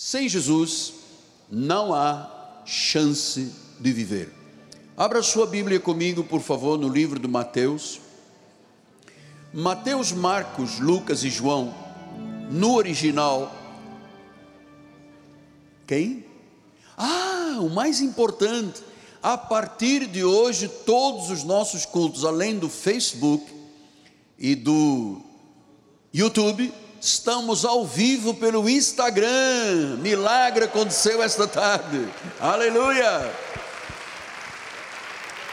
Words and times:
Sem 0.00 0.28
Jesus 0.28 0.92
não 1.50 1.92
há 1.92 2.62
chance 2.64 3.52
de 3.80 3.92
viver. 3.92 4.32
Abra 4.96 5.24
sua 5.24 5.44
Bíblia 5.44 5.80
comigo, 5.80 6.22
por 6.22 6.40
favor, 6.40 6.78
no 6.78 6.88
livro 6.88 7.18
de 7.18 7.26
Mateus. 7.26 8.00
Mateus, 9.52 10.12
Marcos, 10.12 10.78
Lucas 10.78 11.24
e 11.24 11.30
João, 11.30 11.74
no 12.48 12.76
original. 12.76 13.52
Quem? 15.84 16.24
Ah, 16.96 17.58
o 17.60 17.68
mais 17.68 18.00
importante, 18.00 18.80
a 19.20 19.36
partir 19.36 20.06
de 20.06 20.22
hoje, 20.22 20.68
todos 20.68 21.28
os 21.28 21.42
nossos 21.42 21.84
cultos, 21.84 22.24
além 22.24 22.56
do 22.56 22.68
Facebook 22.68 23.44
e 24.38 24.54
do 24.54 25.20
YouTube, 26.14 26.72
estamos 27.00 27.64
ao 27.64 27.86
vivo 27.86 28.34
pelo 28.34 28.68
Instagram. 28.68 29.96
Milagre 30.00 30.64
aconteceu 30.64 31.22
esta 31.22 31.46
tarde. 31.46 32.08
Aleluia! 32.40 33.32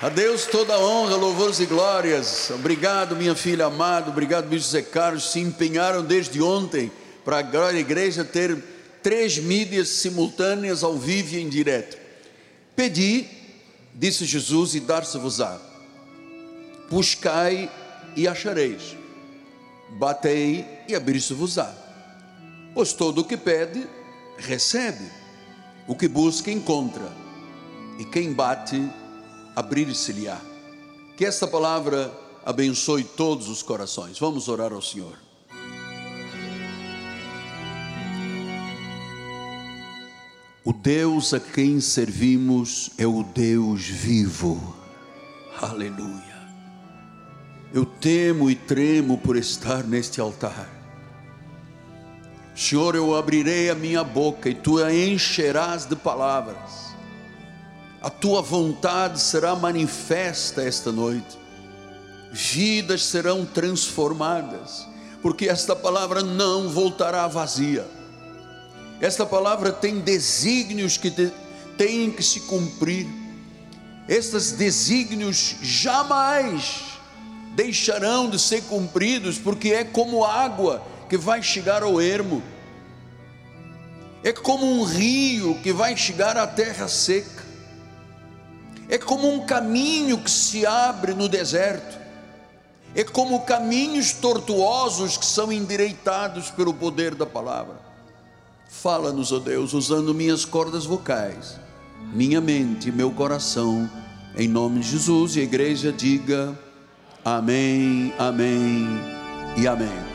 A 0.02 0.10
Deus 0.10 0.46
toda 0.46 0.78
honra, 0.78 1.16
louvores 1.16 1.60
e 1.60 1.66
glórias. 1.66 2.50
Obrigado, 2.52 3.16
minha 3.16 3.36
filha 3.36 3.66
amada. 3.66 4.10
Obrigado, 4.10 4.48
Bispo 4.48 4.66
José 4.66 4.82
Carlos. 4.82 5.32
Se 5.32 5.40
empenharam 5.40 6.04
desde 6.04 6.42
ontem 6.42 6.92
para 7.24 7.38
a 7.38 7.74
igreja 7.74 8.24
ter 8.24 8.58
três 9.02 9.38
mídias 9.38 9.90
simultâneas 9.90 10.84
ao 10.84 10.98
vivo 10.98 11.36
e 11.36 11.42
em 11.42 11.50
direto. 11.50 11.98
Pedi, 12.76 13.26
disse 13.94 14.26
Jesus, 14.26 14.76
e 14.76 14.80
dar-se-vos-á. 14.80 15.58
Buscai 16.90 17.72
e 18.16 18.28
achareis 18.28 18.96
batei 19.90 20.66
e 20.88 20.96
abrir-se-vos-á. 20.96 21.74
Pois 22.74 22.94
todo 22.94 23.22
o 23.22 23.24
que 23.24 23.38
pede, 23.38 23.88
recebe, 24.38 25.10
o 25.88 25.96
que 25.96 26.08
busca, 26.08 26.52
encontra, 26.52 27.12
e 27.98 28.06
quem 28.06 28.34
bate, 28.34 28.92
abrir-se-lhe-á. 29.56 30.40
Que 31.16 31.26
esta 31.26 31.48
palavra 31.48 32.12
abençoe 32.46 33.04
todos 33.04 33.48
os 33.48 33.64
corações. 33.64 34.20
Vamos 34.20 34.48
orar 34.48 34.74
ao 34.74 34.82
Senhor. 34.82 35.18
O 40.64 40.74
Deus 40.74 41.34
a 41.34 41.40
quem 41.40 41.80
servimos 41.80 42.90
é 42.98 43.06
o 43.06 43.24
Deus 43.24 43.86
vivo. 43.86 44.76
Aleluia. 45.62 46.36
Eu 47.72 47.86
temo 47.86 48.50
e 48.50 48.56
tremo 48.56 49.18
por 49.18 49.38
estar 49.38 49.84
neste 49.84 50.20
altar. 50.20 50.75
Senhor, 52.56 52.96
eu 52.96 53.14
abrirei 53.14 53.70
a 53.70 53.76
minha 53.76 54.02
boca 54.02 54.50
e 54.50 54.56
tu 54.56 54.82
a 54.82 54.94
encherás 54.94 55.86
de 55.86 55.94
palavras. 55.94 56.96
A 58.02 58.10
tua 58.10 58.42
vontade 58.42 59.20
será 59.20 59.54
manifesta 59.56 60.64
esta 60.64 60.90
noite. 60.90 61.38
Vidas 62.32 63.04
serão 63.04 63.46
transformadas, 63.46 64.88
porque 65.22 65.50
esta 65.50 65.76
palavra 65.76 66.24
não 66.24 66.70
voltará 66.70 67.28
vazia. 67.28 67.86
Esta 69.02 69.26
palavra 69.26 69.74
tem 69.74 70.00
desígnios 70.00 70.96
que 70.96 71.12
têm 71.78 72.10
que 72.10 72.24
se 72.24 72.40
cumprir. 72.42 73.06
Estes 74.08 74.54
desígnios 74.54 75.58
jamais 75.62 76.84
deixarão 77.54 78.30
de 78.30 78.40
ser 78.40 78.62
cumpridos, 78.64 79.38
porque 79.38 79.74
é 79.74 79.84
como 79.84 80.24
água 80.24 80.82
que 81.10 81.18
vai 81.18 81.42
chegar 81.42 81.84
ao 81.84 82.02
ermo, 82.02 82.42
é 84.24 84.32
como 84.32 84.66
um 84.66 84.84
rio 84.84 85.60
que 85.62 85.72
vai 85.72 85.96
chegar 85.96 86.36
à 86.36 86.48
terra 86.48 86.88
seca, 86.88 87.44
é 88.90 88.98
como 88.98 89.32
um 89.32 89.46
caminho 89.46 90.18
que 90.18 90.32
se 90.32 90.66
abre 90.66 91.14
no 91.14 91.30
deserto, 91.30 92.00
é 92.96 93.04
como 93.04 93.42
caminhos 93.42 94.14
tortuosos 94.14 95.18
que 95.18 95.26
são 95.26 95.52
endireitados 95.52 96.50
pelo 96.50 96.74
poder 96.74 97.14
da 97.14 97.26
palavra. 97.26 97.76
Fala-nos, 98.68 99.32
ó 99.32 99.40
Deus, 99.40 99.74
usando 99.74 100.14
minhas 100.14 100.46
cordas 100.46 100.86
vocais, 100.86 101.60
minha 102.14 102.40
mente 102.40 102.92
meu 102.92 103.12
coração, 103.12 103.90
em 104.38 104.48
nome 104.48 104.80
de 104.80 104.90
Jesus, 104.90 105.36
e 105.36 105.42
a 105.42 105.44
igreja 105.44 105.92
diga: 105.92 106.58
Amém, 107.24 108.14
amém 108.18 108.88
e 109.58 109.68
amém. 109.68 110.15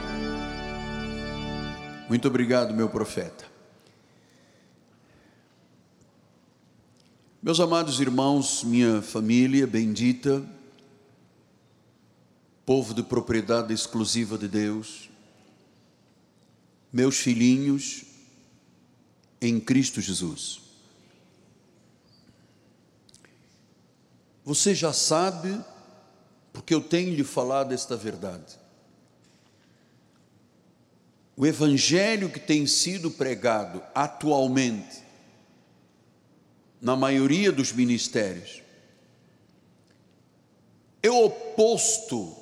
Muito 2.10 2.26
obrigado, 2.26 2.74
meu 2.74 2.88
profeta. 2.88 3.44
Meus 7.40 7.60
amados 7.60 8.00
irmãos, 8.00 8.64
minha 8.64 9.00
família 9.00 9.64
bendita, 9.64 10.44
povo 12.66 12.94
de 12.94 13.04
propriedade 13.04 13.72
exclusiva 13.72 14.36
de 14.36 14.48
Deus, 14.48 15.08
meus 16.92 17.16
filhinhos 17.18 18.02
em 19.40 19.60
Cristo 19.60 20.00
Jesus. 20.00 20.62
Você 24.44 24.74
já 24.74 24.92
sabe 24.92 25.64
porque 26.52 26.74
eu 26.74 26.80
tenho 26.80 27.14
lhe 27.14 27.22
falado 27.22 27.70
esta 27.72 27.96
verdade. 27.96 28.59
O 31.36 31.46
evangelho 31.46 32.28
que 32.28 32.40
tem 32.40 32.66
sido 32.66 33.10
pregado 33.10 33.82
atualmente, 33.94 35.02
na 36.80 36.96
maioria 36.96 37.52
dos 37.52 37.72
ministérios, 37.72 38.62
é 41.02 41.10
oposto 41.10 42.36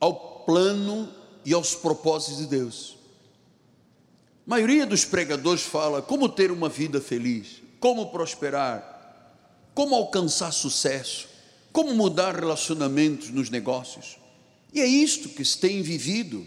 ao 0.00 0.44
plano 0.44 1.12
e 1.44 1.52
aos 1.52 1.74
propósitos 1.74 2.38
de 2.38 2.46
Deus. 2.46 2.96
A 4.46 4.50
maioria 4.50 4.86
dos 4.86 5.04
pregadores 5.04 5.62
fala 5.62 6.00
como 6.00 6.28
ter 6.28 6.50
uma 6.50 6.68
vida 6.68 7.00
feliz, 7.00 7.62
como 7.80 8.10
prosperar, 8.10 8.92
como 9.74 9.94
alcançar 9.94 10.52
sucesso 10.52 11.34
como 11.74 11.92
mudar 11.92 12.36
relacionamentos 12.36 13.30
nos 13.30 13.50
negócios. 13.50 14.16
E 14.72 14.80
é 14.80 14.86
isto 14.86 15.28
que 15.30 15.44
se 15.44 15.58
tem 15.58 15.82
vivido. 15.82 16.46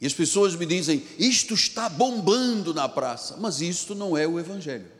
E 0.00 0.06
as 0.06 0.14
pessoas 0.14 0.54
me 0.54 0.64
dizem: 0.64 1.02
isto 1.18 1.54
está 1.54 1.88
bombando 1.88 2.72
na 2.72 2.88
praça, 2.88 3.36
mas 3.38 3.60
isto 3.60 3.94
não 3.94 4.16
é 4.16 4.26
o 4.26 4.38
Evangelho. 4.38 4.98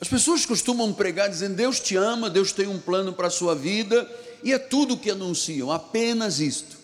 As 0.00 0.08
pessoas 0.08 0.46
costumam 0.46 0.92
pregar 0.92 1.28
dizendo: 1.28 1.56
Deus 1.56 1.80
te 1.80 1.96
ama, 1.96 2.30
Deus 2.30 2.52
tem 2.52 2.66
um 2.66 2.78
plano 2.78 3.12
para 3.12 3.28
a 3.28 3.30
sua 3.30 3.54
vida, 3.54 4.10
e 4.42 4.52
é 4.52 4.58
tudo 4.58 4.94
o 4.94 4.98
que 4.98 5.10
anunciam, 5.10 5.70
apenas 5.70 6.40
isto. 6.40 6.76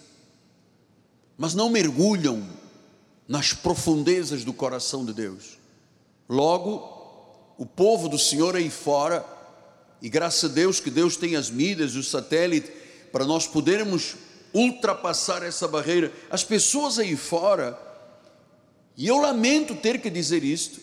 Mas 1.36 1.54
não 1.54 1.70
mergulham 1.70 2.46
nas 3.26 3.52
profundezas 3.52 4.44
do 4.44 4.52
coração 4.52 5.04
de 5.04 5.12
Deus. 5.12 5.58
Logo, 6.28 7.54
o 7.56 7.64
povo 7.64 8.08
do 8.08 8.18
Senhor 8.18 8.56
aí 8.56 8.68
fora, 8.70 9.24
e 10.00 10.08
graças 10.08 10.50
a 10.50 10.52
Deus 10.52 10.80
que 10.80 10.90
Deus 10.90 11.16
tem 11.16 11.36
as 11.36 11.50
mídias, 11.50 11.94
o 11.94 12.02
satélite, 12.02 12.81
para 13.12 13.24
nós 13.24 13.46
podermos 13.46 14.16
ultrapassar 14.52 15.42
essa 15.42 15.68
barreira. 15.68 16.12
As 16.30 16.42
pessoas 16.42 16.98
aí 16.98 17.16
fora, 17.16 17.78
e 18.96 19.06
eu 19.06 19.18
lamento 19.18 19.74
ter 19.74 20.00
que 20.00 20.10
dizer 20.10 20.42
isto, 20.42 20.80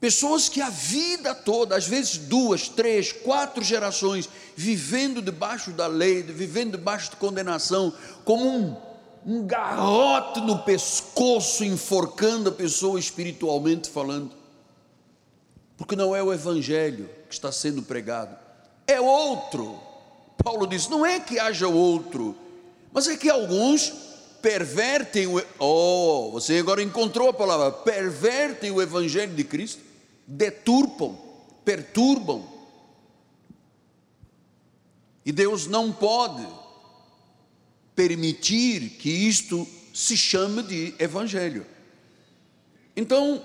pessoas 0.00 0.48
que 0.48 0.60
a 0.62 0.70
vida 0.70 1.34
toda, 1.34 1.76
às 1.76 1.86
vezes 1.86 2.16
duas, 2.16 2.68
três, 2.68 3.12
quatro 3.12 3.62
gerações, 3.62 4.28
vivendo 4.54 5.20
debaixo 5.20 5.72
da 5.72 5.86
lei, 5.86 6.22
vivendo 6.22 6.78
debaixo 6.78 7.10
de 7.10 7.16
condenação, 7.16 7.92
como 8.24 8.48
um, 8.48 8.76
um 9.26 9.46
garrote 9.46 10.40
no 10.40 10.60
pescoço, 10.60 11.64
enforcando 11.64 12.48
a 12.48 12.52
pessoa 12.52 12.98
espiritualmente 12.98 13.90
falando 13.90 14.46
porque 15.76 15.94
não 15.94 16.16
é 16.16 16.22
o 16.22 16.32
evangelho 16.32 17.08
que 17.28 17.34
está 17.34 17.52
sendo 17.52 17.82
pregado, 17.82 18.36
é 18.86 19.00
outro. 19.00 19.78
Paulo 20.42 20.66
diz: 20.66 20.88
não 20.88 21.04
é 21.04 21.18
que 21.20 21.38
haja 21.38 21.68
outro, 21.68 22.36
mas 22.92 23.08
é 23.08 23.16
que 23.16 23.28
alguns 23.28 23.92
pervertem 24.40 25.26
o. 25.26 25.42
Oh, 25.58 26.30
você 26.32 26.58
agora 26.58 26.82
encontrou 26.82 27.28
a 27.28 27.34
palavra: 27.34 27.72
pervertem 27.72 28.70
o 28.70 28.80
evangelho 28.80 29.34
de 29.34 29.44
Cristo, 29.44 29.82
deturpam, 30.26 31.18
perturbam. 31.64 32.46
E 35.24 35.32
Deus 35.32 35.66
não 35.66 35.92
pode 35.92 36.46
permitir 37.96 38.90
que 38.90 39.10
isto 39.10 39.66
se 39.92 40.16
chame 40.16 40.62
de 40.62 40.94
evangelho. 40.98 41.66
Então, 42.94 43.42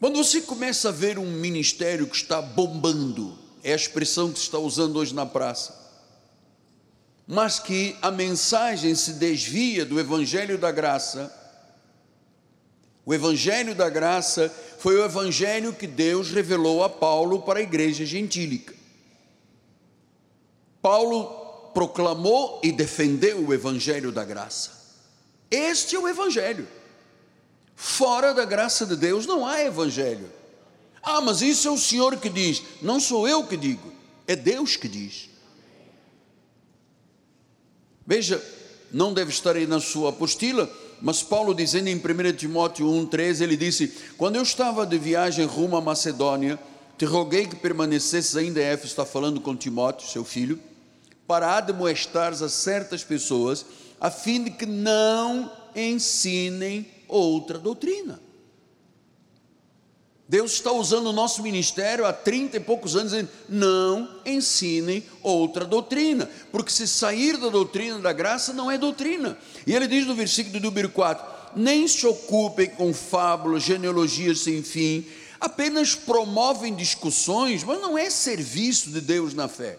quando 0.00 0.16
você 0.16 0.40
começa 0.40 0.88
a 0.88 0.92
ver 0.92 1.18
um 1.18 1.30
ministério 1.30 2.06
que 2.06 2.16
está 2.16 2.40
bombando, 2.40 3.43
é 3.64 3.72
a 3.72 3.76
expressão 3.76 4.30
que 4.30 4.38
se 4.38 4.44
está 4.44 4.58
usando 4.58 4.96
hoje 4.96 5.14
na 5.14 5.26
praça. 5.26 5.82
mas 7.26 7.58
que 7.58 7.96
a 8.02 8.10
mensagem 8.10 8.94
se 8.94 9.14
desvia 9.14 9.84
do 9.84 9.98
Evangelho 9.98 10.58
da 10.58 10.70
Graça. 10.70 11.32
O 13.06 13.14
Evangelho 13.14 13.74
da 13.74 13.88
Graça 13.88 14.52
foi 14.78 14.96
o 14.96 15.04
Evangelho 15.04 15.72
que 15.72 15.86
Deus 15.86 16.30
revelou 16.30 16.84
a 16.84 16.88
Paulo 16.90 17.40
para 17.40 17.60
a 17.60 17.62
igreja 17.62 18.04
gentílica. 18.04 18.74
Paulo 20.82 21.70
proclamou 21.72 22.60
e 22.62 22.70
defendeu 22.70 23.46
o 23.46 23.54
Evangelho 23.54 24.12
da 24.12 24.22
Graça. 24.24 24.72
Este 25.50 25.96
é 25.96 25.98
o 25.98 26.06
Evangelho. 26.06 26.68
Fora 27.74 28.34
da 28.34 28.44
graça 28.44 28.84
de 28.84 28.96
Deus 28.96 29.24
não 29.24 29.46
há 29.46 29.62
Evangelho. 29.62 30.30
Ah, 31.04 31.20
mas 31.20 31.42
isso 31.42 31.68
é 31.68 31.70
o 31.70 31.78
Senhor 31.78 32.16
que 32.16 32.28
diz. 32.28 32.62
Não 32.80 32.98
sou 32.98 33.28
eu 33.28 33.44
que 33.44 33.56
digo, 33.56 33.92
é 34.26 34.34
Deus 34.34 34.76
que 34.76 34.88
diz. 34.88 35.28
Veja, 38.06 38.42
não 38.92 39.12
deve 39.12 39.30
estar 39.30 39.56
aí 39.56 39.66
na 39.66 39.80
sua 39.80 40.10
apostila, 40.10 40.70
mas 41.00 41.22
Paulo 41.22 41.54
dizendo 41.54 41.88
em 41.88 41.96
1 41.96 42.36
Timóteo 42.36 42.86
1,13, 42.86 43.42
ele 43.42 43.56
disse: 43.56 43.92
Quando 44.16 44.36
eu 44.36 44.42
estava 44.42 44.86
de 44.86 44.98
viagem 44.98 45.44
rumo 45.46 45.76
à 45.76 45.80
Macedônia, 45.80 46.58
te 46.96 47.04
roguei 47.04 47.46
que 47.46 47.56
permanecesses 47.56 48.36
ainda 48.36 48.60
em 48.60 48.64
Éfeso, 48.64 48.88
está 48.88 49.04
falando 49.04 49.40
com 49.40 49.56
Timóteo, 49.56 50.08
seu 50.08 50.24
filho, 50.24 50.58
para 51.26 51.56
admoestares 51.56 52.40
a 52.40 52.48
certas 52.48 53.02
pessoas, 53.02 53.66
a 54.00 54.10
fim 54.10 54.44
de 54.44 54.50
que 54.50 54.66
não 54.66 55.50
ensinem 55.74 56.86
outra 57.08 57.58
doutrina. 57.58 58.20
Deus 60.26 60.52
está 60.52 60.72
usando 60.72 61.08
o 61.08 61.12
nosso 61.12 61.42
ministério 61.42 62.06
há 62.06 62.12
30 62.12 62.56
e 62.56 62.60
poucos 62.60 62.96
anos, 62.96 63.12
dizendo: 63.12 63.28
não 63.48 64.08
ensinem 64.24 65.04
outra 65.22 65.66
doutrina, 65.66 66.30
porque 66.50 66.72
se 66.72 66.88
sair 66.88 67.36
da 67.36 67.50
doutrina 67.50 67.98
da 67.98 68.12
graça 68.12 68.52
não 68.52 68.70
é 68.70 68.78
doutrina. 68.78 69.36
E 69.66 69.74
ele 69.74 69.86
diz 69.86 70.06
no 70.06 70.14
versículo 70.14 70.58
do 70.58 70.64
número 70.64 70.88
4: 70.88 71.52
nem 71.56 71.86
se 71.86 72.06
ocupem 72.06 72.70
com 72.70 72.94
fábulas, 72.94 73.62
genealogias 73.62 74.40
sem 74.40 74.62
fim, 74.62 75.04
apenas 75.38 75.94
promovem 75.94 76.74
discussões, 76.74 77.62
mas 77.62 77.80
não 77.80 77.98
é 77.98 78.08
serviço 78.08 78.90
de 78.90 79.02
Deus 79.02 79.34
na 79.34 79.46
fé. 79.46 79.78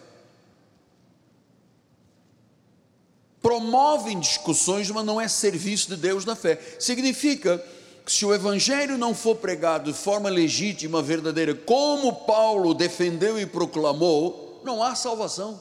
Promovem 3.42 4.18
discussões, 4.18 4.90
mas 4.90 5.04
não 5.04 5.20
é 5.20 5.26
serviço 5.26 5.88
de 5.88 5.96
Deus 5.96 6.24
na 6.24 6.36
fé. 6.36 6.60
Significa 6.78 7.64
se 8.06 8.24
o 8.24 8.32
evangelho 8.32 8.96
não 8.96 9.14
for 9.14 9.36
pregado 9.36 9.92
de 9.92 9.98
forma 9.98 10.28
legítima, 10.28 11.02
verdadeira, 11.02 11.54
como 11.54 12.24
Paulo 12.24 12.72
defendeu 12.72 13.38
e 13.38 13.44
proclamou, 13.44 14.60
não 14.64 14.82
há 14.82 14.94
salvação. 14.94 15.60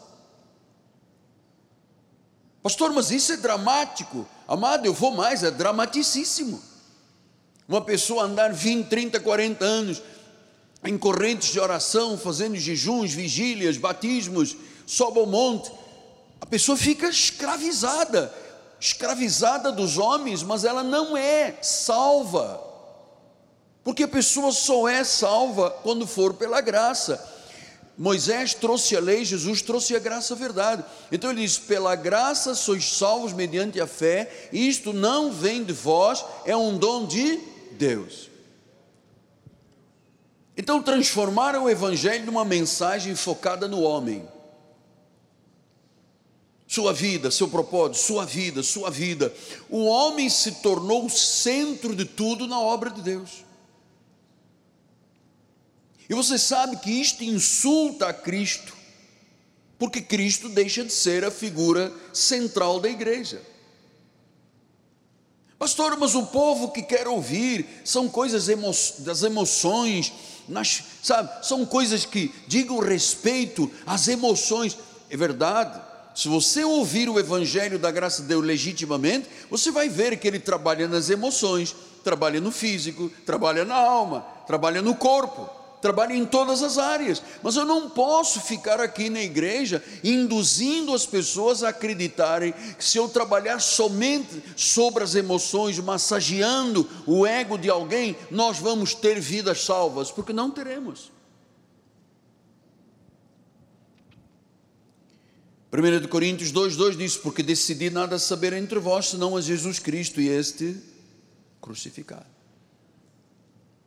Pastor, 2.62 2.92
mas 2.94 3.12
isso 3.12 3.33
é 3.33 3.38
dramático. 3.38 4.27
Amado, 4.47 4.86
eu 4.86 4.94
vou 4.94 5.12
mais, 5.12 5.44
é 5.44 5.51
dramaticíssimo. 5.51 6.62
Uma 7.68 7.81
pessoa 7.81 8.24
andar 8.24 8.53
20, 8.53 8.88
30, 8.88 9.19
40 9.19 9.65
anos 9.65 10.01
em 10.83 10.98
correntes 10.98 11.51
de 11.51 11.59
oração, 11.59 12.15
fazendo 12.15 12.56
jejuns, 12.56 13.12
vigílias, 13.12 13.77
batismos, 13.77 14.56
sobe 14.86 15.19
ao 15.19 15.25
monte, 15.25 15.71
a 16.39 16.45
pessoa 16.45 16.77
fica 16.77 17.09
escravizada 17.09 18.31
escravizada 18.85 19.71
dos 19.71 19.97
homens, 19.97 20.43
mas 20.43 20.63
ela 20.63 20.83
não 20.83 21.17
é 21.17 21.57
salva. 21.61 22.61
Porque 23.83 24.03
a 24.03 24.07
pessoa 24.07 24.51
só 24.51 24.87
é 24.87 25.03
salva 25.03 25.71
quando 25.81 26.05
for 26.05 26.35
pela 26.35 26.61
graça. 26.61 27.33
Moisés 27.97 28.53
trouxe 28.53 28.95
a 28.95 28.99
lei, 28.99 29.23
Jesus 29.23 29.61
trouxe 29.61 29.95
a 29.95 29.99
graça 29.99 30.33
a 30.33 30.37
verdade. 30.37 30.83
Então 31.11 31.31
ele 31.31 31.41
diz: 31.41 31.57
pela 31.57 31.95
graça 31.95 32.53
sois 32.53 32.85
salvos 32.97 33.33
mediante 33.33 33.79
a 33.79 33.87
fé, 33.87 34.49
isto 34.51 34.93
não 34.93 35.31
vem 35.31 35.63
de 35.63 35.73
vós, 35.73 36.23
é 36.45 36.55
um 36.55 36.77
dom 36.77 37.07
de 37.07 37.39
Deus. 37.71 38.29
Então 40.57 40.81
transformaram 40.81 41.63
o 41.63 41.69
Evangelho 41.69 42.25
numa 42.25 42.45
mensagem 42.45 43.15
focada 43.15 43.67
no 43.67 43.81
homem 43.81 44.34
sua 46.75 46.92
vida, 46.92 47.31
seu 47.31 47.48
propósito, 47.48 48.06
sua 48.06 48.25
vida, 48.25 48.62
sua 48.62 48.92
vida. 48.92 49.33
O 49.69 49.86
homem 49.86 50.30
se 50.30 50.51
tornou 50.56 51.06
o 51.06 51.10
centro 51.10 51.95
de 51.95 52.04
tudo 52.04 52.48
na 52.48 52.60
obra 52.60 52.89
de 52.89 53.01
Deus. 53.01 53.45
E 56.10 56.13
você 56.13 56.38
sabe 56.38 56.75
que 56.77 56.92
isto 56.92 57.24
insulta 57.24 58.10
a 58.10 58.13
Cristo, 58.13 58.74
porque 59.80 60.01
Cristo 60.01 60.50
deixa 60.50 60.83
de 60.83 60.92
ser 60.92 61.24
a 61.24 61.31
figura 61.31 61.94
central 62.12 62.81
da 62.81 62.89
igreja. 62.89 63.42
Pastor, 65.57 65.98
mas 65.98 66.13
o 66.13 66.25
povo 66.27 66.72
que 66.72 66.83
quer 66.83 67.07
ouvir 67.07 67.66
são 67.86 68.10
coisas 68.10 68.50
emo 68.50 68.69
das 69.00 69.24
emoções, 69.24 70.12
nas, 70.48 70.83
sabe, 71.01 71.48
são 71.48 71.66
coisas 71.66 72.06
que 72.06 72.36
digam 72.48 72.80
respeito 72.80 73.72
às 73.86 74.10
emoções. 74.10 74.77
É 75.10 75.16
verdade, 75.16 75.81
se 76.15 76.29
você 76.29 76.63
ouvir 76.63 77.09
o 77.09 77.19
Evangelho 77.19 77.77
da 77.77 77.91
graça 77.91 78.21
de 78.21 78.29
Deus 78.29 78.45
legitimamente, 78.45 79.27
você 79.50 79.69
vai 79.69 79.89
ver 79.89 80.17
que 80.17 80.25
ele 80.25 80.39
trabalha 80.39 80.88
nas 80.88 81.09
emoções, 81.09 81.75
trabalha 82.06 82.39
no 82.39 82.53
físico, 82.53 83.12
trabalha 83.25 83.65
na 83.65 83.75
alma, 83.75 84.25
trabalha 84.47 84.81
no 84.81 84.95
corpo, 84.95 85.50
trabalha 85.81 86.13
em 86.13 86.25
todas 86.25 86.63
as 86.63 86.77
áreas. 86.77 87.21
Mas 87.44 87.57
eu 87.57 87.65
não 87.65 87.89
posso 87.89 88.39
ficar 88.39 88.79
aqui 88.79 89.09
na 89.09 89.21
igreja 89.21 89.83
induzindo 90.06 90.94
as 90.94 91.06
pessoas 91.06 91.63
a 91.63 91.69
acreditarem 91.69 92.53
que 92.77 92.85
se 92.85 92.97
eu 92.97 93.09
trabalhar 93.09 93.59
somente 93.59 94.41
sobre 94.56 95.03
as 95.03 95.15
emoções, 95.15 95.77
massageando 95.79 96.89
o 97.06 97.27
ego 97.27 97.57
de 97.57 97.69
alguém, 97.69 98.15
nós 98.31 98.57
vamos 98.57 98.94
ter 98.94 99.19
vidas 99.19 99.65
salvas, 99.65 100.12
porque 100.12 100.31
não 100.31 100.50
teremos. 100.50 101.14
1 105.75 106.07
Coríntios 106.07 106.54
2,2 106.54 106.95
diz: 106.95 107.18
Porque 107.18 107.44
decidi 107.44 107.89
nada 107.89 108.18
saber 108.18 108.54
entre 108.54 108.80
vós, 108.80 109.10
senão 109.10 109.36
a 109.36 109.42
Jesus 109.42 109.77
Cristo 109.77 110.22
e 110.22 110.30
este 110.30 110.77
crucificado. 111.62 112.25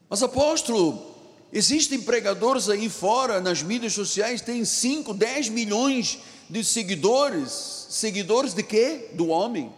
Mas 0.09 0.23
apóstolo, 0.23 1.15
existem 1.53 2.01
pregadores 2.01 2.69
aí 2.69 2.91
fora, 2.91 3.41
nas 3.41 3.63
mídias 3.63 3.95
sociais, 3.95 4.41
tem 4.41 4.65
5, 4.65 5.15
10 5.15 5.49
milhões 5.49 6.19
de 6.51 6.63
seguidores. 6.63 7.87
Seguidores 7.89 8.53
de 8.53 8.63
quê? 8.63 9.11
Do 9.15 9.29
homem. 9.29 9.73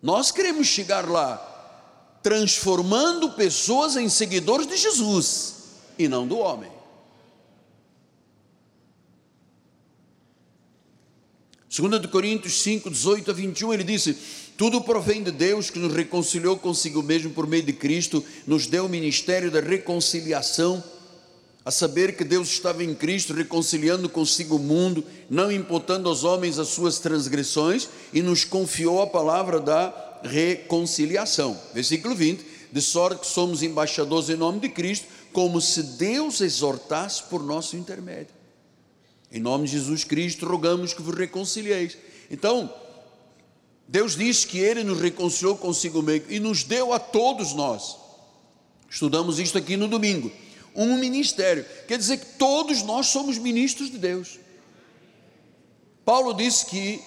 Nós 0.00 0.30
queremos 0.30 0.66
chegar 0.66 1.08
lá, 1.08 1.36
transformando 2.22 3.32
pessoas 3.32 3.96
em 3.96 4.08
seguidores 4.08 4.66
de 4.66 4.76
Jesus 4.76 5.54
e 5.98 6.08
não 6.08 6.26
do 6.26 6.38
homem. 6.38 6.75
2 11.76 12.06
Coríntios 12.06 12.62
5, 12.62 12.88
18 12.88 13.30
a 13.30 13.34
21, 13.34 13.74
ele 13.74 13.84
disse: 13.84 14.16
Tudo 14.56 14.80
provém 14.80 15.22
de 15.22 15.30
Deus 15.30 15.68
que 15.68 15.78
nos 15.78 15.94
reconciliou 15.94 16.56
consigo 16.56 17.02
mesmo 17.02 17.30
por 17.32 17.46
meio 17.46 17.64
de 17.64 17.74
Cristo, 17.74 18.24
nos 18.46 18.66
deu 18.66 18.86
o 18.86 18.88
ministério 18.88 19.50
da 19.50 19.60
reconciliação, 19.60 20.82
a 21.62 21.70
saber 21.70 22.16
que 22.16 22.24
Deus 22.24 22.48
estava 22.48 22.82
em 22.82 22.94
Cristo 22.94 23.34
reconciliando 23.34 24.08
consigo 24.08 24.56
o 24.56 24.58
mundo, 24.58 25.04
não 25.28 25.52
imputando 25.52 26.08
aos 26.08 26.24
homens 26.24 26.58
as 26.58 26.68
suas 26.68 26.98
transgressões, 26.98 27.90
e 28.10 28.22
nos 28.22 28.42
confiou 28.42 29.02
a 29.02 29.06
palavra 29.06 29.60
da 29.60 30.20
reconciliação. 30.22 31.60
Versículo 31.74 32.14
20: 32.14 32.42
De 32.72 32.80
sorte 32.80 33.20
que 33.20 33.26
somos 33.26 33.62
embaixadores 33.62 34.30
em 34.30 34.36
nome 34.36 34.60
de 34.60 34.70
Cristo, 34.70 35.08
como 35.30 35.60
se 35.60 35.82
Deus 35.82 36.40
exortasse 36.40 37.24
por 37.24 37.42
nosso 37.42 37.76
intermédio. 37.76 38.35
Em 39.30 39.40
nome 39.40 39.66
de 39.66 39.72
Jesus 39.72 40.04
Cristo, 40.04 40.46
rogamos 40.46 40.94
que 40.94 41.02
vos 41.02 41.14
reconcilieis. 41.16 41.96
Então, 42.30 42.72
Deus 43.88 44.16
diz 44.16 44.44
que 44.44 44.58
Ele 44.58 44.82
nos 44.82 45.00
reconciliou 45.00 45.56
consigo 45.56 46.02
mesmo 46.02 46.26
e 46.28 46.40
nos 46.40 46.64
deu 46.64 46.92
a 46.92 46.98
todos 46.98 47.52
nós. 47.52 47.96
Estudamos 48.90 49.38
isto 49.38 49.58
aqui 49.58 49.76
no 49.76 49.88
domingo. 49.88 50.30
Um 50.74 50.98
ministério. 50.98 51.64
Quer 51.86 51.98
dizer 51.98 52.18
que 52.18 52.26
todos 52.38 52.82
nós 52.82 53.06
somos 53.06 53.38
ministros 53.38 53.90
de 53.90 53.98
Deus. 53.98 54.38
Paulo 56.04 56.34
disse 56.34 56.66
que 56.66 57.00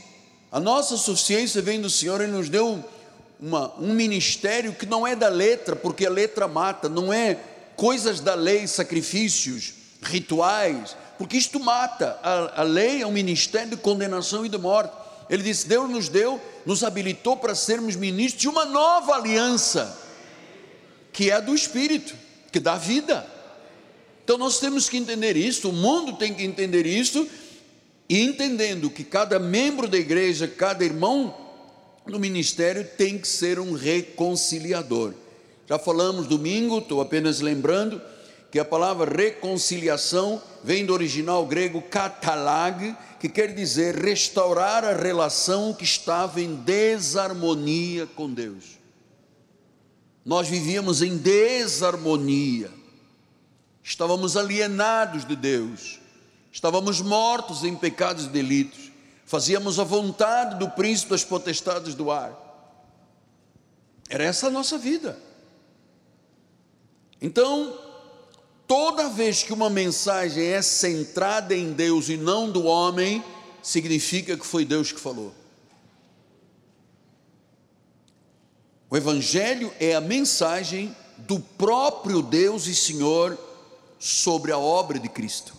a 0.51 0.59
nossa 0.59 0.97
suficiência 0.97 1.61
vem 1.61 1.79
do 1.79 1.89
Senhor, 1.89 2.19
Ele 2.21 2.31
nos 2.31 2.49
deu 2.49 2.83
uma, 3.39 3.73
um 3.79 3.93
ministério 3.93 4.73
que 4.73 4.85
não 4.85 5.07
é 5.07 5.15
da 5.15 5.29
letra, 5.29 5.75
porque 5.75 6.05
a 6.05 6.09
letra 6.09 6.47
mata, 6.47 6.89
não 6.89 7.13
é 7.13 7.39
coisas 7.75 8.19
da 8.19 8.35
lei, 8.35 8.67
sacrifícios, 8.67 9.73
rituais, 10.01 10.95
porque 11.19 11.35
isto 11.35 11.59
mata. 11.59 12.17
A, 12.23 12.61
a 12.61 12.63
lei 12.63 13.01
é 13.01 13.05
um 13.05 13.11
ministério 13.11 13.71
de 13.71 13.77
condenação 13.77 14.45
e 14.45 14.49
de 14.49 14.57
morte. 14.57 14.93
Ele 15.29 15.43
disse: 15.43 15.67
Deus 15.67 15.89
nos 15.89 16.07
deu, 16.07 16.41
nos 16.65 16.81
habilitou 16.81 17.35
para 17.35 17.53
sermos 17.53 17.97
ministros 17.97 18.41
de 18.41 18.47
uma 18.47 18.63
nova 18.63 19.15
aliança, 19.15 19.99
que 21.11 21.29
é 21.29 21.41
do 21.41 21.53
Espírito, 21.53 22.15
que 22.53 22.59
dá 22.59 22.77
vida. 22.77 23.27
Então 24.23 24.37
nós 24.37 24.59
temos 24.59 24.87
que 24.87 24.95
entender 24.95 25.35
isso, 25.35 25.69
o 25.69 25.73
mundo 25.73 26.13
tem 26.13 26.33
que 26.33 26.43
entender 26.43 26.85
isso, 26.87 27.27
E 28.07 28.21
entendendo 28.23 28.89
que 28.89 29.03
cada 29.03 29.37
membro 29.37 29.87
da 29.87 29.97
igreja, 29.97 30.47
cada 30.47 30.83
irmão 30.83 31.35
no 32.07 32.17
ministério 32.17 32.87
tem 32.97 33.19
que 33.19 33.27
ser 33.27 33.59
um 33.59 33.73
reconciliador. 33.73 35.13
Já 35.67 35.77
falamos 35.77 36.25
domingo, 36.25 36.79
estou 36.79 37.01
apenas 37.01 37.39
lembrando, 37.39 38.01
que 38.51 38.59
a 38.59 38.65
palavra 38.65 39.11
reconciliação 39.11 40.41
vem 40.63 40.85
do 40.85 40.93
original 40.93 41.45
grego 41.45 41.81
katalag, 41.81 42.95
que 43.19 43.29
quer 43.29 43.53
dizer 43.53 43.95
restaurar 43.95 44.83
a 44.83 44.93
relação 44.93 45.73
que 45.73 45.83
estava 45.83 46.41
em 46.41 46.55
desarmonia 46.55 48.07
com 48.07 48.31
Deus. 48.31 48.79
Nós 50.25 50.47
vivíamos 50.47 51.01
em 51.01 51.17
desarmonia, 51.17 52.71
estávamos 53.83 54.35
alienados 54.35 55.25
de 55.25 55.35
Deus, 55.35 55.99
estávamos 56.51 57.01
mortos 57.01 57.63
em 57.63 57.75
pecados 57.75 58.25
e 58.25 58.29
delitos, 58.29 58.91
fazíamos 59.25 59.79
a 59.79 59.83
vontade 59.83 60.57
do 60.57 60.69
príncipe 60.69 61.11
das 61.11 61.23
potestades 61.23 61.93
do 61.93 62.09
ar. 62.09 62.47
Era 64.09 64.23
essa 64.23 64.47
a 64.47 64.51
nossa 64.51 64.77
vida. 64.77 65.17
Então, 67.21 67.88
toda 68.69 69.09
vez 69.09 69.41
que 69.41 69.51
uma 69.51 69.67
mensagem 69.67 70.45
é 70.45 70.61
centrada 70.61 71.55
em 71.55 71.73
Deus 71.73 72.07
e 72.07 72.15
não 72.15 72.51
do 72.51 72.65
homem, 72.65 73.25
significa 73.63 74.37
que 74.37 74.45
foi 74.45 74.63
Deus 74.63 74.91
que 74.91 74.99
falou. 74.99 75.33
O 78.87 78.95
Evangelho 78.95 79.73
é 79.79 79.95
a 79.95 80.01
mensagem 80.01 80.95
do 81.17 81.39
próprio 81.39 82.21
Deus 82.21 82.67
e 82.67 82.75
Senhor 82.75 83.35
sobre 83.97 84.51
a 84.51 84.59
obra 84.59 84.99
de 84.99 85.09
Cristo. 85.09 85.55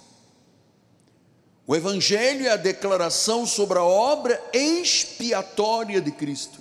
O 1.66 1.74
Evangelho 1.74 2.46
é 2.46 2.50
a 2.50 2.56
declaração 2.56 3.44
sobre 3.44 3.76
a 3.76 3.82
obra 3.82 4.40
expiatória 4.52 6.00
de 6.00 6.12
Cristo. 6.12 6.60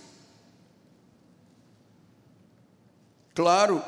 Claro 3.36 3.84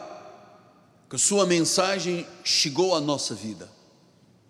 que 1.12 1.18
Sua 1.18 1.46
mensagem 1.46 2.25
chegou 2.41 2.96
à 2.96 3.01
nossa 3.01 3.36
vida, 3.36 3.70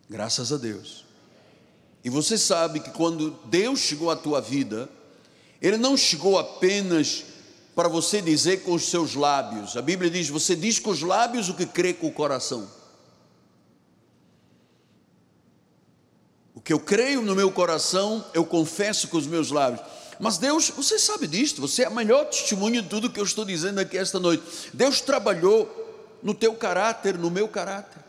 graças 0.08 0.54
a 0.54 0.58
Deus. 0.58 1.04
E 2.04 2.10
você 2.10 2.38
sabe 2.38 2.80
que 2.80 2.92
quando 2.92 3.32
Deus 3.46 3.80
chegou 3.80 4.12
à 4.12 4.16
tua 4.16 4.40
vida, 4.40 4.88
Ele 5.60 5.76
não 5.76 5.98
chegou 5.98 6.38
apenas 6.38 7.24
para 7.74 7.90
você 7.90 8.22
dizer 8.22 8.62
com 8.62 8.76
os 8.76 8.84
seus 8.84 9.16
lábios. 9.16 9.76
A 9.76 9.82
Bíblia 9.82 10.12
diz: 10.12 10.30
você 10.30 10.56
diz 10.56 10.78
com 10.78 10.92
os 10.92 11.02
lábios 11.02 11.50
o 11.50 11.56
que 11.56 11.66
crê 11.66 11.96
com 11.96 12.06
o 12.06 12.14
coração. 12.14 12.70
O 16.54 16.62
que 16.62 16.74
eu 16.74 16.80
creio 16.80 17.24
no 17.24 17.34
meu 17.34 17.52
coração, 17.52 18.24
eu 18.36 18.46
confesso 18.46 19.08
com 19.08 19.18
os 19.18 19.26
meus 19.26 19.50
lábios. 19.50 19.82
Mas 20.20 20.38
Deus, 20.38 20.70
você 20.70 21.00
sabe 21.00 21.26
disto, 21.26 21.60
você 21.60 21.82
é 21.82 21.88
a 21.88 21.90
melhor 21.90 22.26
testemunha 22.26 22.84
de 22.84 22.88
tudo 22.88 23.10
que 23.10 23.20
eu 23.20 23.24
estou 23.24 23.44
dizendo 23.44 23.80
aqui 23.80 23.98
esta 23.98 24.20
noite. 24.20 24.44
Deus 24.72 25.02
trabalhou 25.02 25.81
no 26.22 26.34
teu 26.34 26.54
caráter, 26.54 27.18
no 27.18 27.30
meu 27.30 27.48
caráter. 27.48 28.02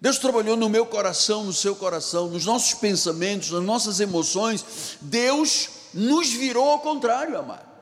Deus 0.00 0.18
trabalhou 0.18 0.56
no 0.56 0.68
meu 0.68 0.84
coração, 0.84 1.44
no 1.44 1.52
seu 1.52 1.74
coração, 1.74 2.28
nos 2.28 2.44
nossos 2.44 2.74
pensamentos, 2.74 3.50
nas 3.50 3.62
nossas 3.62 4.00
emoções. 4.00 4.98
Deus 5.00 5.68
nos 5.94 6.30
virou 6.30 6.70
ao 6.70 6.80
contrário, 6.80 7.38
amado. 7.38 7.74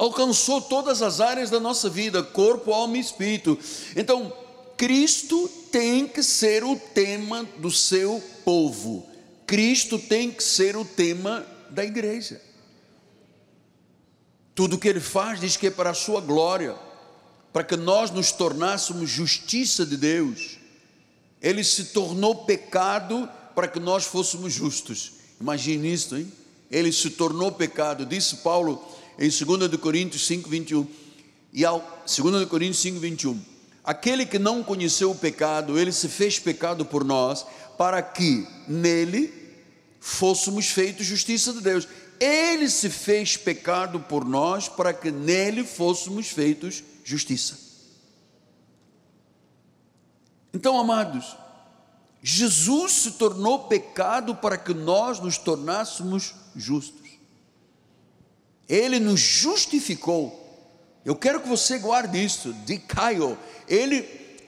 alcançou 0.00 0.62
todas 0.62 1.02
as 1.02 1.20
áreas 1.20 1.50
da 1.50 1.60
nossa 1.60 1.90
vida, 1.90 2.22
corpo, 2.22 2.72
alma 2.72 2.96
e 2.96 3.00
espírito. 3.00 3.58
Então, 3.94 4.32
Cristo 4.74 5.46
tem 5.70 6.08
que 6.08 6.22
ser 6.22 6.64
o 6.64 6.74
tema 6.74 7.46
do 7.58 7.70
seu 7.70 8.22
povo. 8.42 9.06
Cristo 9.46 9.98
tem 9.98 10.30
que 10.30 10.42
ser 10.42 10.74
o 10.74 10.86
tema 10.86 11.46
da 11.68 11.84
igreja. 11.84 12.40
Tudo 14.60 14.76
que 14.76 14.88
ele 14.88 15.00
faz 15.00 15.40
diz 15.40 15.56
que 15.56 15.68
é 15.68 15.70
para 15.70 15.88
a 15.88 15.94
sua 15.94 16.20
glória, 16.20 16.76
para 17.50 17.64
que 17.64 17.78
nós 17.78 18.10
nos 18.10 18.30
tornássemos 18.30 19.08
justiça 19.08 19.86
de 19.86 19.96
Deus. 19.96 20.58
Ele 21.40 21.64
se 21.64 21.84
tornou 21.84 22.44
pecado 22.44 23.26
para 23.54 23.66
que 23.66 23.80
nós 23.80 24.04
fôssemos 24.04 24.52
justos. 24.52 25.12
Imagine 25.40 25.94
isso, 25.94 26.14
hein? 26.14 26.30
Ele 26.70 26.92
se 26.92 27.08
tornou 27.08 27.50
pecado, 27.50 28.04
disse 28.04 28.36
Paulo 28.36 28.86
em 29.18 29.30
2 29.30 29.76
Coríntios 29.80 30.26
5, 30.26 30.50
21. 30.50 30.86
E 31.54 31.64
ao 31.64 32.04
2 32.04 32.46
Coríntios 32.46 32.82
5, 32.82 33.00
21. 33.00 33.40
Aquele 33.82 34.26
que 34.26 34.38
não 34.38 34.62
conheceu 34.62 35.10
o 35.10 35.16
pecado, 35.16 35.78
ele 35.78 35.90
se 35.90 36.06
fez 36.06 36.38
pecado 36.38 36.84
por 36.84 37.02
nós, 37.02 37.46
para 37.78 38.02
que 38.02 38.46
nele 38.68 39.32
fôssemos 40.00 40.66
feitos 40.66 41.06
justiça 41.06 41.50
de 41.54 41.62
Deus. 41.62 41.88
Ele 42.20 42.68
se 42.68 42.90
fez 42.90 43.36
pecado 43.38 43.98
por 43.98 44.26
nós, 44.26 44.68
para 44.68 44.92
que 44.92 45.10
nele 45.10 45.64
fôssemos 45.64 46.28
feitos 46.28 46.84
justiça. 47.02 47.58
Então, 50.52 50.78
amados, 50.78 51.36
Jesus 52.22 52.92
se 52.92 53.10
tornou 53.12 53.60
pecado 53.60 54.36
para 54.36 54.58
que 54.58 54.74
nós 54.74 55.18
nos 55.18 55.38
tornássemos 55.38 56.34
justos. 56.54 57.08
Ele 58.68 59.00
nos 59.00 59.18
justificou. 59.18 60.38
Eu 61.04 61.16
quero 61.16 61.40
que 61.40 61.48
você 61.48 61.78
guarde 61.78 62.22
isso, 62.22 62.52
de 62.52 62.78
Caio. 62.78 63.38
Ele, 63.66 64.02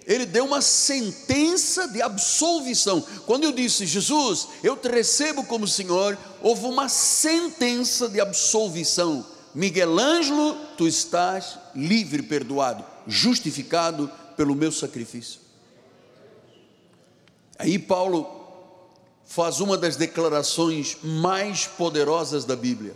ele 0.07 0.27
deu 0.27 0.45
uma 0.45 0.61
sentença 0.61 1.89
de 1.89 2.03
absolvição. 2.03 3.01
Quando 3.27 3.45
eu 3.45 3.53
disse, 3.53 3.87
Jesus, 3.87 4.49
eu 4.63 4.77
te 4.77 4.89
recebo 4.89 5.45
como 5.45 5.67
Senhor, 5.69 6.19
houve 6.41 6.67
uma 6.67 6.89
sentença 6.89 8.09
de 8.09 8.21
absolvição. 8.21 9.25
Miguel 9.55 9.99
Ângelo, 9.99 10.57
tu 10.77 10.87
estás 10.87 11.59
livre, 11.75 12.23
perdoado, 12.23 12.85
justificado 13.07 14.11
pelo 14.37 14.55
meu 14.55 14.73
sacrifício. 14.73 15.41
Aí 17.59 17.79
Paulo 17.79 18.41
faz 19.25 19.61
uma 19.61 19.79
das 19.79 19.97
declarações 19.97 20.97
mais 21.03 21.67
poderosas 21.67 22.45
da 22.45 22.57
Bíblia. 22.57 22.95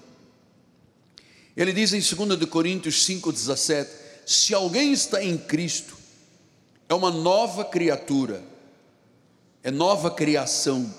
Ele 1.56 1.72
diz 1.72 1.92
em 1.92 2.00
2 2.00 2.44
Coríntios 2.50 3.06
5,17: 3.06 3.88
Se 4.26 4.52
alguém 4.52 4.92
está 4.92 5.22
em 5.22 5.38
Cristo, 5.38 5.95
é 6.88 6.94
uma 6.94 7.10
nova 7.10 7.64
criatura, 7.64 8.42
é 9.62 9.70
nova 9.70 10.10
criação. 10.10 10.92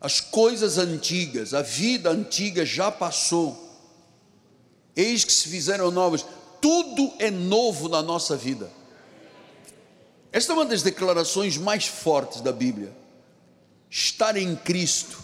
As 0.00 0.20
coisas 0.20 0.78
antigas, 0.78 1.54
a 1.54 1.62
vida 1.62 2.10
antiga 2.10 2.64
já 2.64 2.90
passou, 2.90 3.58
eis 4.94 5.24
que 5.24 5.32
se 5.32 5.48
fizeram 5.48 5.90
novas, 5.90 6.24
tudo 6.60 7.12
é 7.18 7.30
novo 7.30 7.88
na 7.88 8.02
nossa 8.02 8.36
vida. 8.36 8.70
Esta 10.32 10.52
é 10.52 10.56
uma 10.56 10.64
das 10.64 10.82
declarações 10.82 11.56
mais 11.56 11.86
fortes 11.86 12.40
da 12.40 12.50
Bíblia. 12.50 12.92
Estar 13.88 14.36
em 14.36 14.56
Cristo, 14.56 15.22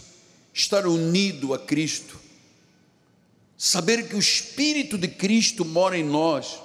estar 0.53 0.87
unido 0.87 1.53
a 1.53 1.59
Cristo, 1.59 2.17
saber 3.57 4.07
que 4.07 4.15
o 4.15 4.19
Espírito 4.19 4.97
de 4.97 5.09
Cristo 5.09 5.65
mora 5.65 5.97
em 5.97 6.03
nós, 6.03 6.60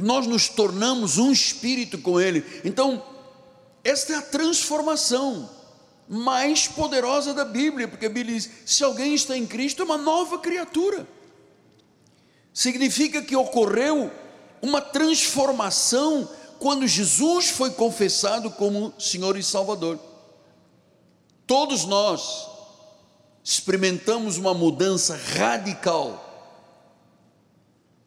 nós 0.00 0.26
nos 0.26 0.48
tornamos 0.48 1.18
um 1.18 1.30
espírito 1.30 1.98
com 1.98 2.20
Ele. 2.20 2.44
Então, 2.64 3.02
esta 3.84 4.12
é 4.12 4.16
a 4.16 4.22
transformação 4.22 5.50
mais 6.08 6.66
poderosa 6.66 7.34
da 7.34 7.44
Bíblia, 7.44 7.88
porque 7.88 8.06
a 8.06 8.10
Bíblia 8.10 8.36
diz: 8.36 8.50
se 8.64 8.84
alguém 8.84 9.14
está 9.14 9.36
em 9.36 9.46
Cristo, 9.46 9.82
é 9.82 9.84
uma 9.84 9.98
nova 9.98 10.38
criatura. 10.38 11.06
Significa 12.54 13.22
que 13.22 13.34
ocorreu 13.34 14.10
uma 14.60 14.80
transformação 14.80 16.28
quando 16.58 16.86
Jesus 16.86 17.50
foi 17.50 17.70
confessado 17.70 18.50
como 18.50 18.94
Senhor 18.98 19.36
e 19.36 19.42
Salvador. 19.42 19.98
Todos 21.46 21.84
nós 21.84 22.46
experimentamos 23.42 24.38
uma 24.38 24.54
mudança 24.54 25.16
radical 25.16 26.31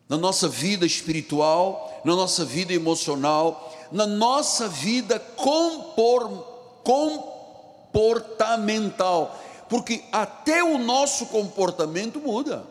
na 0.08 0.18
nossa 0.18 0.48
vida 0.48 0.86
espiritual, 0.86 2.02
na 2.06 2.16
nossa 2.16 2.46
vida 2.46 2.72
emocional, 2.74 3.74
na 3.92 4.06
nossa 4.06 4.68
vida 4.68 5.18
compor, 5.20 6.30
comportamental, 6.84 9.44
porque 9.70 10.04
até 10.12 10.64
o 10.64 10.78
nosso 10.78 11.26
comportamento 11.28 12.20
muda, 12.20 12.66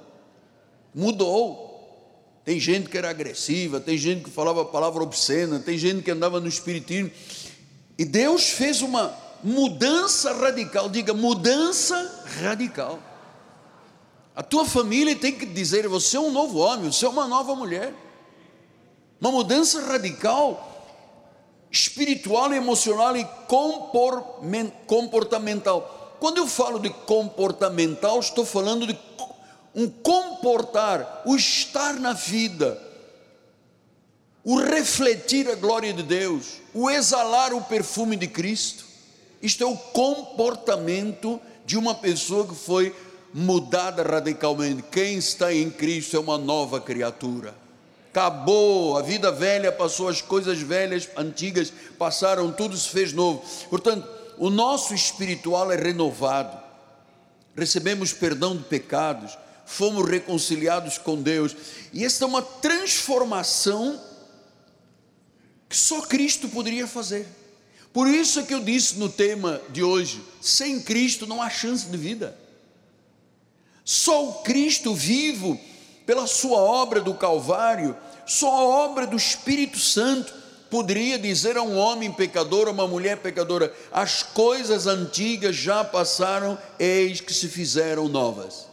mudou. 0.94 1.64
Tem 2.44 2.60
gente 2.60 2.90
que 2.90 2.98
era 2.98 3.10
agressiva, 3.10 3.80
tem 3.80 3.96
gente 3.96 4.24
que 4.24 4.30
falava 4.30 4.64
palavra 4.64 5.02
obscena, 5.02 5.58
tem 5.58 5.78
gente 5.78 6.02
que 6.02 6.10
andava 6.10 6.40
no 6.40 6.46
espiritismo, 6.46 7.10
e 7.98 8.04
Deus 8.04 8.50
fez 8.50 8.82
uma 8.82 9.16
mudança 9.42 10.32
radical, 10.32 10.88
diga 10.88 11.14
mudança 11.14 12.26
radical. 12.42 13.00
A 14.34 14.42
tua 14.42 14.64
família 14.64 15.14
tem 15.14 15.32
que 15.32 15.46
dizer: 15.46 15.86
você 15.88 16.16
é 16.16 16.20
um 16.20 16.32
novo 16.32 16.58
homem, 16.58 16.90
você 16.90 17.06
é 17.06 17.08
uma 17.08 17.26
nova 17.28 17.54
mulher. 17.54 17.94
Uma 19.20 19.30
mudança 19.30 19.80
radical. 19.86 20.72
espiritual, 21.70 22.52
emocional 22.52 23.16
e 23.16 23.26
comportamental. 24.86 26.16
Quando 26.20 26.38
eu 26.38 26.46
falo 26.46 26.78
de 26.78 26.88
comportamental, 26.88 28.20
estou 28.20 28.46
falando 28.46 28.86
de 28.86 28.96
um 29.74 29.90
comportar, 29.90 31.22
o 31.26 31.34
estar 31.34 31.94
na 31.94 32.12
vida, 32.12 32.80
o 34.44 34.60
refletir 34.60 35.50
a 35.50 35.56
glória 35.56 35.92
de 35.92 36.04
Deus, 36.04 36.60
o 36.72 36.88
exalar 36.88 37.52
o 37.52 37.60
perfume 37.60 38.14
de 38.16 38.28
Cristo. 38.28 38.84
Isto 39.42 39.64
é 39.64 39.66
o 39.66 39.76
comportamento 39.76 41.40
de 41.66 41.76
uma 41.76 41.94
pessoa 41.94 42.46
que 42.46 42.54
foi 42.54 42.94
mudada 43.34 44.04
radicalmente. 44.04 44.84
Quem 44.92 45.18
está 45.18 45.52
em 45.52 45.68
Cristo 45.68 46.16
é 46.16 46.20
uma 46.20 46.38
nova 46.38 46.80
criatura. 46.80 47.52
Acabou, 48.10 48.96
a 48.96 49.02
vida 49.02 49.32
velha 49.32 49.72
passou, 49.72 50.06
as 50.06 50.22
coisas 50.22 50.60
velhas, 50.60 51.08
antigas 51.16 51.72
passaram, 51.98 52.52
tudo 52.52 52.76
se 52.76 52.88
fez 52.88 53.12
novo. 53.12 53.44
Portanto, 53.68 54.08
o 54.38 54.48
nosso 54.48 54.94
espiritual 54.94 55.72
é 55.72 55.76
renovado. 55.76 56.56
Recebemos 57.56 58.12
perdão 58.12 58.56
de 58.56 58.62
pecados, 58.62 59.36
fomos 59.66 60.08
reconciliados 60.08 60.96
com 60.96 61.20
Deus. 61.20 61.56
E 61.92 62.04
esta 62.04 62.24
é 62.24 62.28
uma 62.28 62.42
transformação 62.42 64.00
que 65.68 65.76
só 65.76 66.02
Cristo 66.02 66.48
poderia 66.48 66.86
fazer. 66.86 67.26
Por 67.92 68.06
isso 68.06 68.38
é 68.38 68.42
que 68.44 68.54
eu 68.54 68.62
disse 68.62 68.96
no 68.96 69.08
tema 69.08 69.60
de 69.70 69.82
hoje: 69.82 70.22
sem 70.40 70.80
Cristo 70.80 71.26
não 71.26 71.42
há 71.42 71.50
chance 71.50 71.86
de 71.86 71.96
vida. 71.96 72.43
Só 73.84 74.28
o 74.28 74.32
Cristo 74.42 74.94
vivo, 74.94 75.60
pela 76.06 76.26
sua 76.26 76.58
obra 76.58 77.00
do 77.00 77.14
Calvário, 77.14 77.96
só 78.26 78.50
a 78.50 78.64
obra 78.64 79.06
do 79.06 79.16
Espírito 79.16 79.78
Santo 79.78 80.32
poderia 80.70 81.18
dizer 81.18 81.56
a 81.56 81.62
um 81.62 81.76
homem 81.76 82.10
pecador, 82.10 82.66
a 82.66 82.70
uma 82.70 82.88
mulher 82.88 83.18
pecadora: 83.18 83.72
as 83.92 84.22
coisas 84.22 84.86
antigas 84.86 85.54
já 85.54 85.84
passaram, 85.84 86.58
eis 86.78 87.20
que 87.20 87.34
se 87.34 87.48
fizeram 87.48 88.08
novas. 88.08 88.66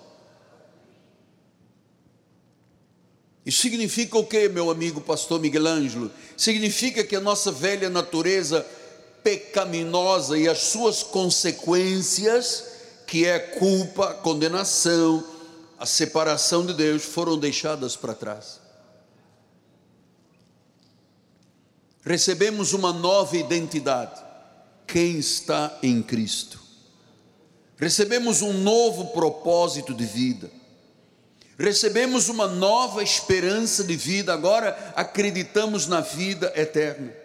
Isso 3.45 3.61
significa 3.61 4.17
o 4.17 4.25
que, 4.25 4.47
meu 4.47 4.69
amigo 4.69 5.01
pastor 5.01 5.39
Miguel 5.39 5.67
Ângelo? 5.67 6.11
Significa 6.37 7.03
que 7.03 7.15
a 7.15 7.19
nossa 7.19 7.51
velha 7.51 7.89
natureza 7.89 8.65
pecaminosa 9.23 10.37
e 10.37 10.47
as 10.47 10.59
suas 10.59 11.03
consequências, 11.03 12.70
que 13.11 13.25
é 13.25 13.37
culpa, 13.37 14.13
condenação, 14.13 15.21
a 15.77 15.85
separação 15.85 16.65
de 16.65 16.73
Deus, 16.73 17.03
foram 17.03 17.37
deixadas 17.37 17.97
para 17.97 18.13
trás. 18.13 18.61
Recebemos 22.05 22.71
uma 22.71 22.93
nova 22.93 23.35
identidade. 23.35 24.17
Quem 24.87 25.19
está 25.19 25.77
em 25.83 26.01
Cristo? 26.01 26.57
Recebemos 27.75 28.41
um 28.41 28.53
novo 28.53 29.07
propósito 29.07 29.93
de 29.93 30.05
vida 30.05 30.49
recebemos 31.59 32.27
uma 32.27 32.47
nova 32.47 33.03
esperança 33.03 33.83
de 33.83 33.95
vida, 33.95 34.33
agora 34.33 34.93
acreditamos 34.95 35.85
na 35.85 36.01
vida 36.01 36.51
eterna. 36.55 37.20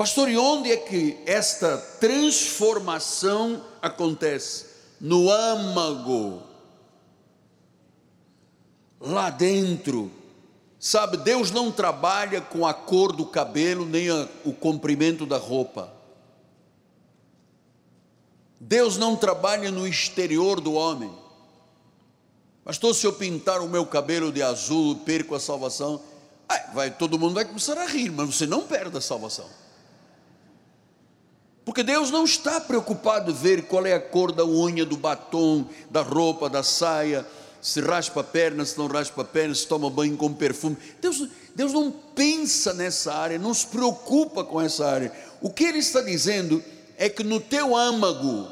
Pastor, 0.00 0.30
e 0.30 0.38
onde 0.38 0.72
é 0.72 0.78
que 0.78 1.18
esta 1.26 1.76
transformação 1.76 3.62
acontece? 3.82 4.64
No 4.98 5.30
âmago, 5.30 6.42
lá 8.98 9.28
dentro. 9.28 10.10
Sabe, 10.78 11.18
Deus 11.18 11.50
não 11.50 11.70
trabalha 11.70 12.40
com 12.40 12.66
a 12.66 12.72
cor 12.72 13.12
do 13.12 13.26
cabelo 13.26 13.84
nem 13.84 14.08
a, 14.08 14.26
o 14.42 14.54
comprimento 14.54 15.26
da 15.26 15.36
roupa. 15.36 15.92
Deus 18.58 18.96
não 18.96 19.14
trabalha 19.14 19.70
no 19.70 19.86
exterior 19.86 20.62
do 20.62 20.72
homem. 20.72 21.12
Pastor, 22.64 22.94
se 22.94 23.06
eu 23.06 23.12
pintar 23.12 23.60
o 23.60 23.68
meu 23.68 23.84
cabelo 23.84 24.32
de 24.32 24.42
azul, 24.42 24.96
perco 25.04 25.34
a 25.34 25.40
salvação. 25.40 26.00
vai, 26.72 26.90
todo 26.90 27.18
mundo 27.18 27.34
vai 27.34 27.44
começar 27.44 27.76
a 27.76 27.84
rir, 27.84 28.10
mas 28.10 28.34
você 28.34 28.46
não 28.46 28.62
perde 28.62 28.96
a 28.96 29.00
salvação. 29.02 29.60
Porque 31.64 31.82
Deus 31.82 32.10
não 32.10 32.24
está 32.24 32.60
preocupado 32.60 33.30
em 33.30 33.34
ver 33.34 33.62
qual 33.62 33.84
é 33.86 33.92
a 33.92 34.00
cor 34.00 34.32
da 34.32 34.44
unha, 34.44 34.84
do 34.84 34.96
batom, 34.96 35.66
da 35.90 36.02
roupa, 36.02 36.48
da 36.48 36.62
saia, 36.62 37.26
se 37.60 37.80
raspa 37.80 38.22
a 38.22 38.24
perna, 38.24 38.64
se 38.64 38.78
não 38.78 38.86
raspa 38.86 39.22
a 39.22 39.24
perna, 39.24 39.54
se 39.54 39.66
toma 39.66 39.90
banho 39.90 40.16
com 40.16 40.32
perfume. 40.32 40.76
Deus, 41.00 41.28
Deus 41.54 41.72
não 41.72 41.90
pensa 41.90 42.72
nessa 42.72 43.12
área, 43.12 43.38
não 43.38 43.52
se 43.52 43.66
preocupa 43.66 44.42
com 44.42 44.60
essa 44.60 44.86
área. 44.86 45.12
O 45.40 45.50
que 45.50 45.64
Ele 45.64 45.78
está 45.78 46.00
dizendo 46.00 46.62
é 46.96 47.08
que 47.08 47.22
no 47.22 47.38
teu 47.38 47.76
âmago, 47.76 48.48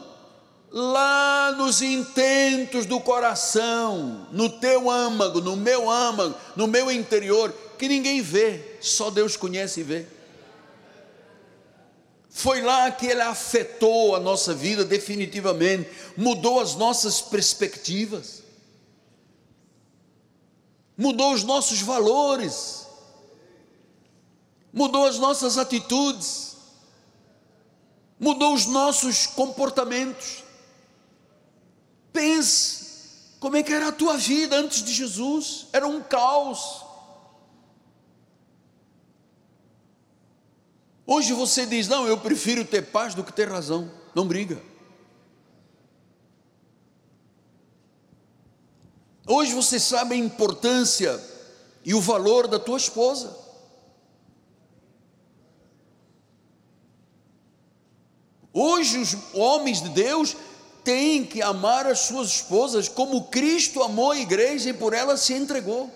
lá 0.70 1.54
nos 1.56 1.80
intentos 1.80 2.84
do 2.84 3.00
coração, 3.00 4.26
no 4.30 4.50
teu 4.50 4.90
âmago, 4.90 5.40
no 5.40 5.56
meu 5.56 5.90
âmago, 5.90 6.34
no 6.54 6.66
meu 6.66 6.90
interior, 6.90 7.52
que 7.78 7.88
ninguém 7.88 8.20
vê, 8.20 8.76
só 8.80 9.10
Deus 9.10 9.36
conhece 9.36 9.80
e 9.80 9.84
vê. 9.84 10.17
Foi 12.38 12.62
lá 12.62 12.88
que 12.92 13.04
ele 13.04 13.20
afetou 13.20 14.14
a 14.14 14.20
nossa 14.20 14.54
vida 14.54 14.84
definitivamente, 14.84 15.90
mudou 16.16 16.60
as 16.60 16.76
nossas 16.76 17.20
perspectivas, 17.20 18.44
mudou 20.96 21.32
os 21.32 21.42
nossos 21.42 21.80
valores, 21.80 22.86
mudou 24.72 25.04
as 25.06 25.18
nossas 25.18 25.58
atitudes, 25.58 26.56
mudou 28.20 28.54
os 28.54 28.66
nossos 28.66 29.26
comportamentos. 29.26 30.44
Pense 32.12 32.86
como 33.40 33.56
é 33.56 33.64
que 33.64 33.72
era 33.72 33.88
a 33.88 33.92
tua 33.92 34.16
vida 34.16 34.54
antes 34.54 34.84
de 34.84 34.92
Jesus, 34.92 35.66
era 35.72 35.88
um 35.88 36.00
caos. 36.00 36.84
Hoje 41.10 41.32
você 41.32 41.64
diz: 41.64 41.88
Não, 41.88 42.06
eu 42.06 42.18
prefiro 42.18 42.66
ter 42.66 42.82
paz 42.82 43.14
do 43.14 43.24
que 43.24 43.32
ter 43.32 43.48
razão. 43.48 43.90
Não 44.14 44.28
briga. 44.28 44.60
Hoje 49.26 49.54
você 49.54 49.80
sabe 49.80 50.14
a 50.14 50.18
importância 50.18 51.18
e 51.82 51.94
o 51.94 52.00
valor 52.00 52.46
da 52.46 52.58
tua 52.58 52.76
esposa. 52.76 53.34
Hoje 58.52 58.98
os 58.98 59.16
homens 59.32 59.80
de 59.80 59.88
Deus 59.88 60.36
tem 60.84 61.24
que 61.24 61.40
amar 61.40 61.86
as 61.86 62.00
suas 62.00 62.28
esposas 62.28 62.86
como 62.86 63.28
Cristo 63.28 63.82
amou 63.82 64.12
a 64.12 64.18
igreja 64.18 64.68
e 64.68 64.74
por 64.74 64.92
ela 64.92 65.16
se 65.16 65.32
entregou. 65.32 65.90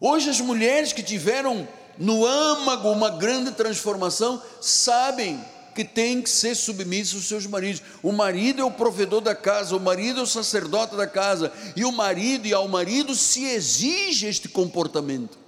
Hoje 0.00 0.30
as 0.30 0.40
mulheres 0.40 0.92
que 0.92 1.02
tiveram 1.02 1.66
no 1.98 2.26
âmago 2.26 2.90
uma 2.90 3.10
grande 3.10 3.52
transformação 3.52 4.42
sabem 4.60 5.42
que 5.74 5.84
tem 5.84 6.22
que 6.22 6.30
ser 6.30 6.54
submissas 6.54 7.14
aos 7.16 7.28
seus 7.28 7.46
maridos. 7.46 7.82
O 8.02 8.10
marido 8.10 8.62
é 8.62 8.64
o 8.64 8.70
provedor 8.70 9.20
da 9.20 9.34
casa, 9.34 9.76
o 9.76 9.80
marido 9.80 10.20
é 10.20 10.22
o 10.22 10.26
sacerdote 10.26 10.96
da 10.96 11.06
casa, 11.06 11.52
e 11.76 11.84
o 11.84 11.92
marido 11.92 12.46
e 12.46 12.54
ao 12.54 12.66
marido 12.66 13.14
se 13.14 13.44
exige 13.44 14.26
este 14.26 14.48
comportamento. 14.48 15.38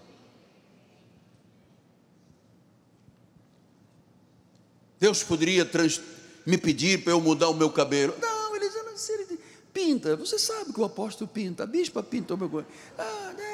Deus 5.01 5.23
poderia 5.23 5.65
trans, 5.65 6.01
me 6.45 6.59
pedir 6.59 7.03
para 7.05 7.13
eu 7.13 7.21
mudar 7.21 7.49
o 7.49 7.55
meu 7.55 7.71
cabelo. 7.71 8.15
Não, 8.21 8.57
ele 8.57 8.69
diz, 8.69 9.09
ele 9.09 9.39
pinta, 9.73 10.17
você 10.17 10.39
sabe 10.39 10.73
que 10.73 10.81
o 10.81 10.85
apóstolo 10.85 11.31
pinta, 11.33 11.63
a 11.63 11.67
bispa 11.67 12.03
pinta 12.03 12.35
o 12.35 12.37
meu 12.37 12.49
cabelo. 12.49 12.69
Ah, 12.99 13.33
né, 13.37 13.48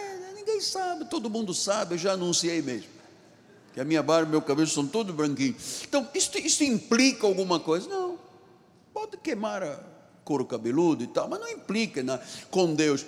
sabe, 0.65 1.05
todo 1.05 1.31
mundo 1.31 1.55
sabe, 1.55 1.95
eu 1.95 1.99
já 1.99 2.13
anunciei 2.13 2.61
mesmo. 2.63 2.89
Que 3.73 3.81
a 3.81 3.85
minha 3.85 4.03
barba 4.03 4.29
e 4.29 4.31
meu 4.31 4.43
cabelo 4.43 4.69
são 4.69 4.87
todos 4.87 5.15
branquinhos. 5.15 5.83
Então, 5.83 6.09
isso, 6.15 6.31
isso 6.39 6.63
implica 6.63 7.27
alguma 7.27 7.59
coisa? 7.59 7.89
Não. 7.89 8.19
Pode 8.93 9.17
queimar 9.17 9.63
a 9.63 9.81
couro 10.25 10.45
cabeludo 10.45 11.05
e 11.05 11.07
tal, 11.09 11.29
mas 11.29 11.41
não 11.41 11.49
implica 11.49 12.03
na, 12.03 12.19
com 12.51 12.73
Deus. 12.75 13.05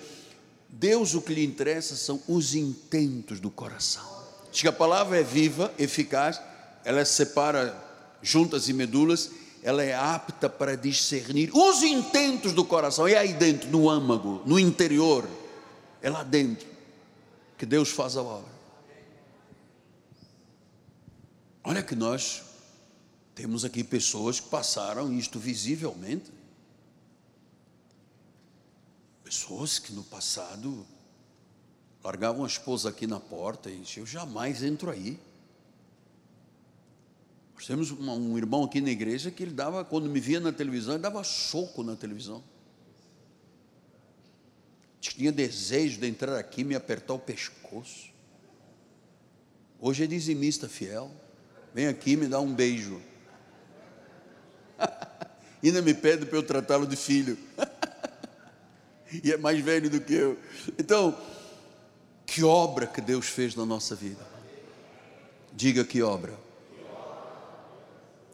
Deus 0.69 1.13
o 1.15 1.21
que 1.21 1.33
lhe 1.33 1.43
interessa 1.43 1.95
são 1.95 2.21
os 2.27 2.53
intentos 2.53 3.39
do 3.39 3.49
coração. 3.49 4.03
Diz 4.51 4.61
que 4.61 4.67
a 4.67 4.73
palavra 4.73 5.17
é 5.17 5.23
viva, 5.23 5.73
eficaz, 5.79 6.41
ela 6.83 7.03
separa 7.05 7.75
juntas 8.21 8.67
e 8.67 8.73
medulas, 8.73 9.31
ela 9.63 9.83
é 9.83 9.95
apta 9.95 10.49
para 10.49 10.75
discernir 10.75 11.49
os 11.53 11.81
intentos 11.81 12.53
do 12.53 12.63
coração. 12.65 13.07
É 13.07 13.17
aí 13.17 13.33
dentro, 13.33 13.69
no 13.69 13.89
âmago, 13.89 14.41
no 14.45 14.59
interior, 14.59 15.27
é 16.01 16.09
lá 16.09 16.23
dentro 16.23 16.76
que 17.57 17.65
Deus 17.65 17.89
faz 17.89 18.15
a 18.15 18.21
obra. 18.21 18.51
Olha 21.63 21.81
que 21.83 21.95
nós 21.95 22.43
temos 23.33 23.65
aqui 23.65 23.83
pessoas 23.83 24.39
que 24.39 24.47
passaram 24.47 25.11
isto 25.11 25.39
visivelmente. 25.39 26.31
Pessoas 29.23 29.79
que 29.79 29.91
no 29.91 30.03
passado 30.03 30.85
largavam 32.03 32.45
a 32.45 32.47
esposa 32.47 32.89
aqui 32.89 33.05
na 33.05 33.19
porta 33.19 33.69
e 33.69 33.83
eu 33.97 34.05
jamais 34.05 34.63
entro 34.63 34.89
aí. 34.89 35.19
Nós 37.55 37.65
temos 37.65 37.91
um 37.91 38.37
irmão 38.37 38.63
aqui 38.63 38.79
na 38.79 38.91
igreja 38.91 39.31
que 39.31 39.43
ele 39.43 39.51
dava, 39.51 39.83
quando 39.83 40.07
me 40.07 40.19
via 40.19 40.39
na 40.39 40.53
televisão, 40.53 40.93
ele 40.93 41.01
dava 41.01 41.23
soco 41.23 41.83
na 41.83 41.95
televisão. 41.95 42.43
Tinha 45.15 45.31
desejo 45.31 45.99
de 45.99 46.07
entrar 46.07 46.37
aqui 46.37 46.61
e 46.61 46.63
me 46.63 46.75
apertar 46.75 47.13
o 47.13 47.19
pescoço. 47.19 48.09
Hoje 49.79 50.03
é 50.03 50.07
dizimista 50.07 50.67
fiel. 50.67 51.11
Vem 51.73 51.87
aqui 51.87 52.15
me 52.15 52.27
dá 52.27 52.39
um 52.39 52.53
beijo. 52.53 53.01
Ainda 55.63 55.81
me 55.81 55.93
pede 55.93 56.25
para 56.25 56.37
eu 56.37 56.43
tratá-lo 56.43 56.87
de 56.87 56.95
filho. 56.95 57.37
e 59.23 59.31
é 59.31 59.37
mais 59.37 59.59
velho 59.59 59.89
do 59.89 59.99
que 60.01 60.13
eu. 60.13 60.37
Então, 60.77 61.17
que 62.25 62.43
obra 62.43 62.87
que 62.87 63.01
Deus 63.01 63.27
fez 63.27 63.55
na 63.55 63.65
nossa 63.65 63.95
vida. 63.95 64.25
Diga 65.53 65.83
que 65.83 66.01
obra. 66.01 66.33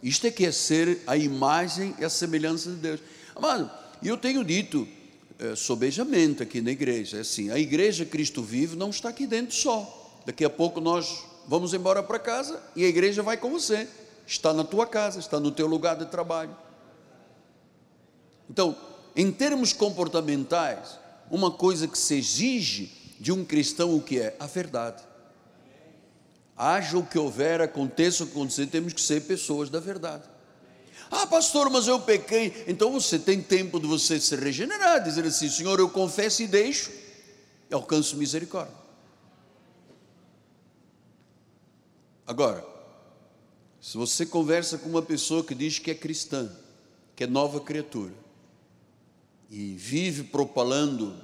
Isto 0.02 0.28
é 0.28 0.32
que 0.32 0.46
é 0.46 0.52
ser 0.52 1.02
a 1.08 1.16
imagem 1.16 1.96
e 1.98 2.04
a 2.04 2.10
semelhança 2.10 2.70
de 2.72 2.76
Deus. 2.76 3.00
Amado, 3.34 3.72
eu 4.04 4.18
tenho 4.18 4.44
dito 4.44 4.88
é, 5.44 5.58
sobejamente 5.58 6.42
aqui 6.42 6.62
na 6.62 6.72
igreja, 6.72 7.18
é 7.18 7.20
assim, 7.20 7.52
a 7.52 7.60
igreja 7.60 8.06
Cristo 8.06 8.42
vive 8.42 8.78
não 8.78 8.90
está 8.90 9.10
aqui 9.10 9.28
dentro 9.28 9.54
só. 9.54 10.22
Daqui 10.26 10.46
a 10.46 10.50
pouco 10.50 10.80
nós 10.80 11.26
vamos 11.46 11.74
embora 11.74 12.02
para 12.02 12.18
casa 12.18 12.64
e 12.78 12.86
a 12.86 12.88
igreja 12.88 13.22
vai 13.22 13.36
com 13.36 13.50
você. 13.50 13.86
Está 14.26 14.54
na 14.54 14.64
tua 14.64 14.88
casa, 14.88 15.20
está 15.20 15.42
no 15.42 15.52
teu 15.52 15.68
lugar 15.68 15.98
de 15.98 16.06
trabalho. 16.06 16.56
Então, 18.50 18.74
em 19.14 19.30
termos 19.34 19.74
comportamentais, 19.74 20.98
uma 21.30 21.52
coisa 21.52 21.90
que 21.90 21.98
se 21.98 22.16
exige 22.16 23.18
de 23.20 23.34
um 23.34 23.44
cristão 23.44 23.94
o 23.94 24.02
que 24.02 24.22
é? 24.22 24.38
A 24.40 24.48
verdade. 24.48 25.04
Haja 26.56 26.98
o 26.98 27.06
que 27.06 27.20
houver, 27.20 27.60
aconteça 27.60 28.24
o 28.24 28.28
que 28.28 28.32
acontecer, 28.32 28.68
temos 28.68 28.94
que 28.94 29.02
ser 29.02 29.24
pessoas 29.24 29.70
da 29.70 29.82
verdade. 29.82 30.24
Ah, 31.16 31.28
pastor, 31.28 31.70
mas 31.70 31.88
eu 31.88 32.00
pequei. 32.00 32.64
Então 32.68 32.92
você 32.92 33.20
tem 33.20 33.40
tempo 33.40 33.80
de 33.80 33.86
você 33.86 34.20
se 34.20 34.36
regenerar, 34.36 35.04
dizer 35.04 35.24
assim: 35.26 35.48
Senhor, 35.48 35.80
eu 35.80 35.88
confesso 35.88 36.42
e 36.42 36.48
deixo, 36.48 36.92
e 37.70 37.74
alcanço 37.74 38.18
misericórdia. 38.18 38.74
Agora, 42.26 42.66
se 43.80 43.96
você 43.96 44.26
conversa 44.26 44.80
com 44.80 44.90
uma 44.90 45.04
pessoa 45.04 45.44
que 45.44 45.54
diz 45.54 45.78
que 45.78 45.92
é 45.92 45.96
cristã, 45.96 46.50
que 47.16 47.26
é 47.26 47.28
nova 47.28 47.60
criatura, 47.60 48.14
e 49.52 49.76
vive 49.76 50.24
propalando 50.24 51.16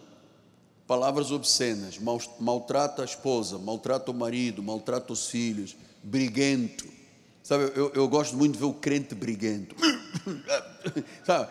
palavras 0.86 1.32
obscenas, 1.32 1.98
mal, 1.98 2.22
maltrata 2.40 3.02
a 3.02 3.06
esposa, 3.06 3.58
maltrata 3.58 4.12
o 4.12 4.14
marido, 4.14 4.62
maltrata 4.62 5.14
os 5.14 5.28
filhos, 5.28 5.76
briguento. 6.04 6.99
Sabe, 7.44 7.72
eu, 7.76 7.92
eu 7.94 8.08
gosto 8.08 8.36
muito 8.36 8.54
de 8.54 8.60
ver 8.60 8.66
o 8.66 8.74
crente 8.74 9.16
briguento. 9.16 9.76
Sabe, 11.26 11.50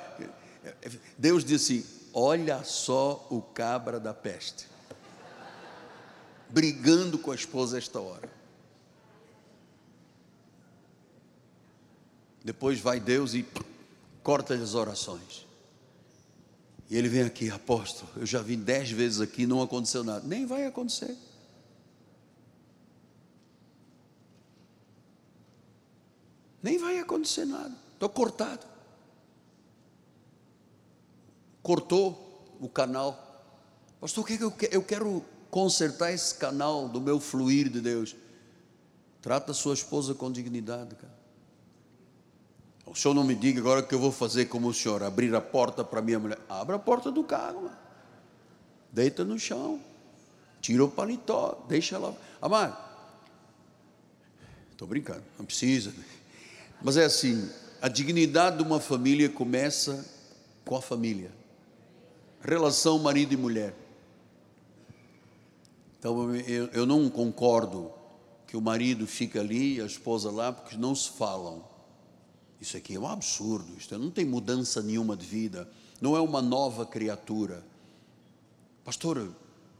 Deus 1.16 1.44
disse: 1.44 1.78
assim, 1.78 1.86
olha 2.12 2.62
só 2.64 3.26
o 3.30 3.40
cabra 3.42 3.98
da 3.98 4.14
peste, 4.14 4.66
brigando 6.48 7.18
com 7.18 7.30
a 7.30 7.34
esposa 7.34 7.78
esta 7.78 8.00
hora. 8.00 8.28
Depois 12.44 12.80
vai 12.80 13.00
Deus 13.00 13.34
e 13.34 13.46
corta 14.22 14.54
as 14.54 14.74
orações. 14.74 15.46
E 16.90 16.96
ele 16.96 17.08
vem 17.08 17.22
aqui, 17.22 17.50
apóstolo, 17.50 18.10
eu 18.16 18.24
já 18.24 18.40
vim 18.40 18.58
dez 18.58 18.90
vezes 18.90 19.20
aqui, 19.20 19.46
não 19.46 19.60
aconteceu 19.60 20.02
nada. 20.02 20.26
Nem 20.26 20.46
vai 20.46 20.64
acontecer. 20.64 21.14
Nem 26.62 26.78
vai 26.78 26.98
acontecer 26.98 27.44
nada. 27.44 27.74
Estou 27.94 28.08
cortado. 28.08 28.66
Cortou 31.62 32.56
o 32.60 32.68
canal. 32.68 33.24
Pastor, 34.00 34.24
o 34.24 34.26
que, 34.26 34.34
é 34.34 34.36
que 34.38 34.44
eu 34.44 34.50
quero? 34.50 34.74
Eu 34.74 34.82
quero 34.82 35.24
consertar 35.50 36.12
esse 36.12 36.34
canal 36.34 36.88
do 36.88 37.00
meu 37.00 37.20
fluir 37.20 37.68
de 37.68 37.80
Deus. 37.80 38.14
Trata 39.20 39.52
sua 39.52 39.74
esposa 39.74 40.14
com 40.14 40.30
dignidade, 40.30 40.94
cara. 40.94 41.18
O 42.86 42.94
senhor 42.94 43.12
não 43.12 43.24
me 43.24 43.34
diga 43.34 43.60
agora 43.60 43.82
que 43.82 43.94
eu 43.94 43.98
vou 43.98 44.10
fazer 44.10 44.46
como 44.46 44.68
o 44.68 44.74
senhor, 44.74 45.02
abrir 45.02 45.34
a 45.34 45.40
porta 45.40 45.84
para 45.84 46.00
minha 46.00 46.18
mulher. 46.18 46.38
Abra 46.48 46.76
a 46.76 46.78
porta 46.78 47.10
do 47.10 47.22
carro, 47.22 47.64
mano. 47.64 47.76
deita 48.90 49.24
no 49.24 49.38
chão, 49.38 49.78
tira 50.60 50.82
o 50.82 50.90
paletó, 50.90 51.64
deixa 51.68 51.96
ela. 51.96 52.16
Amado, 52.40 52.78
estou 54.70 54.88
brincando, 54.88 55.22
não 55.38 55.44
precisa. 55.44 55.92
Mas 56.82 56.96
é 56.96 57.04
assim: 57.04 57.48
a 57.80 57.88
dignidade 57.88 58.58
de 58.58 58.62
uma 58.62 58.80
família 58.80 59.28
começa 59.28 60.04
com 60.64 60.76
a 60.76 60.82
família, 60.82 61.32
relação 62.40 62.98
marido 62.98 63.32
e 63.32 63.36
mulher. 63.36 63.74
Então 65.98 66.34
eu, 66.34 66.66
eu 66.66 66.86
não 66.86 67.08
concordo 67.10 67.90
que 68.46 68.56
o 68.56 68.60
marido 68.60 69.06
fica 69.06 69.40
ali 69.40 69.76
e 69.76 69.80
a 69.80 69.86
esposa 69.86 70.30
lá, 70.30 70.52
porque 70.52 70.76
não 70.76 70.94
se 70.94 71.10
falam. 71.10 71.62
Isso 72.60 72.76
aqui 72.76 72.96
é 72.96 72.98
um 72.98 73.06
absurdo, 73.06 73.76
isto 73.76 73.96
não 73.98 74.10
tem 74.10 74.24
mudança 74.24 74.82
nenhuma 74.82 75.16
de 75.16 75.26
vida, 75.26 75.68
não 76.00 76.16
é 76.16 76.20
uma 76.20 76.42
nova 76.42 76.84
criatura. 76.84 77.62
Pastor, 78.84 79.30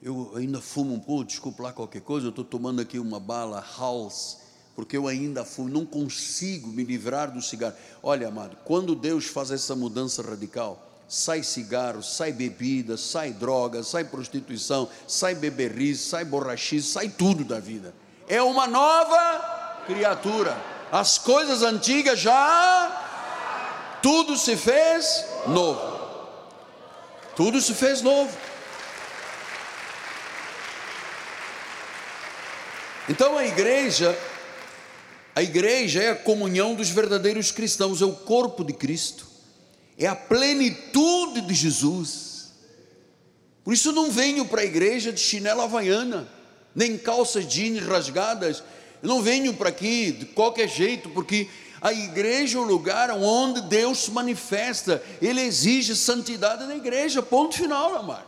eu 0.00 0.32
ainda 0.36 0.60
fumo 0.60 0.94
um 0.94 1.00
pouco, 1.00 1.24
desculpa 1.24 1.64
lá 1.64 1.72
qualquer 1.72 2.02
coisa, 2.02 2.26
eu 2.26 2.30
estou 2.30 2.44
tomando 2.44 2.80
aqui 2.80 2.98
uma 2.98 3.18
bala 3.18 3.64
House, 3.78 4.38
porque 4.78 4.96
eu 4.96 5.08
ainda 5.08 5.44
não 5.58 5.84
consigo 5.84 6.68
me 6.68 6.84
livrar 6.84 7.32
do 7.32 7.42
cigarro. 7.42 7.74
Olha, 8.00 8.28
amado, 8.28 8.56
quando 8.64 8.94
Deus 8.94 9.24
faz 9.26 9.50
essa 9.50 9.74
mudança 9.74 10.22
radical, 10.22 10.80
sai 11.08 11.42
cigarro, 11.42 12.00
sai 12.00 12.30
bebida, 12.30 12.96
sai 12.96 13.32
droga, 13.32 13.82
sai 13.82 14.04
prostituição, 14.04 14.88
sai 15.04 15.34
beberrice, 15.34 16.08
sai 16.08 16.24
borrachice, 16.24 16.86
sai 16.92 17.08
tudo 17.08 17.44
da 17.44 17.58
vida. 17.58 17.92
É 18.28 18.40
uma 18.40 18.68
nova 18.68 19.82
criatura 19.84 20.56
as 20.92 21.18
coisas 21.18 21.64
antigas 21.64 22.20
já, 22.20 23.98
tudo 24.00 24.36
se 24.36 24.56
fez 24.56 25.26
novo. 25.48 25.98
Tudo 27.34 27.60
se 27.60 27.74
fez 27.74 28.00
novo. 28.00 28.30
Então 33.08 33.36
a 33.36 33.44
igreja, 33.44 34.16
a 35.38 35.42
igreja 35.44 36.02
é 36.02 36.10
a 36.10 36.16
comunhão 36.16 36.74
dos 36.74 36.90
verdadeiros 36.90 37.52
cristãos, 37.52 38.02
é 38.02 38.04
o 38.04 38.12
corpo 38.12 38.64
de 38.64 38.72
Cristo, 38.72 39.24
é 39.96 40.04
a 40.04 40.16
plenitude 40.16 41.42
de 41.42 41.54
Jesus. 41.54 42.54
Por 43.62 43.72
isso 43.72 43.92
não 43.92 44.10
venho 44.10 44.44
para 44.46 44.62
a 44.62 44.64
igreja 44.64 45.12
de 45.12 45.20
chinela 45.20 45.62
havaiana, 45.62 46.28
nem 46.74 46.98
calças 46.98 47.46
jeans 47.46 47.86
rasgadas, 47.86 48.64
eu 49.00 49.08
não 49.08 49.22
venho 49.22 49.54
para 49.54 49.68
aqui 49.68 50.10
de 50.10 50.26
qualquer 50.26 50.68
jeito, 50.68 51.08
porque 51.10 51.48
a 51.80 51.92
igreja 51.92 52.58
é 52.58 52.60
o 52.60 52.64
lugar 52.64 53.08
onde 53.12 53.60
Deus 53.60 53.98
se 53.98 54.10
manifesta. 54.10 55.00
Ele 55.22 55.40
exige 55.40 55.94
santidade 55.94 56.64
na 56.64 56.74
igreja. 56.74 57.22
Ponto 57.22 57.54
final, 57.54 57.94
amar. 57.94 58.26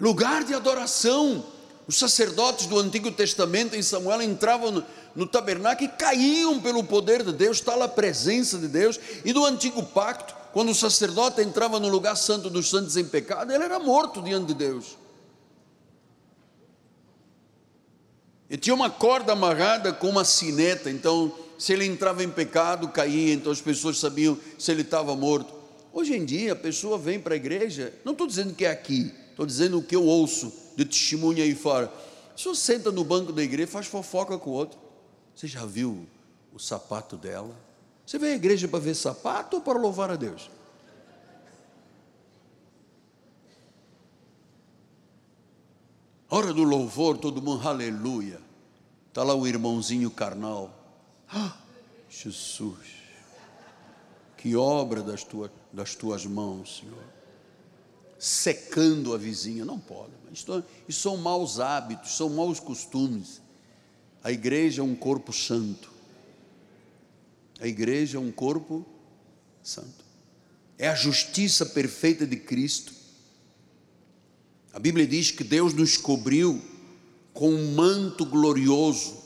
Lugar 0.00 0.44
de 0.44 0.54
adoração. 0.54 1.55
Os 1.86 1.98
sacerdotes 1.98 2.66
do 2.66 2.78
Antigo 2.78 3.12
Testamento 3.12 3.76
em 3.76 3.82
Samuel 3.82 4.20
entravam 4.20 4.72
no, 4.72 4.84
no 5.14 5.26
tabernáculo 5.26 5.88
e 5.88 5.96
caíam 5.96 6.60
pelo 6.60 6.82
poder 6.82 7.22
de 7.22 7.32
Deus, 7.32 7.60
tal 7.60 7.80
a 7.82 7.88
presença 7.88 8.58
de 8.58 8.66
Deus. 8.66 8.98
E 9.24 9.32
do 9.32 9.44
Antigo 9.44 9.82
Pacto, 9.82 10.34
quando 10.52 10.70
o 10.70 10.74
sacerdote 10.74 11.40
entrava 11.40 11.78
no 11.78 11.88
lugar 11.88 12.16
santo 12.16 12.50
dos 12.50 12.68
santos 12.68 12.96
em 12.96 13.04
pecado, 13.04 13.52
ele 13.52 13.62
era 13.62 13.78
morto 13.78 14.20
diante 14.20 14.48
de 14.48 14.54
Deus. 14.54 14.96
E 18.50 18.56
tinha 18.56 18.74
uma 18.74 18.90
corda 18.90 19.32
amarrada 19.32 19.92
com 19.92 20.08
uma 20.08 20.24
sineta, 20.24 20.90
então 20.90 21.32
se 21.56 21.72
ele 21.72 21.84
entrava 21.84 22.22
em 22.22 22.30
pecado, 22.30 22.88
caía, 22.88 23.32
então 23.32 23.50
as 23.52 23.60
pessoas 23.60 23.98
sabiam 23.98 24.36
se 24.58 24.72
ele 24.72 24.82
estava 24.82 25.14
morto. 25.14 25.54
Hoje 25.92 26.14
em 26.14 26.24
dia 26.24 26.52
a 26.52 26.56
pessoa 26.56 26.98
vem 26.98 27.20
para 27.20 27.34
a 27.34 27.36
igreja, 27.36 27.92
não 28.04 28.12
estou 28.12 28.26
dizendo 28.26 28.54
que 28.54 28.64
é 28.64 28.70
aqui, 28.70 29.12
estou 29.30 29.46
dizendo 29.46 29.78
o 29.78 29.82
que 29.82 29.94
eu 29.94 30.04
ouço 30.04 30.65
de 30.76 30.84
testemunha 30.84 31.42
aí 31.42 31.54
fora. 31.54 31.86
A 32.30 32.32
pessoa 32.34 32.54
senta 32.54 32.92
no 32.92 33.02
banco 33.02 33.32
da 33.32 33.42
igreja, 33.42 33.66
faz 33.66 33.86
fofoca 33.86 34.38
com 34.38 34.50
o 34.50 34.52
outro. 34.52 34.78
Você 35.34 35.46
já 35.46 35.64
viu 35.64 36.06
o 36.52 36.58
sapato 36.58 37.16
dela? 37.16 37.54
Você 38.06 38.18
vem 38.18 38.32
à 38.32 38.34
igreja 38.36 38.68
para 38.68 38.78
ver 38.78 38.94
sapato 38.94 39.56
ou 39.56 39.62
para 39.62 39.78
louvar 39.78 40.10
a 40.10 40.16
Deus? 40.16 40.50
Hora 46.28 46.52
do 46.52 46.62
louvor, 46.62 47.16
todo 47.18 47.40
mundo, 47.40 47.66
aleluia. 47.66 48.40
Está 49.08 49.22
lá 49.22 49.34
o 49.34 49.46
irmãozinho 49.46 50.10
carnal. 50.10 50.70
Ah, 51.28 51.56
Jesus, 52.10 52.86
que 54.36 54.54
obra 54.54 55.02
das 55.02 55.24
tuas, 55.24 55.50
das 55.72 55.94
tuas 55.94 56.26
mãos, 56.26 56.78
Senhor. 56.78 57.15
Secando 58.26 59.14
a 59.14 59.18
vizinha. 59.18 59.64
Não 59.64 59.78
pode. 59.78 60.10
Isso, 60.32 60.64
isso 60.88 61.00
são 61.00 61.16
maus 61.16 61.60
hábitos, 61.60 62.16
são 62.16 62.28
maus 62.28 62.58
costumes. 62.58 63.40
A 64.22 64.32
igreja 64.32 64.82
é 64.82 64.84
um 64.84 64.96
corpo 64.96 65.32
santo. 65.32 65.92
A 67.60 67.68
igreja 67.68 68.18
é 68.18 68.20
um 68.20 68.32
corpo 68.32 68.84
santo. 69.62 70.04
É 70.76 70.88
a 70.88 70.94
justiça 70.94 71.64
perfeita 71.64 72.26
de 72.26 72.36
Cristo. 72.36 72.92
A 74.72 74.80
Bíblia 74.80 75.06
diz 75.06 75.30
que 75.30 75.44
Deus 75.44 75.72
nos 75.72 75.96
cobriu 75.96 76.60
com 77.32 77.48
um 77.48 77.74
manto 77.74 78.26
glorioso. 78.26 79.22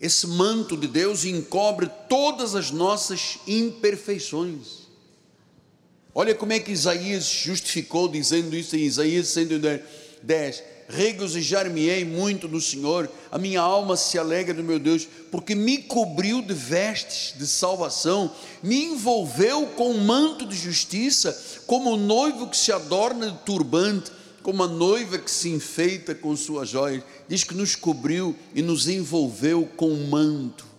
Esse 0.00 0.26
manto 0.28 0.76
de 0.76 0.86
Deus 0.86 1.24
encobre 1.24 1.90
todas 2.08 2.54
as 2.54 2.70
nossas 2.70 3.40
imperfeições. 3.46 4.85
Olha 6.18 6.34
como 6.34 6.54
é 6.54 6.58
que 6.58 6.72
Isaías 6.72 7.26
justificou 7.26 8.08
dizendo 8.08 8.56
isso 8.56 8.74
em 8.74 8.84
Isaías 8.84 9.28
110: 9.28 10.62
Regozijar-me-ei 10.88 12.06
muito 12.06 12.48
no 12.48 12.58
Senhor, 12.58 13.06
a 13.30 13.36
minha 13.36 13.60
alma 13.60 13.98
se 13.98 14.18
alegra 14.18 14.54
no 14.54 14.62
meu 14.62 14.78
Deus, 14.78 15.06
porque 15.30 15.54
me 15.54 15.76
cobriu 15.76 16.40
de 16.40 16.54
vestes 16.54 17.38
de 17.38 17.46
salvação, 17.46 18.32
me 18.62 18.82
envolveu 18.82 19.66
com 19.76 19.90
um 19.90 20.06
manto 20.06 20.46
de 20.46 20.56
justiça, 20.56 21.38
como 21.66 21.90
o 21.90 21.98
noivo 21.98 22.48
que 22.48 22.56
se 22.56 22.72
adorna 22.72 23.32
de 23.32 23.38
turbante, 23.40 24.10
como 24.42 24.62
a 24.62 24.66
noiva 24.66 25.18
que 25.18 25.30
se 25.30 25.50
enfeita 25.50 26.14
com 26.14 26.34
suas 26.34 26.70
joias. 26.70 27.04
Diz 27.28 27.44
que 27.44 27.54
nos 27.54 27.76
cobriu 27.76 28.34
e 28.54 28.62
nos 28.62 28.88
envolveu 28.88 29.68
com 29.76 29.90
um 29.90 30.08
manto 30.08 30.75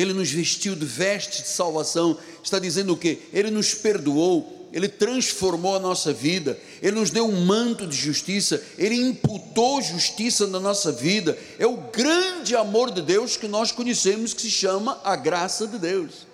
ele 0.00 0.12
nos 0.12 0.30
vestiu 0.30 0.76
de 0.76 0.86
vestes 0.86 1.42
de 1.42 1.48
salvação. 1.48 2.16
Está 2.42 2.60
dizendo 2.60 2.92
o 2.92 2.96
que? 2.96 3.20
Ele 3.32 3.50
nos 3.50 3.74
perdoou, 3.74 4.68
ele 4.72 4.88
transformou 4.88 5.74
a 5.74 5.80
nossa 5.80 6.12
vida, 6.12 6.56
ele 6.80 7.00
nos 7.00 7.10
deu 7.10 7.26
um 7.26 7.44
manto 7.44 7.84
de 7.84 7.96
justiça, 7.96 8.62
ele 8.78 8.94
imputou 8.94 9.82
justiça 9.82 10.46
na 10.46 10.60
nossa 10.60 10.92
vida. 10.92 11.36
É 11.58 11.66
o 11.66 11.76
grande 11.90 12.54
amor 12.54 12.92
de 12.92 13.02
Deus 13.02 13.36
que 13.36 13.48
nós 13.48 13.72
conhecemos, 13.72 14.32
que 14.32 14.42
se 14.42 14.50
chama 14.50 15.00
a 15.02 15.16
graça 15.16 15.66
de 15.66 15.78
Deus. 15.80 16.28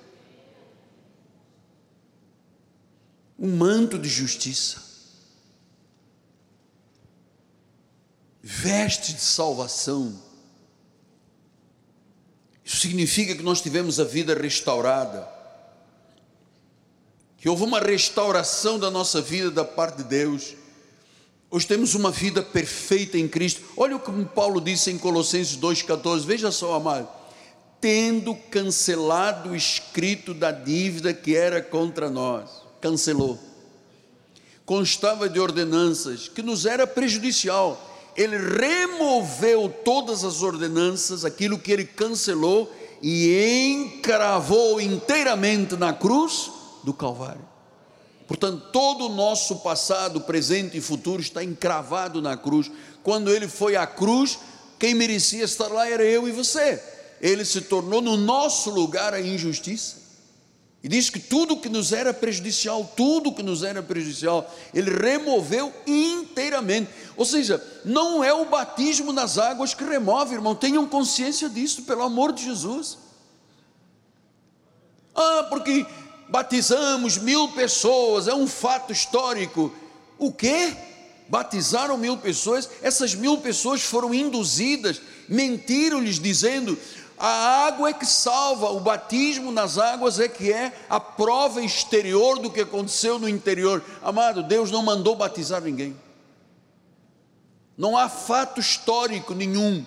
Um 3.39 3.57
manto 3.57 3.99
de 3.99 4.11
justiça, 4.11 4.83
veste 8.43 9.15
de 9.15 9.23
salvação 9.23 10.24
isso 12.65 12.79
significa 12.79 13.35
que 13.35 13.43
nós 13.43 13.61
tivemos 13.61 14.01
a 14.01 14.05
vida 14.05 14.35
restaurada, 14.35 15.29
que 17.37 17.49
houve 17.49 17.63
uma 17.63 17.79
restauração 17.79 18.79
da 18.79 18.91
nossa 18.91 19.21
vida 19.21 19.51
da 19.51 19.65
parte 19.65 19.99
de 19.99 20.05
Deus. 20.05 20.55
Hoje 21.51 21.67
temos 21.67 21.95
uma 21.95 22.11
vida 22.11 22.43
perfeita 22.43 23.19
em 23.19 23.29
Cristo. 23.29 23.63
Olha 23.77 23.97
o 23.97 24.01
que 24.01 24.11
Paulo 24.35 24.63
disse 24.63 24.91
em 24.91 24.97
Colossenses 24.97 25.59
2,14. 25.59 26.21
Veja 26.21 26.51
só, 26.51 26.75
amado. 26.75 27.07
Tendo 27.83 28.35
cancelado 28.35 29.51
o 29.51 29.57
escrito 29.57 30.33
da 30.33 30.51
dívida 30.51 31.13
que 31.13 31.37
era 31.37 31.61
contra 31.61 32.09
nós, 32.09 32.49
cancelou. 32.81 33.39
Constava 34.65 35.29
de 35.29 35.39
ordenanças 35.39 36.29
que 36.29 36.41
nos 36.41 36.65
era 36.65 36.87
prejudicial 36.87 37.94
ele 38.17 38.37
removeu 38.37 39.69
todas 39.85 40.25
as 40.25 40.43
ordenanças, 40.43 41.25
aquilo 41.25 41.59
que 41.59 41.73
ele 41.73 41.85
cancelou, 41.85 42.73
e 43.03 43.73
encravou 43.73 44.81
inteiramente 44.81 45.77
na 45.77 45.93
cruz 45.93 46.51
do 46.83 46.95
Calvário. 46.95 47.47
Portanto, 48.27 48.69
todo 48.73 49.07
o 49.07 49.15
nosso 49.15 49.57
passado, 49.57 50.23
presente 50.23 50.79
e 50.79 50.81
futuro 50.81 51.21
está 51.21 51.45
encravado 51.45 52.23
na 52.23 52.37
cruz. 52.37 52.71
Quando 53.03 53.31
ele 53.31 53.47
foi 53.47 53.77
à 53.77 53.87
cruz, 53.87 54.39
quem 54.79 54.95
merecia 54.95 55.45
estar 55.45 55.69
lá 55.69 55.89
era 55.89 56.03
eu 56.03 56.27
e 56.27 56.33
você. 56.33 56.83
Ele 57.21 57.45
se 57.45 57.61
tornou 57.63 58.01
no 58.01 58.17
nosso 58.17 58.71
lugar 58.71 59.13
a 59.13 59.21
injustiça. 59.21 60.04
E 60.85 60.89
diz 60.89 61.09
que 61.09 61.19
tudo 61.19 61.57
que 61.57 61.71
nos 61.71 61.95
era 61.95 62.13
prejudicial, 62.13 62.93
tudo 62.95 63.33
que 63.33 63.43
nos 63.43 63.63
era 63.63 63.83
prejudicial, 63.83 64.55
ele 64.75 64.91
removeu 64.91 65.73
inteiramente. 65.87 66.91
Ou 67.17 67.25
seja, 67.25 67.65
não 67.87 68.23
é 68.23 68.35
o 68.35 68.45
batismo 68.45 69.11
nas 69.11 69.39
águas 69.39 69.73
que 69.73 69.83
remove, 69.83 70.35
irmão, 70.35 70.55
tenham 70.55 70.87
consciência 70.87 71.49
disso, 71.49 71.85
pelo 71.85 72.03
amor 72.03 72.35
de 72.35 72.45
Jesus. 72.45 72.99
Ah, 75.15 75.47
porque 75.49 75.87
batizamos 76.29 77.17
mil 77.17 77.49
pessoas, 77.53 78.29
é 78.29 78.35
um 78.35 78.47
fato 78.47 78.93
histórico. 78.93 79.73
O 80.19 80.31
quê? 80.31 80.77
Batizaram 81.31 81.97
mil 81.97 82.19
pessoas, 82.19 82.69
essas 82.83 83.15
mil 83.15 83.39
pessoas 83.39 83.81
foram 83.81 84.13
induzidas, 84.13 85.01
mentiram-lhes 85.31 86.19
dizendo: 86.19 86.79
a 87.19 87.67
água 87.67 87.91
é 87.91 87.93
que 87.93 88.07
salva, 88.07 88.71
o 88.71 88.81
batismo 88.81 89.53
nas 89.53 89.79
águas 89.79 90.19
é 90.19 90.29
que 90.29 90.53
é 90.53 90.73
a 90.89 90.99
prova 90.99 91.63
exterior 91.63 92.39
do 92.39 92.51
que 92.51 92.61
aconteceu 92.61 93.19
no 93.19 93.29
interior. 93.29 93.83
Amado, 94.03 94.43
Deus 94.43 94.71
não 94.71 94.83
mandou 94.83 95.15
batizar 95.15 95.63
ninguém. 95.63 95.97
Não 97.77 97.97
há 97.97 98.09
fato 98.09 98.61
histórico 98.61 99.35
nenhum 99.35 99.85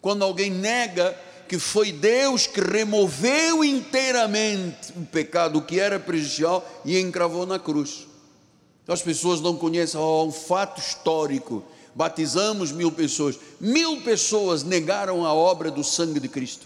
quando 0.00 0.24
alguém 0.24 0.50
nega 0.50 1.18
que 1.48 1.58
foi 1.58 1.90
Deus 1.90 2.46
que 2.46 2.60
removeu 2.60 3.64
inteiramente 3.64 4.92
o 4.96 5.06
pecado 5.06 5.62
que 5.62 5.80
era 5.80 5.98
prejudicial 5.98 6.68
e 6.84 6.98
encravou 6.98 7.46
na 7.46 7.58
cruz. 7.58 8.06
As 8.86 9.02
pessoas 9.02 9.40
não 9.40 9.56
conhecem 9.56 9.98
oh, 9.98 10.24
um 10.24 10.32
fato 10.32 10.80
histórico 10.80 11.62
batizamos 11.98 12.70
mil 12.70 12.92
pessoas. 12.92 13.36
Mil 13.58 14.02
pessoas 14.02 14.62
negaram 14.62 15.26
a 15.26 15.34
obra 15.34 15.68
do 15.68 15.82
sangue 15.82 16.20
de 16.20 16.28
Cristo. 16.28 16.64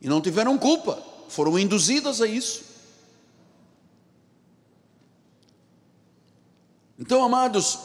E 0.00 0.08
não 0.08 0.20
tiveram 0.20 0.58
culpa, 0.58 1.00
foram 1.28 1.56
induzidas 1.56 2.20
a 2.20 2.26
isso. 2.26 2.64
Então, 6.98 7.22
amados, 7.22 7.78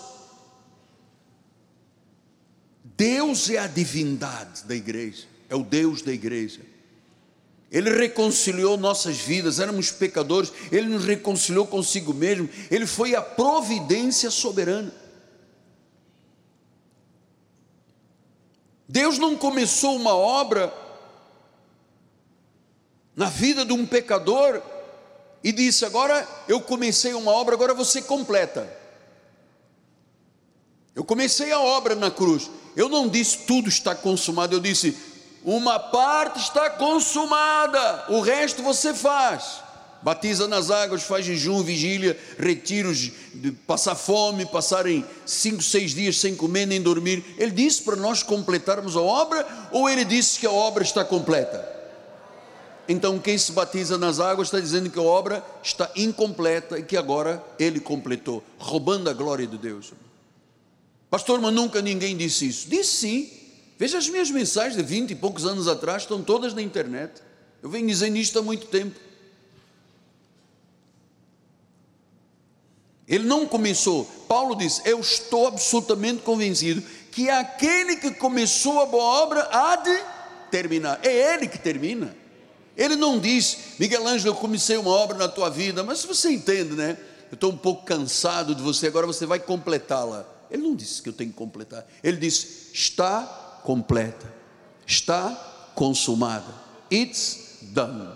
Deus 2.83 3.47
é 3.51 3.59
a 3.59 3.67
divindade 3.67 4.63
da 4.63 4.73
igreja, 4.73 5.27
é 5.47 5.55
o 5.55 5.63
Deus 5.63 6.01
da 6.01 6.11
igreja. 6.11 6.61
Ele 7.71 7.91
reconciliou 7.91 8.75
nossas 8.75 9.17
vidas, 9.17 9.59
éramos 9.59 9.91
pecadores, 9.91 10.51
Ele 10.71 10.87
nos 10.87 11.05
reconciliou 11.05 11.67
consigo 11.67 12.11
mesmo, 12.11 12.49
Ele 12.71 12.87
foi 12.87 13.13
a 13.13 13.21
providência 13.21 14.31
soberana. 14.31 15.05
Deus 18.87 19.17
não 19.17 19.35
começou 19.35 19.95
uma 19.95 20.15
obra 20.15 20.73
na 23.15 23.25
vida 23.25 23.65
de 23.65 23.73
um 23.73 23.85
pecador 23.85 24.61
e 25.43 25.51
disse: 25.51 25.85
Agora 25.85 26.27
eu 26.47 26.61
comecei 26.61 27.13
uma 27.13 27.31
obra, 27.31 27.55
agora 27.55 27.73
você 27.73 28.01
completa. 28.01 28.71
Eu 30.95 31.03
comecei 31.03 31.51
a 31.51 31.59
obra 31.59 31.95
na 31.95 32.09
cruz. 32.09 32.49
Eu 32.75 32.89
não 32.89 33.07
disse 33.07 33.39
tudo 33.39 33.69
está 33.69 33.93
consumado, 33.93 34.55
eu 34.55 34.59
disse 34.59 34.97
uma 35.43 35.79
parte 35.79 36.39
está 36.39 36.69
consumada, 36.69 38.05
o 38.09 38.19
resto 38.19 38.61
você 38.61 38.93
faz 38.93 39.66
batiza 40.01 40.47
nas 40.47 40.69
águas, 40.71 41.03
faz 41.03 41.25
jejum, 41.25 41.63
vigília, 41.63 42.17
retiros, 42.37 43.11
passar 43.65 43.95
fome, 43.95 44.45
passarem 44.45 45.05
cinco, 45.25 45.61
seis 45.61 45.93
dias 45.93 46.17
sem 46.17 46.35
comer 46.35 46.65
nem 46.65 46.81
dormir. 46.81 47.23
Ele 47.37 47.51
disse 47.51 47.81
para 47.81 47.95
nós 47.95 48.23
completarmos 48.23 48.95
a 48.95 49.01
obra, 49.01 49.45
ou 49.71 49.89
ele 49.89 50.05
disse 50.05 50.39
que 50.39 50.45
a 50.45 50.51
obra 50.51 50.83
está 50.83 51.03
completa? 51.03 51.77
Então, 52.89 53.19
quem 53.19 53.37
se 53.37 53.51
batiza 53.51 53.97
nas 53.97 54.19
águas 54.19 54.47
está 54.47 54.59
dizendo 54.59 54.89
que 54.89 54.97
a 54.97 55.03
obra 55.03 55.43
está 55.61 55.91
incompleta 55.95 56.79
e 56.79 56.83
que 56.83 56.95
agora 56.95 57.43
ele 57.59 57.79
completou, 57.79 58.41
roubando 58.57 59.09
a 59.09 59.13
glória 59.13 59.45
de 59.45 59.57
Deus. 59.57 59.91
Pastor, 61.09 61.41
mas 61.41 61.53
nunca 61.53 61.81
ninguém 61.81 62.15
disse 62.15 62.47
isso. 62.47 62.69
Disse 62.69 62.91
sim. 62.91 63.29
Veja 63.77 63.97
as 63.97 64.07
minhas 64.09 64.31
mensagens 64.31 64.75
de 64.75 64.83
20 64.83 65.11
e 65.11 65.15
poucos 65.15 65.45
anos 65.45 65.67
atrás, 65.67 66.03
estão 66.03 66.23
todas 66.23 66.53
na 66.53 66.61
internet. 66.61 67.21
Eu 67.61 67.69
venho 67.69 67.87
dizendo 67.87 68.17
isto 68.17 68.39
há 68.39 68.41
muito 68.41 68.67
tempo. 68.67 68.97
Ele 73.07 73.23
não 73.23 73.47
começou. 73.47 74.05
Paulo 74.27 74.55
diz: 74.55 74.81
Eu 74.83 74.99
estou 74.99 75.47
absolutamente 75.47 76.21
convencido 76.23 76.81
que 77.11 77.29
aquele 77.29 77.95
que 77.95 78.11
começou 78.11 78.81
a 78.81 78.85
boa 78.85 79.23
obra 79.23 79.47
há 79.51 79.75
de 79.77 80.03
terminar. 80.51 80.99
É 81.03 81.33
ele 81.33 81.47
que 81.47 81.57
termina. 81.57 82.15
Ele 82.75 82.95
não 82.95 83.17
diz, 83.19 83.57
Miguel 83.79 84.07
Ângelo, 84.07 84.35
eu 84.35 84.35
comecei 84.35 84.77
uma 84.77 84.91
obra 84.91 85.17
na 85.17 85.27
tua 85.27 85.49
vida, 85.49 85.83
mas 85.83 86.05
você 86.05 86.29
entende, 86.29 86.75
né? 86.75 86.95
Eu 87.31 87.33
estou 87.33 87.51
um 87.51 87.57
pouco 87.57 87.83
cansado 87.83 88.53
de 88.53 88.61
você, 88.61 88.85
agora 88.85 89.07
você 89.07 89.25
vai 89.25 89.39
completá-la. 89.39 90.27
Ele 90.51 90.61
não 90.61 90.75
disse 90.75 91.01
que 91.01 91.09
eu 91.09 91.13
tenho 91.13 91.31
que 91.31 91.35
completar. 91.35 91.87
Ele 92.03 92.17
disse: 92.17 92.71
está 92.73 93.61
completa, 93.63 94.31
está 94.85 95.71
consumada. 95.73 96.53
It's 96.91 97.57
done. 97.61 98.09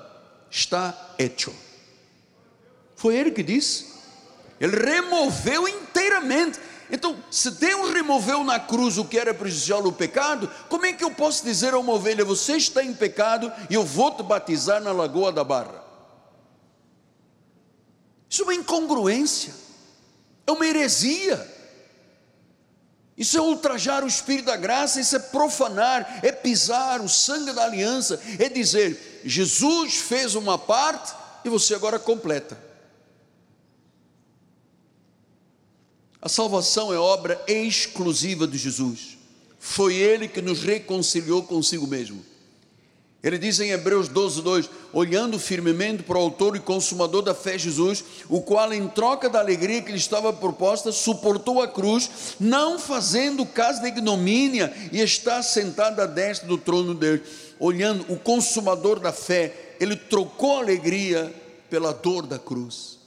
está 0.50 1.16
hecho. 1.18 1.54
Foi 2.96 3.16
ele 3.16 3.32
que 3.32 3.42
disse. 3.42 4.01
Ele 4.62 4.78
removeu 4.78 5.68
inteiramente. 5.68 6.60
Então, 6.92 7.18
se 7.32 7.50
Deus 7.50 7.92
removeu 7.92 8.44
na 8.44 8.60
cruz 8.60 9.00
o 9.00 9.06
que 9.06 9.18
era 9.18 9.34
prejudicial 9.34 9.84
o 9.84 9.92
pecado, 9.92 10.48
como 10.70 10.86
é 10.86 10.94
que 10.94 11.04
eu 11.04 11.10
posso 11.10 11.44
dizer 11.44 11.74
a 11.74 11.80
uma 11.80 11.94
ovelha: 11.94 12.24
você 12.24 12.58
está 12.58 12.84
em 12.84 12.94
pecado 12.94 13.52
e 13.72 13.74
eu 13.74 13.84
vou 13.84 14.12
te 14.12 14.22
batizar 14.22 14.80
na 14.80 14.92
lagoa 14.92 15.32
da 15.32 15.44
Barra? 15.44 15.84
Isso 18.30 18.44
é 18.44 18.46
uma 18.46 18.54
incongruência, 18.54 19.52
é 20.46 20.52
uma 20.52 20.66
heresia. 20.66 21.50
Isso 23.18 23.38
é 23.38 23.42
ultrajar 23.42 24.04
o 24.04 24.08
Espírito 24.08 24.46
da 24.46 24.56
graça, 24.56 25.02
isso 25.02 25.16
é 25.16 25.20
profanar, 25.20 26.20
é 26.24 26.32
pisar 26.32 27.02
o 27.02 27.10
sangue 27.10 27.52
da 27.52 27.64
aliança, 27.64 28.22
é 28.38 28.48
dizer: 28.48 29.22
Jesus 29.26 29.96
fez 29.96 30.36
uma 30.36 30.58
parte 30.58 31.14
e 31.44 31.50
você 31.50 31.74
agora 31.74 31.98
completa. 31.98 32.71
A 36.22 36.30
salvação 36.30 36.94
é 36.94 36.98
obra 36.98 37.44
exclusiva 37.48 38.46
de 38.46 38.58
Jesus. 38.58 39.18
Foi 39.60 39.96
Ele 39.96 40.28
que 40.28 40.42
nos 40.42 40.62
reconciliou 40.62 41.44
consigo 41.44 41.88
mesmo. 41.88 42.24
Ele 43.24 43.38
diz 43.38 43.60
em 43.60 43.72
Hebreus 43.72 44.08
12, 44.08 44.42
2: 44.42 44.70
olhando 44.94 45.38
firmemente 45.38 46.04
para 46.04 46.18
o 46.18 46.22
autor 46.22 46.56
e 46.56 46.60
consumador 46.60 47.22
da 47.22 47.36
fé, 47.36 47.58
Jesus, 47.58 48.04
o 48.28 48.42
qual, 48.42 48.74
em 48.74 48.88
troca 48.88 49.30
da 49.30 49.40
alegria 49.40 49.82
que 49.82 49.92
lhe 49.92 49.98
estava 49.98 50.34
proposta, 50.34 50.92
suportou 50.92 51.62
a 51.62 51.68
cruz, 51.68 52.36
não 52.40 52.80
fazendo 52.80 53.46
caso 53.46 53.82
da 53.82 53.88
ignomínia, 53.88 54.74
e 54.92 55.00
está 55.00 55.42
sentado 55.44 56.00
à 56.00 56.06
destra 56.06 56.48
do 56.48 56.58
trono 56.58 56.94
de 56.94 57.00
Deus. 57.00 57.22
Olhando 57.60 58.12
o 58.12 58.18
consumador 58.18 59.00
da 59.00 59.12
fé, 59.12 59.76
ele 59.80 59.96
trocou 59.96 60.58
a 60.58 60.62
alegria 60.62 61.34
pela 61.70 61.94
dor 61.94 62.26
da 62.26 62.40
cruz. 62.40 63.01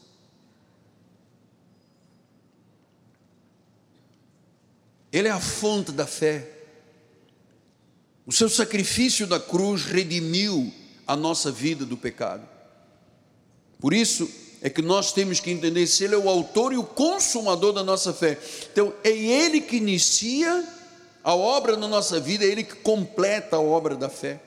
Ele 5.15 5.29
é 5.29 5.31
a 5.31 5.39
fonte 5.39 5.93
da 5.93 6.09
fé. 6.09 6.45
O 8.27 8.33
seu 8.33 8.49
sacrifício 8.49 9.29
da 9.29 9.39
cruz 9.39 9.85
redimiu 9.85 10.75
a 11.07 11.15
nossa 11.15 11.53
vida 11.53 11.87
do 11.87 11.97
pecado. 11.97 12.43
Por 13.79 13.95
isso 13.95 14.29
é 14.61 14.69
que 14.69 14.83
nós 14.83 15.13
temos 15.13 15.39
que 15.39 15.53
entender 15.53 15.87
se 15.87 16.03
Ele 16.03 16.17
é 16.17 16.19
o 16.19 16.29
autor 16.29 16.73
e 16.73 16.77
o 16.77 16.83
consumador 16.83 17.73
da 17.73 17.85
nossa 17.85 18.13
fé. 18.13 18.37
Então, 18.73 18.93
é 19.05 19.11
Ele 19.11 19.61
que 19.61 19.77
inicia 19.77 20.67
a 21.23 21.33
obra 21.33 21.77
na 21.77 21.87
nossa 21.87 22.19
vida, 22.19 22.45
é 22.45 22.49
Ele 22.49 22.65
que 22.65 22.75
completa 22.75 23.55
a 23.55 23.61
obra 23.61 23.95
da 23.95 24.09
fé, 24.09 24.41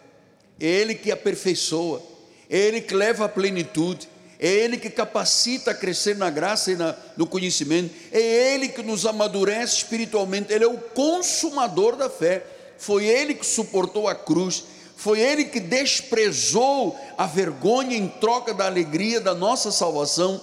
é 0.60 0.68
Ele 0.68 0.96
que 0.96 1.14
aperfeiçoa, 1.14 2.04
é 2.50 2.58
Ele 2.58 2.82
que 2.82 2.94
leva 2.94 3.24
à 3.24 3.30
plenitude, 3.30 4.10
é 4.40 4.48
Ele 4.48 4.78
que 4.78 4.90
capacita 4.90 5.72
a 5.72 5.76
crescer 5.76 6.16
na 6.16 6.30
graça 6.30 6.72
e 6.72 6.76
na, 6.76 6.96
no 7.16 7.26
conhecimento, 7.26 7.94
é 8.12 8.54
Ele 8.54 8.68
que 8.70 8.84
nos 8.84 9.06
amadurece 9.06 9.78
espiritualmente, 9.78 10.54
Ele 10.54 10.64
é 10.64 10.68
o 10.68 10.78
consumador 10.78 11.96
da 11.96 12.10
fé. 12.10 12.44
Foi 12.78 13.06
ele 13.06 13.34
que 13.34 13.46
suportou 13.46 14.08
a 14.08 14.16
cruz, 14.16 14.64
foi 14.96 15.20
ele 15.20 15.46
que 15.46 15.60
desprezou 15.60 16.98
a 17.18 17.26
vergonha 17.26 17.98
em 17.98 18.08
troca 18.08 18.54
da 18.54 18.66
alegria 18.66 19.20
da 19.20 19.34
nossa 19.34 19.72
salvação, 19.72 20.42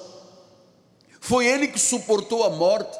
foi 1.20 1.46
ele 1.46 1.68
que 1.68 1.78
suportou 1.78 2.44
a 2.44 2.50
morte, 2.50 2.98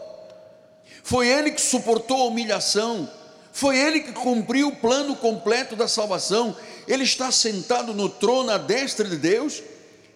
foi 1.02 1.28
ele 1.28 1.50
que 1.50 1.61
suportou 1.61 2.22
a 2.22 2.24
humilhação, 2.24 3.11
foi 3.52 3.78
ele 3.78 4.00
que 4.00 4.12
cumpriu 4.12 4.68
o 4.68 4.76
plano 4.76 5.14
completo 5.14 5.76
da 5.76 5.87
salvação. 5.87 6.57
Ele 6.88 7.04
está 7.04 7.30
sentado 7.30 7.92
no 7.92 8.09
trono 8.09 8.50
à 8.50 8.59
destra 8.59 9.09
de 9.09 9.16
Deus, 9.16 9.62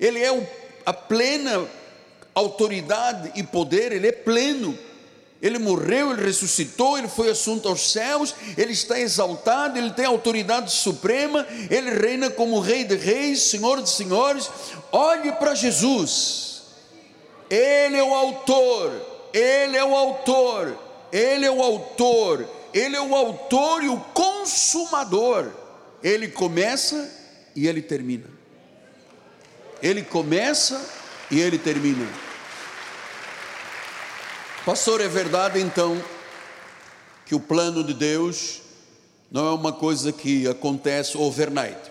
ele 0.01 0.21
é 0.21 0.33
a 0.89 0.93
plena 0.93 1.67
autoridade 2.35 3.33
e 3.35 3.43
poder, 3.43 3.93
ele 3.93 4.09
é 4.09 4.13
pleno 4.13 4.79
ele 5.41 5.59
morreu, 5.59 6.11
ele 6.11 6.25
ressuscitou, 6.25 6.99
ele 6.99 7.07
foi 7.07 7.31
assunto 7.31 7.69
aos 7.69 7.93
céus, 7.93 8.35
ele 8.57 8.73
está 8.73 8.99
exaltado, 8.99 9.79
ele 9.79 9.91
tem 9.91 10.05
autoridade 10.05 10.73
suprema, 10.73 11.47
ele 11.71 11.91
reina 11.91 12.29
como 12.29 12.59
Rei 12.59 12.83
de 12.83 12.97
Reis, 12.97 13.43
Senhor 13.43 13.81
de 13.81 13.89
Senhores. 13.89 14.51
Olhe 14.91 15.31
para 15.33 15.55
Jesus, 15.55 16.63
ele 17.49 17.97
é 17.97 18.03
o 18.03 18.13
autor, 18.13 18.91
ele 19.33 19.77
é 19.77 19.85
o 19.85 19.95
autor, 19.95 20.77
ele 21.13 21.47
é 21.47 21.51
o 21.51 21.63
autor, 21.63 22.45
ele 22.75 22.97
é 22.97 23.01
o 23.01 23.15
autor 23.15 23.85
e 23.85 23.89
o 23.89 24.01
consumador. 24.13 25.53
Ele 26.03 26.29
começa 26.29 27.11
e 27.55 27.67
ele 27.67 27.83
termina. 27.83 28.38
Ele 29.83 30.03
começa 30.03 30.85
e 31.31 31.41
ele 31.41 31.59
termina. 31.59 32.07
Pastor, 34.65 35.01
é 35.01 35.09
verdade 35.09 35.61
então 35.61 36.03
que 37.25 37.35
o 37.35 37.41
plano 37.41 37.85
de 37.85 37.95
Deus 37.95 38.63
não 39.31 39.47
é 39.47 39.53
uma 39.53 39.73
coisa 39.73 40.13
que 40.13 40.47
acontece 40.49 41.17
overnight. 41.17 41.91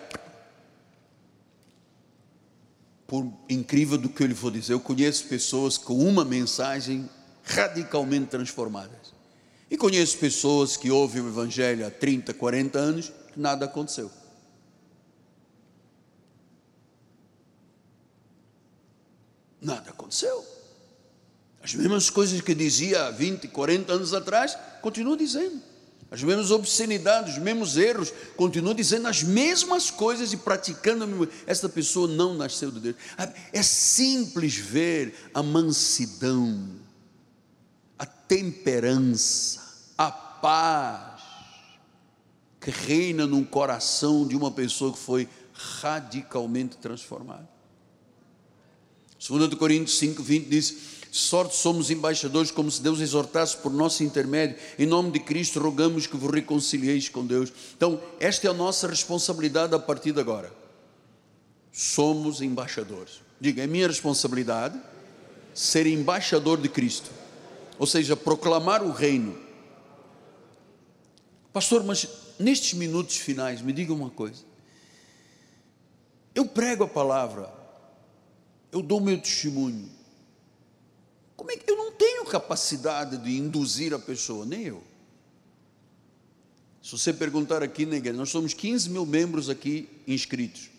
Por 3.06 3.32
incrível 3.50 3.97
do 3.97 4.10
que 4.10 4.23
eu 4.23 4.28
lhe 4.28 4.34
vou 4.34 4.52
dizer, 4.52 4.73
eu 4.73 4.80
conheço 4.80 5.26
pessoas 5.28 5.78
com 5.78 5.97
uma 5.97 6.26
mensagem 6.26 7.10
radicalmente 7.43 8.28
transformadas. 8.28 9.13
E 9.69 9.78
conheço 9.78 10.17
pessoas 10.17 10.76
que 10.76 10.91
ouvem 10.91 11.21
o 11.21 11.28
Evangelho 11.28 11.86
há 11.86 11.89
30, 11.89 12.34
40 12.34 12.80
anos, 12.80 13.12
nada 13.36 13.65
aconteceu. 13.65 14.12
Nada 19.62 19.89
aconteceu. 19.89 20.46
As 21.62 21.74
mesmas 21.74 22.10
coisas 22.10 22.39
que 22.41 22.54
dizia 22.54 23.08
há 23.08 23.12
20, 23.12 23.48
40 23.48 23.91
anos 23.91 24.13
atrás, 24.13 24.58
continua 24.82 25.17
dizendo. 25.17 25.62
As 26.10 26.24
mesmas 26.24 26.52
obscenidades, 26.52 27.34
os 27.34 27.39
mesmos 27.41 27.76
erros, 27.76 28.13
continua 28.38 28.74
dizendo 28.74 29.08
as 29.08 29.24
mesmas 29.24 29.91
coisas 29.91 30.32
e 30.32 30.38
praticando. 30.38 31.30
Esta 31.46 31.67
pessoa 31.67 32.08
não 32.08 32.34
nasceu 32.34 32.72
de 32.72 32.80
Deus. 32.80 32.96
É 33.52 33.62
simples 33.62 34.56
ver 34.56 35.13
a 35.34 35.43
mansidão, 35.43 36.70
a 38.00 38.06
temperança, 38.06 39.91
a 39.98 40.10
paz 40.10 41.22
que 42.62 42.72
reina 42.72 43.28
num 43.28 43.43
coração 43.43 44.26
de 44.26 44.36
uma 44.36 44.52
pessoa 44.52 44.93
que 44.93 45.00
foi 45.00 45.28
radicalmente 45.54 46.78
transformada. 46.78 47.57
2 49.19 49.53
Coríntios 49.56 49.97
5, 49.97 50.21
20 50.21 50.45
diz 50.47 50.97
sorte 51.12 51.56
somos 51.56 51.89
embaixadores, 51.89 52.51
como 52.51 52.69
se 52.69 52.82
Deus 52.82 52.99
exortasse 52.99 53.58
por 53.58 53.71
nosso 53.71 54.03
intermédio. 54.03 54.58
Em 54.77 54.86
nome 54.86 55.12
de 55.12 55.19
Cristo, 55.19 55.60
rogamos 55.60 56.06
que 56.06 56.15
vos 56.15 56.32
reconcilieis 56.32 57.10
com 57.10 57.25
Deus. 57.25 57.51
Então, 57.75 58.01
esta 58.19 58.47
é 58.47 58.49
a 58.49 58.53
nossa 58.53 58.88
responsabilidade 58.88 59.73
a 59.73 59.80
partir 59.80 60.12
de 60.12 60.19
agora. 60.19 60.51
Somos 61.71 62.41
embaixadores. 62.41 63.21
Diga, 63.39 63.63
é 63.63 63.67
minha 63.67 63.88
responsabilidade 63.88 64.80
ser 65.53 65.88
embaixador 65.88 66.62
de 66.62 66.69
Cristo, 66.69 67.10
ou 67.80 67.88
seja, 67.88 68.15
proclamar 68.15 68.84
o 68.84 68.91
reino. 68.91 69.38
Pastor, 71.51 71.84
mas 71.84 72.08
nestes 72.38 72.73
minutos 72.73 73.17
finais, 73.17 73.62
me 73.62 73.73
diga 73.73 73.91
uma 73.91 74.12
coisa. 74.12 74.43
Eu 76.36 76.45
prego 76.45 76.84
a 76.84 76.88
palavra, 76.88 77.51
eu 78.78 78.84
dou 78.84 79.02
meu 79.02 79.20
testemunho, 79.20 79.90
como 81.36 81.52
é 81.52 81.58
que 81.58 81.70
eu 81.70 81.76
não 81.76 81.92
tenho 81.92 82.26
capacidade 82.26 83.18
de 83.18 83.38
induzir 83.38 83.94
a 83.94 84.00
pessoa? 84.00 84.46
Nem 84.46 84.63
eu. 84.63 84.84
Se 86.82 86.92
você 86.92 87.12
perguntar 87.12 87.62
aqui 87.62 87.86
na 87.86 87.98
igreja, 87.98 88.18
nós 88.18 88.30
somos 88.30 88.54
15 88.54 88.90
mil 88.90 89.06
membros 89.06 89.50
aqui 89.50 89.90
inscritos. 90.08 90.70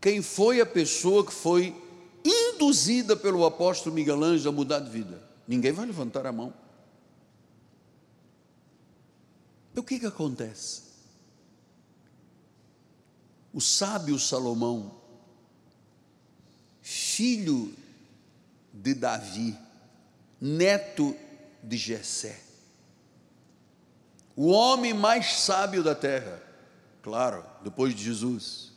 Quem 0.00 0.22
foi 0.22 0.60
a 0.60 0.66
pessoa 0.66 1.24
que 1.24 1.32
foi 1.32 1.74
induzida 2.24 3.16
pelo 3.16 3.44
apóstolo 3.44 3.94
Miguel 3.94 4.22
Ângelo 4.22 4.48
a 4.48 4.52
mudar 4.52 4.80
de 4.80 4.90
vida? 4.90 5.22
Ninguém 5.46 5.72
vai 5.72 5.86
levantar 5.86 6.26
a 6.26 6.32
mão. 6.32 6.52
O 9.76 9.82
que, 9.82 9.98
que 9.98 10.06
acontece? 10.06 10.82
O 13.52 13.60
sábio 13.60 14.18
Salomão, 14.18 14.99
filho 16.82 17.74
de 18.72 18.94
Davi, 18.94 19.56
neto 20.40 21.16
de 21.62 21.76
Jessé. 21.76 22.40
O 24.34 24.48
homem 24.48 24.94
mais 24.94 25.40
sábio 25.40 25.82
da 25.82 25.94
terra, 25.94 26.42
claro, 27.02 27.44
depois 27.62 27.94
de 27.94 28.02
Jesus. 28.02 28.70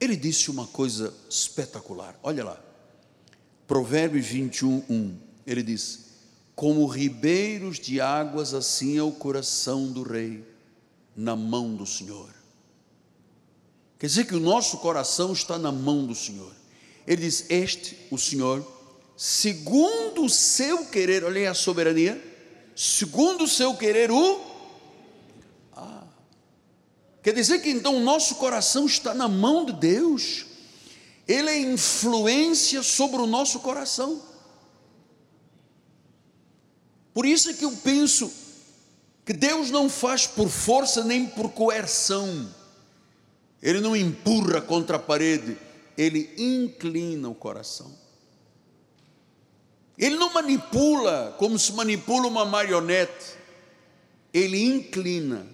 Ele 0.00 0.16
disse 0.16 0.50
uma 0.50 0.66
coisa 0.66 1.14
espetacular. 1.28 2.18
Olha 2.22 2.44
lá. 2.44 2.60
Provérbios 3.66 4.26
21, 4.26 4.84
1. 4.88 5.18
Ele 5.46 5.62
diz: 5.62 6.06
Como 6.54 6.86
ribeiros 6.86 7.78
de 7.78 8.00
águas, 8.00 8.54
assim 8.54 8.96
é 8.96 9.02
o 9.02 9.12
coração 9.12 9.90
do 9.90 10.02
rei 10.02 10.44
na 11.16 11.34
mão 11.34 11.74
do 11.74 11.84
Senhor. 11.84 12.30
Quer 13.98 14.06
dizer 14.06 14.26
que 14.26 14.36
o 14.36 14.40
nosso 14.40 14.78
coração 14.78 15.32
está 15.32 15.58
na 15.58 15.72
mão 15.72 16.06
do 16.06 16.14
Senhor. 16.14 16.57
Ele 17.08 17.22
diz: 17.22 17.46
Este, 17.48 17.96
o 18.10 18.18
Senhor, 18.18 18.62
segundo 19.16 20.26
o 20.26 20.28
seu 20.28 20.84
querer, 20.84 21.24
olha 21.24 21.40
aí 21.40 21.46
a 21.46 21.54
soberania, 21.54 22.22
segundo 22.76 23.44
o 23.44 23.48
seu 23.48 23.74
querer, 23.74 24.10
o. 24.10 24.38
Ah. 25.74 26.04
Quer 27.22 27.32
dizer 27.32 27.62
que 27.62 27.70
então 27.70 27.96
o 27.96 28.00
nosso 28.00 28.34
coração 28.34 28.84
está 28.84 29.14
na 29.14 29.26
mão 29.26 29.64
de 29.64 29.72
Deus, 29.72 30.44
Ele 31.26 31.48
é 31.48 31.58
influência 31.58 32.82
sobre 32.82 33.22
o 33.22 33.26
nosso 33.26 33.60
coração. 33.60 34.22
Por 37.14 37.24
isso 37.24 37.48
é 37.48 37.54
que 37.54 37.64
eu 37.64 37.72
penso 37.72 38.30
que 39.24 39.32
Deus 39.32 39.70
não 39.70 39.88
faz 39.88 40.26
por 40.26 40.50
força 40.50 41.02
nem 41.02 41.26
por 41.26 41.52
coerção, 41.52 42.54
Ele 43.62 43.80
não 43.80 43.96
empurra 43.96 44.60
contra 44.60 44.96
a 44.96 45.00
parede, 45.00 45.56
Ele 45.98 46.32
inclina 46.38 47.28
o 47.28 47.34
coração. 47.34 47.92
Ele 49.98 50.16
não 50.16 50.32
manipula 50.32 51.34
como 51.38 51.58
se 51.58 51.72
manipula 51.72 52.26
uma 52.26 52.44
marionete, 52.44 53.34
Ele 54.32 54.62
inclina, 54.62 55.46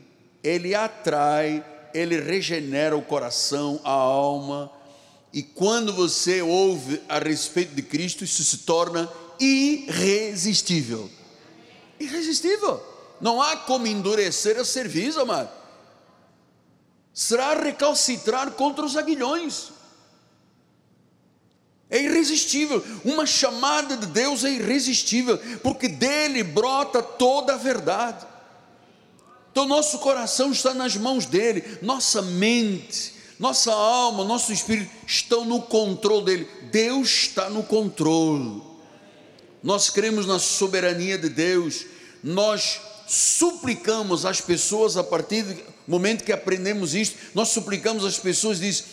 Ele 0.42 0.74
atrai, 0.74 1.64
Ele 1.92 2.20
regenera 2.20 2.96
o 2.96 3.02
coração, 3.02 3.80
a 3.82 3.90
alma, 3.90 4.70
e 5.32 5.42
quando 5.42 5.92
você 5.92 6.42
ouve 6.42 7.00
a 7.08 7.18
respeito 7.18 7.74
de 7.74 7.82
Cristo, 7.82 8.22
isso 8.22 8.44
se 8.44 8.58
torna 8.58 9.10
irresistível 9.40 11.10
irresistível. 11.98 12.82
Não 13.20 13.40
há 13.40 13.56
como 13.56 13.86
endurecer 13.86 14.58
a 14.58 14.64
cerviz, 14.64 15.16
amado. 15.16 15.50
Será 17.12 17.54
recalcitrar 17.54 18.50
contra 18.52 18.84
os 18.84 18.96
aguilhões. 18.96 19.70
É 21.94 22.02
irresistível. 22.02 22.84
Uma 23.04 23.24
chamada 23.24 23.96
de 23.96 24.06
Deus 24.06 24.44
é 24.44 24.50
irresistível, 24.50 25.38
porque 25.62 25.88
dele 25.88 26.42
brota 26.42 27.02
toda 27.02 27.54
a 27.54 27.56
verdade. 27.56 28.26
Então, 29.52 29.66
nosso 29.66 29.98
coração 29.98 30.50
está 30.50 30.74
nas 30.74 30.96
mãos 30.96 31.26
dele, 31.26 31.64
nossa 31.80 32.20
mente, 32.20 33.14
nossa 33.38 33.72
alma, 33.72 34.24
nosso 34.24 34.52
espírito 34.52 34.90
estão 35.06 35.44
no 35.44 35.62
controle 35.62 36.24
dele. 36.24 36.48
Deus 36.72 37.08
está 37.08 37.48
no 37.48 37.62
controle 37.62 38.74
nós 39.64 39.88
cremos 39.88 40.26
na 40.26 40.38
soberania 40.38 41.16
de 41.16 41.30
Deus, 41.30 41.86
nós 42.22 42.82
suplicamos 43.08 44.26
às 44.26 44.38
pessoas, 44.38 44.98
a 44.98 45.02
partir 45.02 45.42
do 45.42 45.56
momento 45.88 46.22
que 46.22 46.32
aprendemos 46.32 46.94
isto, 46.94 47.16
nós 47.34 47.48
suplicamos 47.48 48.04
às 48.04 48.18
pessoas, 48.18 48.60
diz, 48.60 48.84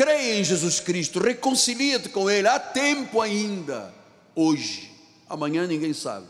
creia 0.00 0.40
em 0.40 0.42
Jesus 0.42 0.80
Cristo, 0.80 1.20
reconcilia-te 1.20 2.08
com 2.08 2.30
Ele, 2.30 2.48
há 2.48 2.58
tempo 2.58 3.20
ainda, 3.20 3.92
hoje, 4.34 4.90
amanhã 5.28 5.66
ninguém 5.66 5.92
sabe. 5.92 6.26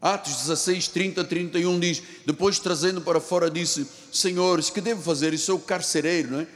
Atos 0.00 0.36
16, 0.36 0.88
30, 0.88 1.22
31 1.22 1.78
diz: 1.78 2.02
Depois 2.24 2.58
trazendo 2.58 3.02
para 3.02 3.20
fora, 3.20 3.50
disse: 3.50 3.86
Senhores, 4.10 4.70
que 4.70 4.80
devo 4.80 5.02
fazer? 5.02 5.34
Isso 5.34 5.50
é 5.50 5.54
o 5.54 5.58
carcereiro, 5.58 6.30
não 6.30 6.40
é? 6.40 6.46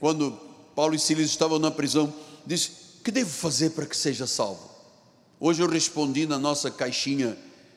Quando 0.00 0.30
Paulo 0.74 0.94
e 0.94 0.98
Silas 0.98 1.26
estavam 1.26 1.58
na 1.58 1.70
prisão, 1.70 2.10
disse: 2.46 2.70
Que 3.04 3.10
devo 3.10 3.28
fazer 3.28 3.72
para 3.72 3.84
que 3.84 3.94
seja 3.94 4.26
salvo? 4.26 4.70
Hoje 5.38 5.62
eu 5.62 5.68
respondi 5.68 6.24
na 6.24 6.38
nossa 6.38 6.70
caixinha 6.70 7.36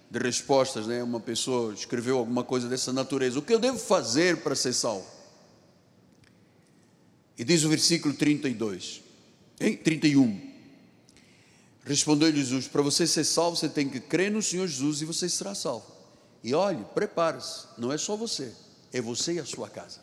de 0.09 0.19
respostas, 0.19 0.87
né? 0.87 1.03
Uma 1.03 1.19
pessoa 1.19 1.73
escreveu 1.73 2.17
alguma 2.17 2.45
coisa 2.45 2.69
dessa 2.69 2.93
natureza. 2.93 3.37
O 3.39 3.41
que 3.41 3.53
eu 3.53 3.59
devo 3.59 3.77
fazer 3.77 4.37
para 4.37 4.55
ser 4.55 4.71
salvo? 4.71 5.16
E 7.37 7.43
diz 7.43 7.63
o 7.63 7.69
versículo 7.69 8.13
32, 8.13 9.01
hein? 9.59 9.77
31. 9.77 10.41
Respondeu-lhe 11.85 12.37
Jesus: 12.37 12.67
Para 12.67 12.81
você 12.81 13.05
ser 13.05 13.23
salvo, 13.23 13.55
você 13.55 13.69
tem 13.69 13.87
que 13.87 13.99
crer 13.99 14.31
no 14.31 14.41
Senhor 14.41 14.67
Jesus 14.67 15.01
e 15.01 15.05
você 15.05 15.29
será 15.29 15.53
salvo. 15.53 15.85
E 16.43 16.53
olhe, 16.53 16.83
prepare-se, 16.93 17.67
não 17.77 17.91
é 17.91 17.97
só 17.97 18.15
você, 18.15 18.51
é 18.91 19.01
você 19.01 19.33
e 19.33 19.39
a 19.39 19.45
sua 19.45 19.69
casa. 19.69 19.99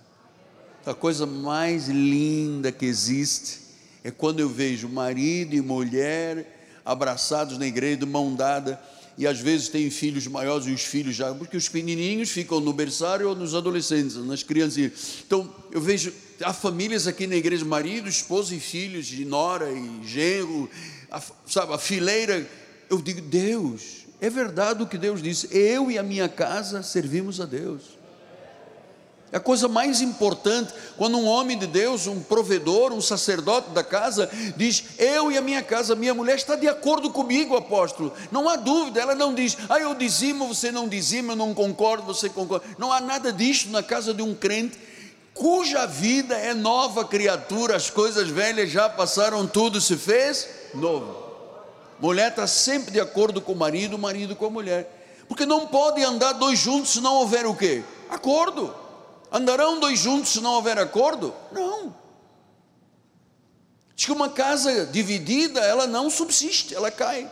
A 0.87 0.95
coisa 0.95 1.27
mais 1.27 1.89
linda 1.89 2.71
que 2.71 2.85
existe 2.85 3.61
é 4.03 4.11
quando 4.11 4.41
eu 4.41 4.49
vejo 4.49 4.89
marido 4.89 5.55
e 5.55 5.61
mulher 5.63 6.83
abraçados 6.85 7.57
na 7.57 7.67
igreja, 7.67 7.99
de 7.99 8.07
mão 8.07 8.35
dada, 8.35 8.81
e 9.17 9.27
às 9.27 9.41
vezes 9.41 9.69
têm 9.69 9.89
filhos 9.91 10.27
maiores 10.27 10.67
e 10.67 10.73
os 10.73 10.83
filhos 10.83 11.15
já, 11.15 11.35
porque 11.35 11.57
os 11.57 11.69
pequenininhos 11.69 12.31
ficam 12.31 12.61
no 12.61 12.73
berçário 12.73 13.29
ou 13.29 13.35
nos 13.35 13.55
adolescentes, 13.55 14.17
nas 14.17 14.43
crianças. 14.43 15.23
Então, 15.27 15.55
eu 15.71 15.81
vejo, 15.81 16.13
há 16.43 16.53
famílias 16.53 17.07
aqui 17.07 17.27
na 17.27 17.37
igreja, 17.37 17.65
marido, 17.65 18.09
esposa 18.09 18.55
e 18.55 18.61
filhos, 18.61 19.07
de 19.07 19.25
nora 19.25 19.71
e 19.71 20.01
genro, 20.05 20.69
a, 21.11 21.21
sabe, 21.47 21.75
a 21.75 21.79
fileira. 21.79 22.49
Eu 22.91 23.01
digo, 23.01 23.21
Deus, 23.21 24.07
é 24.21 24.31
verdade 24.31 24.83
o 24.83 24.87
que 24.87 24.99
Deus 24.99 25.23
disse, 25.23 25.49
eu 25.51 25.91
e 25.91 25.99
a 25.99 26.03
minha 26.03 26.29
casa 26.29 26.83
servimos 26.83 27.41
a 27.41 27.45
Deus. 27.45 28.05
É 29.35 29.37
a 29.37 29.41
coisa 29.41 29.67
mais 29.67 30.01
importante 30.01 30.73
quando 30.97 31.19
um 31.19 31.27
homem 31.27 31.59
de 31.59 31.67
Deus, 31.67 32.07
um 32.07 32.21
provedor, 32.21 32.93
um 32.93 33.01
sacerdote 33.01 33.71
da 33.71 33.83
casa, 33.83 34.31
diz: 34.57 34.85
Eu 34.97 35.33
e 35.33 35.37
a 35.37 35.41
minha 35.41 35.61
casa, 35.61 35.97
minha 35.97 36.15
mulher 36.15 36.37
está 36.37 36.55
de 36.55 36.69
acordo 36.69 37.11
comigo, 37.11 37.57
apóstolo. 37.57 38.13
Não 38.31 38.49
há 38.49 38.55
dúvida, 38.55 39.01
ela 39.01 39.15
não 39.17 39.35
diz: 39.35 39.57
Ah, 39.69 39.81
eu 39.81 39.93
dizimo, 39.93 40.47
você 40.47 40.71
não 40.71 40.87
dizima, 40.87 41.33
eu 41.33 41.37
não 41.37 41.53
concordo, 41.53 42.05
você 42.05 42.29
concorda. 42.29 42.65
Não 42.79 42.93
há 42.93 43.01
nada 43.01 43.33
disso 43.33 43.71
na 43.71 43.83
casa 43.83 44.15
de 44.15 44.23
um 44.23 44.37
crente 44.37 44.79
cuja 45.35 45.85
vida 45.85 46.37
é 46.37 46.55
nova 46.55 47.05
criatura, 47.05 47.77
as 47.77 47.91
coisas 47.91 48.29
velhas 48.29 48.71
já 48.71 48.89
passaram, 48.89 49.47
tudo 49.47 49.81
se 49.81 49.97
fez 49.97 50.49
novo. 50.73 51.25
Mulher 52.01 52.31
está 52.31 52.47
sempre 52.47 52.93
de 52.93 53.01
acordo 53.01 53.41
com 53.41 53.53
o 53.53 53.57
marido, 53.57 53.97
o 53.97 53.99
marido 53.99 54.37
com 54.37 54.47
a 54.47 54.51
mulher. 54.51 55.25
Porque 55.29 55.45
não 55.45 55.67
pode 55.67 56.03
andar 56.03 56.33
dois 56.33 56.59
juntos 56.59 56.93
se 56.93 57.01
não 57.01 57.17
houver 57.17 57.47
o 57.47 57.55
quê? 57.55 57.83
Acordo. 58.09 58.75
Andarão 59.33 59.81
dois 59.81 59.99
juntos 59.99 60.33
se 60.33 60.41
não 60.41 60.53
houver 60.53 60.79
acordo? 60.79 61.35
Não. 61.51 61.95
Diz 63.97 64.07
que 64.07 64.13
uma 64.13 64.29
casa 64.29 64.87
dividida, 64.87 65.61
ela 65.61 65.87
não 65.87 66.11
subsiste, 66.11 66.75
ela 66.75 66.91
cai. 66.91 67.31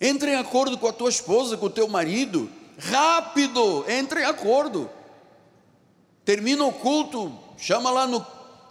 Entre 0.00 0.32
em 0.32 0.36
acordo 0.36 0.78
com 0.78 0.86
a 0.86 0.92
tua 0.92 1.10
esposa, 1.10 1.56
com 1.56 1.66
o 1.66 1.70
teu 1.70 1.88
marido, 1.88 2.50
rápido, 2.78 3.84
entre 3.88 4.22
em 4.22 4.24
acordo. 4.24 4.90
Termina 6.24 6.64
o 6.64 6.72
culto, 6.72 7.32
chama 7.58 7.90
lá 7.90 8.06
no 8.06 8.24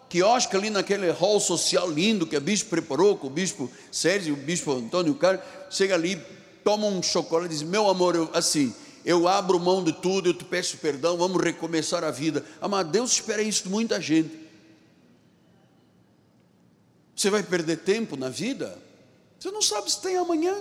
quiosque, 0.09 0.55
ali 0.55 0.69
naquele 0.69 1.09
hall 1.11 1.39
social 1.39 1.89
lindo 1.89 2.27
que 2.27 2.35
a 2.35 2.39
bispo 2.39 2.69
preparou, 2.69 3.17
com 3.17 3.27
o 3.27 3.29
bispo 3.29 3.69
Sérgio, 3.91 4.33
o 4.33 4.37
bispo 4.37 4.71
Antônio 4.71 5.15
Carlos, 5.15 5.43
chega 5.69 5.95
ali, 5.95 6.21
toma 6.63 6.87
um 6.87 7.01
chocolate 7.01 7.53
e 7.53 7.57
diz: 7.57 7.63
Meu 7.63 7.89
amor, 7.89 8.15
eu, 8.15 8.29
assim, 8.33 8.73
eu 9.05 9.27
abro 9.27 9.59
mão 9.59 9.83
de 9.83 9.93
tudo, 9.93 10.29
eu 10.29 10.33
te 10.33 10.45
peço 10.45 10.77
perdão, 10.77 11.17
vamos 11.17 11.41
recomeçar 11.43 12.03
a 12.03 12.11
vida. 12.11 12.45
Amado, 12.61 12.91
Deus 12.91 13.11
espera 13.13 13.41
isso 13.41 13.63
de 13.63 13.69
muita 13.69 13.99
gente. 13.99 14.39
Você 17.15 17.29
vai 17.29 17.43
perder 17.43 17.77
tempo 17.77 18.15
na 18.15 18.29
vida? 18.29 18.77
Você 19.39 19.51
não 19.51 19.61
sabe 19.61 19.91
se 19.91 20.01
tem 20.01 20.17
amanhã. 20.17 20.55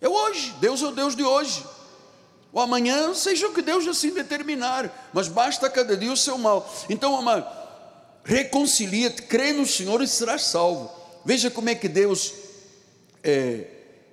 É 0.00 0.08
hoje, 0.08 0.54
Deus 0.60 0.82
é 0.82 0.86
o 0.86 0.92
Deus 0.92 1.16
de 1.16 1.24
hoje. 1.24 1.64
O 2.52 2.60
amanhã, 2.60 3.14
seja 3.14 3.46
o 3.48 3.52
que 3.52 3.60
Deus 3.60 3.86
assim 3.86 4.10
determinar, 4.10 5.10
mas 5.12 5.28
basta 5.28 5.68
cada 5.68 5.96
dia 5.96 6.12
o 6.12 6.16
seu 6.16 6.38
mal. 6.38 6.68
Então, 6.88 7.14
amado, 7.16 7.46
reconcilia-te, 8.24 9.22
crê 9.22 9.52
no 9.52 9.66
Senhor 9.66 10.02
e 10.02 10.08
serás 10.08 10.42
salvo. 10.44 10.90
Veja 11.24 11.50
como 11.50 11.68
é 11.68 11.74
que 11.74 11.88
Deus 11.88 12.32
é, 13.22 13.66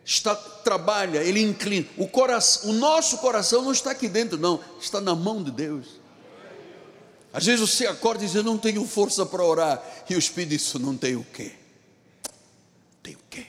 está, 0.03 0.35
trabalha, 0.35 1.23
ele 1.23 1.41
inclina. 1.41 1.87
O, 1.97 2.07
coração, 2.07 2.69
o 2.69 2.73
nosso 2.73 3.17
coração 3.19 3.61
não 3.61 3.71
está 3.71 3.91
aqui 3.91 4.09
dentro, 4.09 4.37
não, 4.37 4.59
está 4.79 4.99
na 4.99 5.15
mão 5.15 5.41
de 5.41 5.51
Deus. 5.51 5.99
Às 7.31 7.45
vezes 7.45 7.59
você 7.59 7.87
acorda 7.87 8.23
e 8.23 8.27
diz: 8.27 8.35
Eu 8.35 8.43
não 8.43 8.57
tenho 8.57 8.85
força 8.85 9.25
para 9.25 9.43
orar. 9.43 9.83
E 10.09 10.15
o 10.15 10.19
Espírito 10.19 10.49
diz: 10.51 10.73
Não 10.75 10.95
tem 10.95 11.15
o 11.15 11.23
quê? 11.33 11.51
Tem 13.03 13.13
o 13.13 13.19
quê? 13.29 13.45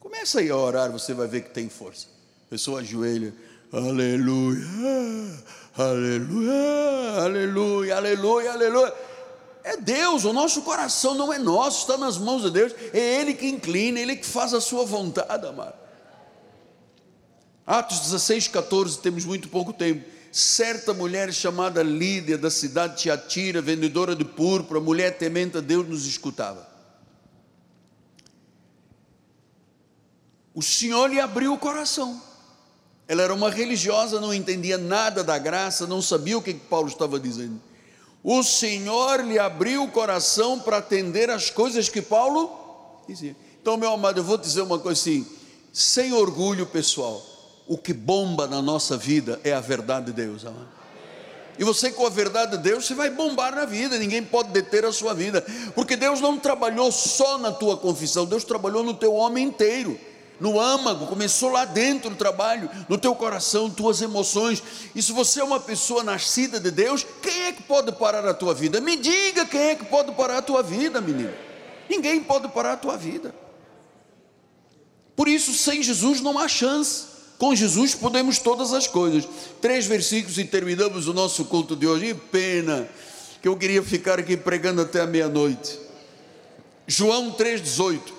Começa 0.00 0.40
aí 0.40 0.50
a 0.50 0.56
orar, 0.56 0.90
você 0.90 1.14
vai 1.14 1.26
ver 1.26 1.44
que 1.44 1.50
tem 1.50 1.68
força. 1.68 2.15
A 2.46 2.48
pessoa 2.48 2.78
ajoelha, 2.78 3.34
aleluia, 3.72 4.64
aleluia, 5.76 7.24
aleluia, 7.24 7.96
aleluia, 7.96 8.52
aleluia. 8.52 8.94
É 9.64 9.76
Deus, 9.76 10.24
o 10.24 10.32
nosso 10.32 10.62
coração 10.62 11.16
não 11.16 11.32
é 11.32 11.40
nosso, 11.40 11.80
está 11.80 11.98
nas 11.98 12.16
mãos 12.16 12.42
de 12.42 12.52
Deus, 12.52 12.72
é 12.92 13.20
Ele 13.20 13.34
que 13.34 13.48
inclina, 13.48 13.98
Ele 13.98 14.14
que 14.14 14.24
faz 14.24 14.54
a 14.54 14.60
sua 14.60 14.84
vontade, 14.84 15.44
amado. 15.44 15.74
Atos 17.66 17.98
16, 17.98 18.46
14, 18.46 19.00
temos 19.00 19.24
muito 19.24 19.48
pouco 19.48 19.72
tempo. 19.72 20.08
Certa 20.30 20.94
mulher 20.94 21.32
chamada 21.32 21.82
Lídia, 21.82 22.38
da 22.38 22.48
cidade 22.48 22.94
de 22.94 23.02
Tiatira, 23.02 23.60
vendedora 23.60 24.14
de 24.14 24.24
púrpura, 24.24 24.78
mulher 24.78 25.18
temente 25.18 25.56
a 25.56 25.60
Deus, 25.60 25.88
nos 25.88 26.06
escutava. 26.06 26.64
O 30.54 30.62
Senhor 30.62 31.10
lhe 31.10 31.18
abriu 31.18 31.52
o 31.52 31.58
coração. 31.58 32.22
Ela 33.08 33.22
era 33.22 33.34
uma 33.34 33.50
religiosa, 33.50 34.20
não 34.20 34.34
entendia 34.34 34.76
nada 34.76 35.22
da 35.22 35.38
graça, 35.38 35.86
não 35.86 36.02
sabia 36.02 36.36
o 36.36 36.42
que 36.42 36.54
Paulo 36.54 36.88
estava 36.88 37.20
dizendo. 37.20 37.60
O 38.22 38.42
Senhor 38.42 39.20
lhe 39.20 39.38
abriu 39.38 39.84
o 39.84 39.90
coração 39.90 40.58
para 40.58 40.78
atender 40.78 41.30
as 41.30 41.48
coisas 41.48 41.88
que 41.88 42.02
Paulo 42.02 42.50
dizia. 43.08 43.36
Então, 43.62 43.76
meu 43.76 43.92
amado, 43.92 44.18
eu 44.18 44.24
vou 44.24 44.36
dizer 44.36 44.62
uma 44.62 44.78
coisa 44.78 45.00
assim, 45.00 45.26
sem 45.72 46.12
orgulho 46.12 46.66
pessoal, 46.66 47.24
o 47.68 47.78
que 47.78 47.92
bomba 47.92 48.48
na 48.48 48.60
nossa 48.60 48.96
vida 48.96 49.40
é 49.44 49.52
a 49.52 49.60
verdade 49.60 50.06
de 50.06 50.12
Deus, 50.12 50.44
amado. 50.44 50.76
E 51.58 51.64
você 51.64 51.90
com 51.90 52.06
a 52.06 52.10
verdade 52.10 52.56
de 52.56 52.62
Deus, 52.62 52.86
você 52.86 52.94
vai 52.94 53.10
bombar 53.10 53.54
na 53.54 53.64
vida, 53.64 53.98
ninguém 53.98 54.22
pode 54.22 54.50
deter 54.50 54.84
a 54.84 54.92
sua 54.92 55.14
vida, 55.14 55.44
porque 55.74 55.96
Deus 55.96 56.20
não 56.20 56.38
trabalhou 56.38 56.92
só 56.92 57.38
na 57.38 57.50
tua 57.50 57.76
confissão, 57.76 58.26
Deus 58.26 58.44
trabalhou 58.44 58.82
no 58.82 58.92
teu 58.92 59.14
homem 59.14 59.46
inteiro, 59.46 59.98
no 60.38 60.60
âmago, 60.60 61.06
começou 61.06 61.50
lá 61.50 61.64
dentro 61.64 62.10
do 62.10 62.16
trabalho, 62.16 62.68
no 62.88 62.98
teu 62.98 63.14
coração, 63.14 63.70
tuas 63.70 64.02
emoções. 64.02 64.62
E 64.94 65.02
se 65.02 65.12
você 65.12 65.40
é 65.40 65.44
uma 65.44 65.60
pessoa 65.60 66.02
nascida 66.02 66.60
de 66.60 66.70
Deus, 66.70 67.06
quem 67.22 67.44
é 67.44 67.52
que 67.52 67.62
pode 67.62 67.92
parar 67.92 68.26
a 68.26 68.34
tua 68.34 68.54
vida? 68.54 68.80
Me 68.80 68.96
diga 68.96 69.46
quem 69.46 69.60
é 69.60 69.74
que 69.74 69.84
pode 69.84 70.12
parar 70.12 70.38
a 70.38 70.42
tua 70.42 70.62
vida, 70.62 71.00
menino. 71.00 71.32
Ninguém 71.88 72.22
pode 72.22 72.48
parar 72.48 72.72
a 72.72 72.76
tua 72.76 72.96
vida. 72.96 73.34
Por 75.14 75.28
isso, 75.28 75.54
sem 75.54 75.82
Jesus 75.82 76.20
não 76.20 76.38
há 76.38 76.46
chance. 76.46 77.16
Com 77.38 77.54
Jesus 77.54 77.94
podemos 77.94 78.38
todas 78.38 78.72
as 78.72 78.86
coisas. 78.86 79.26
Três 79.60 79.86
versículos 79.86 80.38
e 80.38 80.44
terminamos 80.44 81.08
o 81.08 81.14
nosso 81.14 81.44
culto 81.46 81.74
de 81.74 81.86
hoje. 81.86 82.06
E 82.06 82.14
pena 82.14 82.88
que 83.40 83.48
eu 83.48 83.56
queria 83.56 83.82
ficar 83.82 84.18
aqui 84.18 84.36
pregando 84.36 84.82
até 84.82 85.00
a 85.00 85.06
meia-noite. 85.06 85.78
João 86.86 87.32
3,18. 87.32 88.15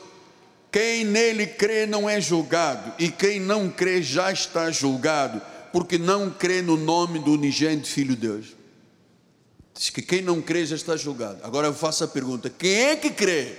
Quem 0.72 1.05
nele 1.05 1.47
crê 1.47 1.86
não 1.86 2.09
é 2.09 2.20
julgado, 2.20 2.93
e 2.99 3.09
quem 3.09 3.39
não 3.39 3.70
crê 3.70 4.01
já 4.01 4.32
está 4.32 4.70
julgado, 4.70 5.41
porque 5.72 5.97
não 5.97 6.30
crê 6.30 6.61
no 6.61 6.76
nome 6.76 7.20
do 7.20 7.34
unigênito 7.34 7.88
Filho 7.88 8.15
de 8.15 8.28
Deus. 8.28 8.45
Diz 9.74 9.89
que 9.89 10.01
quem 10.01 10.22
não 10.22 10.41
crê 10.41 10.65
já 10.65 10.76
está 10.76 10.97
julgado. 10.97 11.39
Agora 11.43 11.68
eu 11.68 11.74
faço 11.74 12.03
a 12.03 12.07
pergunta: 12.07 12.49
quem 12.49 12.86
é 12.88 12.95
que 12.95 13.09
crê? 13.09 13.55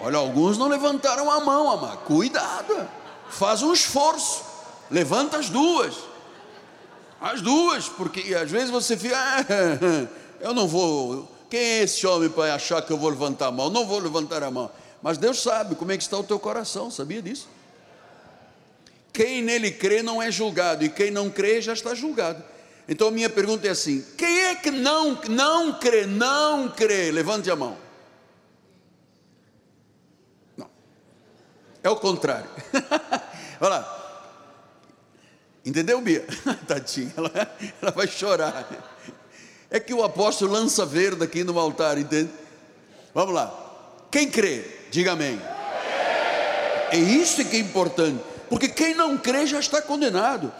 Olha, 0.00 0.16
alguns 0.16 0.56
não 0.56 0.68
levantaram 0.68 1.30
a 1.30 1.40
mão, 1.40 1.70
amado. 1.70 1.98
Cuidado 2.04 2.88
faz 3.28 3.62
um 3.62 3.72
esforço, 3.72 4.42
levanta 4.90 5.38
as 5.38 5.48
duas, 5.48 5.94
as 7.20 7.40
duas, 7.40 7.88
porque 7.88 8.34
às 8.34 8.50
vezes 8.50 8.70
você 8.70 8.96
fica, 8.96 9.16
ah, 9.16 9.44
eu 10.40 10.54
não 10.54 10.66
vou, 10.66 11.28
quem 11.50 11.60
é 11.60 11.82
esse 11.82 12.06
homem 12.06 12.28
para 12.28 12.54
achar 12.54 12.82
que 12.82 12.92
eu 12.92 12.98
vou 12.98 13.10
levantar 13.10 13.48
a 13.48 13.52
mão? 13.52 13.70
Não 13.70 13.86
vou 13.86 13.98
levantar 13.98 14.42
a 14.42 14.50
mão, 14.50 14.70
mas 15.02 15.18
Deus 15.18 15.42
sabe 15.42 15.74
como 15.74 15.92
é 15.92 15.96
que 15.96 16.02
está 16.02 16.18
o 16.18 16.24
teu 16.24 16.38
coração, 16.38 16.90
sabia 16.90 17.22
disso? 17.22 17.48
Quem 19.12 19.42
nele 19.42 19.70
crê 19.70 20.02
não 20.02 20.22
é 20.22 20.30
julgado, 20.30 20.84
e 20.84 20.88
quem 20.88 21.10
não 21.10 21.30
crê 21.30 21.60
já 21.60 21.72
está 21.72 21.94
julgado. 21.94 22.42
Então 22.88 23.08
a 23.08 23.10
minha 23.10 23.28
pergunta 23.28 23.66
é 23.66 23.70
assim: 23.70 24.04
quem 24.16 24.44
é 24.46 24.54
que 24.54 24.70
não, 24.70 25.20
não 25.28 25.78
crê, 25.78 26.06
não 26.06 26.68
crê? 26.70 27.10
Levante 27.10 27.50
a 27.50 27.56
mão. 27.56 27.76
É 31.82 31.90
o 31.90 31.96
contrário. 31.96 32.48
Olha 33.60 33.70
lá. 33.70 33.94
Entendeu, 35.64 36.00
Bia? 36.00 36.24
Tadinha, 36.66 37.12
ela, 37.16 37.30
ela 37.82 37.90
vai 37.92 38.06
chorar. 38.06 38.68
É 39.70 39.78
que 39.78 39.92
o 39.92 40.02
apóstolo 40.02 40.52
lança 40.52 40.86
verde 40.86 41.22
aqui 41.22 41.44
no 41.44 41.58
altar, 41.58 41.98
entende? 41.98 42.30
Vamos 43.14 43.34
lá. 43.34 43.52
Quem 44.10 44.30
crê, 44.30 44.77
diga 44.90 45.12
amém. 45.12 45.40
É 46.90 46.96
isso 46.98 47.44
que 47.44 47.56
é 47.56 47.60
importante, 47.60 48.22
porque 48.48 48.68
quem 48.68 48.94
não 48.94 49.18
crê 49.18 49.46
já 49.46 49.60
está 49.60 49.82
condenado. 49.82 50.52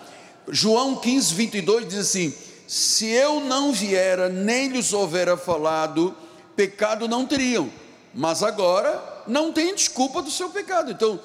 João 0.50 0.96
15, 0.96 1.34
22 1.34 1.88
diz 1.88 1.98
assim: 1.98 2.34
Se 2.66 3.06
eu 3.06 3.40
não 3.40 3.72
viera, 3.72 4.28
nem 4.28 4.68
lhes 4.68 4.92
houvera 4.92 5.36
falado, 5.36 6.14
pecado 6.54 7.08
não 7.08 7.26
teriam, 7.26 7.70
mas 8.14 8.42
agora 8.42 9.02
não 9.26 9.52
tem 9.52 9.74
desculpa 9.74 10.20
do 10.20 10.30
seu 10.30 10.50
pecado. 10.50 10.90
Então, 10.90 11.18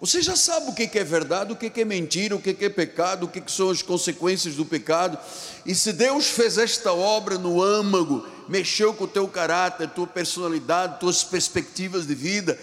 você 0.00 0.20
já 0.20 0.36
sabe 0.36 0.68
o 0.68 0.74
que 0.74 0.98
é 0.98 1.04
verdade, 1.04 1.52
o 1.52 1.56
que 1.56 1.80
é 1.80 1.84
mentira, 1.84 2.36
o 2.36 2.40
que 2.40 2.56
é 2.64 2.68
pecado, 2.68 3.24
o 3.24 3.28
que 3.28 3.42
são 3.50 3.70
as 3.70 3.82
consequências 3.82 4.54
do 4.54 4.64
pecado. 4.64 5.18
E 5.64 5.74
se 5.74 5.92
Deus 5.92 6.26
fez 6.26 6.58
esta 6.58 6.92
obra 6.92 7.38
no 7.38 7.62
âmago, 7.62 8.26
mexeu 8.48 8.94
com 8.94 9.04
o 9.04 9.08
teu 9.08 9.26
caráter, 9.28 9.88
tua 9.90 10.06
personalidade, 10.06 11.00
tuas 11.00 11.24
perspectivas 11.24 12.06
de 12.06 12.14
vida, 12.14 12.58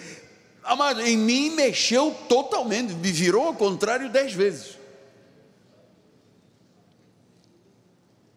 amado, 0.64 1.02
em 1.02 1.18
mim 1.18 1.52
mexeu 1.52 2.16
totalmente, 2.28 2.94
me 2.94 3.12
virou 3.12 3.48
ao 3.48 3.54
contrário 3.54 4.10
dez 4.10 4.34
vezes. 4.34 4.82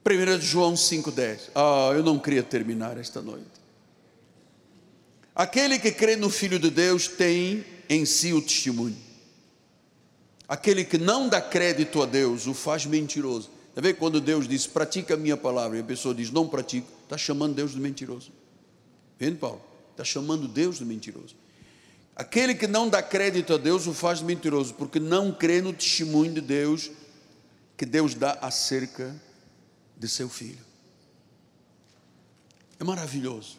1 0.07 0.40
João 0.40 0.74
5,10. 0.74 1.51
Ah, 1.55 1.92
eu 1.95 2.03
não 2.03 2.18
queria 2.18 2.42
terminar 2.42 2.99
esta 2.99 3.22
noite. 3.22 3.47
Aquele 5.34 5.78
que 5.78 5.90
crê 5.90 6.14
no 6.14 6.28
Filho 6.28 6.59
de 6.59 6.70
Deus 6.70 7.09
tem 7.09 7.64
em 7.88 8.05
si 8.05 8.32
o 8.32 8.42
testemunho. 8.42 8.97
Aquele 10.47 10.84
que 10.84 10.99
não 10.99 11.28
dá 11.28 11.40
crédito 11.40 12.03
a 12.03 12.07
Deus 12.07 12.47
o 12.47 12.53
faz 12.53 12.84
mentiroso. 12.84 13.51
Está 13.75 13.81
vendo 13.81 13.97
quando 13.97 14.20
Deus 14.20 14.47
diz, 14.47 14.68
pratica 14.68 15.14
a 15.14 15.16
minha 15.16 15.37
palavra, 15.37 15.77
e 15.77 15.81
a 15.81 15.85
pessoa 15.85 16.14
diz, 16.14 16.31
não 16.31 16.47
pratico, 16.47 16.87
está 17.03 17.18
chamando 17.18 17.57
Deus 17.57 17.72
de 17.72 17.81
mentiroso. 17.81 18.31
Vendo, 19.18 19.37
Paulo? 19.37 19.61
Está 19.91 20.05
chamando 20.05 20.47
Deus 20.47 20.79
de 20.79 20.85
mentiroso. 20.85 21.35
Aquele 22.14 22.55
que 22.55 22.68
não 22.68 22.89
dá 22.89 23.03
crédito 23.03 23.53
a 23.53 23.57
Deus 23.57 23.89
o 23.89 23.93
faz 23.93 24.22
mentiroso, 24.22 24.75
porque 24.75 25.01
não 25.01 25.33
crê 25.33 25.61
no 25.61 25.72
testemunho 25.72 26.35
de 26.35 26.41
Deus 26.41 26.89
que 27.77 27.85
Deus 27.85 28.14
dá 28.14 28.39
acerca 28.41 29.20
de 29.97 30.07
seu 30.09 30.29
filho. 30.29 30.64
É 32.79 32.85
maravilhoso. 32.85 33.59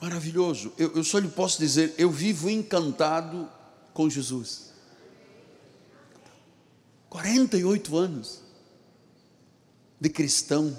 Maravilhoso. 0.00 0.72
Eu, 0.76 0.96
eu 0.96 1.04
só 1.04 1.20
lhe 1.20 1.28
posso 1.28 1.56
dizer, 1.60 1.94
eu 1.96 2.10
vivo 2.10 2.50
encantado 2.50 3.48
com 3.94 4.10
Jesus. 4.10 4.70
48 7.10 7.96
anos 7.96 8.39
de 10.00 10.08
cristão, 10.08 10.76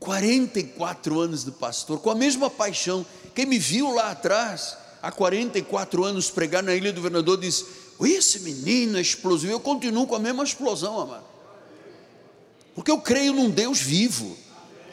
44 0.00 1.20
anos 1.20 1.44
de 1.44 1.52
pastor, 1.52 2.00
com 2.00 2.10
a 2.10 2.14
mesma 2.14 2.50
paixão. 2.50 3.06
Quem 3.34 3.46
me 3.46 3.58
viu 3.58 3.92
lá 3.92 4.10
atrás, 4.10 4.76
há 5.02 5.12
44 5.12 6.04
anos, 6.04 6.30
pregar 6.30 6.62
na 6.62 6.74
Ilha 6.74 6.92
do 6.92 6.96
Governador, 6.96 7.38
diz: 7.38 7.64
Esse 8.00 8.40
menino 8.40 8.98
é 8.98 9.00
explosivo. 9.00 9.52
Eu 9.52 9.60
continuo 9.60 10.06
com 10.06 10.16
a 10.16 10.18
mesma 10.18 10.42
explosão, 10.42 10.98
amado. 10.98 11.24
Porque 12.74 12.90
eu 12.90 12.98
creio 12.98 13.32
num 13.32 13.48
Deus 13.48 13.80
vivo. 13.80 14.36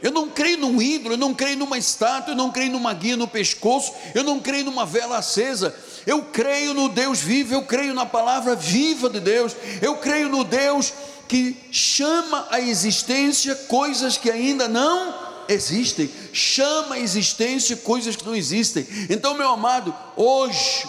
Eu 0.01 0.11
não 0.11 0.29
creio 0.29 0.57
num 0.57 0.81
ídolo, 0.81 1.13
eu 1.13 1.17
não 1.17 1.34
creio 1.34 1.57
numa 1.57 1.77
estátua, 1.77 2.34
eu 2.34 2.36
não 2.36 2.51
creio 2.51 2.71
numa 2.73 2.93
guia 2.93 3.15
no 3.15 3.25
pescoço, 3.25 3.93
eu 4.13 4.21
não 4.21 4.38
creio 4.38 4.65
numa 4.65 4.86
vela 4.86 5.17
acesa. 5.17 5.73
Eu 6.05 6.23
creio 6.23 6.73
no 6.73 6.89
Deus 6.89 7.21
vivo, 7.21 7.53
eu 7.53 7.63
creio 7.63 7.93
na 7.93 8.05
palavra 8.05 8.55
viva 8.55 9.09
de 9.09 9.19
Deus. 9.19 9.55
Eu 9.81 9.97
creio 9.97 10.29
no 10.29 10.43
Deus 10.43 10.93
que 11.27 11.55
chama 11.71 12.47
a 12.51 12.59
existência 12.59 13.55
coisas 13.55 14.17
que 14.17 14.29
ainda 14.29 14.67
não 14.67 15.15
existem. 15.47 16.09
Chama 16.31 16.95
a 16.95 16.99
existência 16.99 17.75
coisas 17.77 18.15
que 18.15 18.25
não 18.25 18.35
existem. 18.35 18.85
Então, 19.09 19.33
meu 19.33 19.49
amado, 19.49 19.95
hoje, 20.15 20.85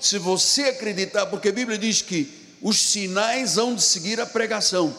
se 0.00 0.18
você 0.18 0.64
acreditar, 0.64 1.26
porque 1.26 1.48
a 1.48 1.52
Bíblia 1.52 1.78
diz 1.78 2.00
que 2.02 2.28
os 2.62 2.78
sinais 2.78 3.58
hão 3.58 3.74
de 3.74 3.82
seguir 3.82 4.20
a 4.20 4.26
pregação. 4.26 4.94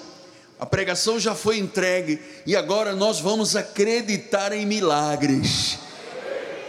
A 0.59 0.65
pregação 0.65 1.19
já 1.19 1.35
foi 1.35 1.57
entregue 1.57 2.19
e 2.45 2.55
agora 2.55 2.95
nós 2.95 3.19
vamos 3.19 3.55
acreditar 3.55 4.53
em 4.53 4.65
milagres. 4.65 5.77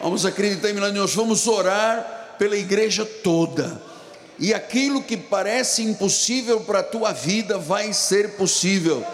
Vamos 0.02 0.24
acreditar 0.26 0.70
em 0.70 0.72
milagres, 0.72 0.98
nós 0.98 1.14
vamos 1.14 1.46
orar 1.46 2.15
pela 2.38 2.56
igreja 2.56 3.04
toda. 3.04 3.80
E 4.38 4.52
aquilo 4.52 5.02
que 5.02 5.16
parece 5.16 5.82
impossível 5.82 6.60
para 6.60 6.80
a 6.80 6.84
tua 6.84 7.12
vida 7.12 7.58
vai 7.58 7.92
ser 7.92 8.32
possível. 8.32 9.04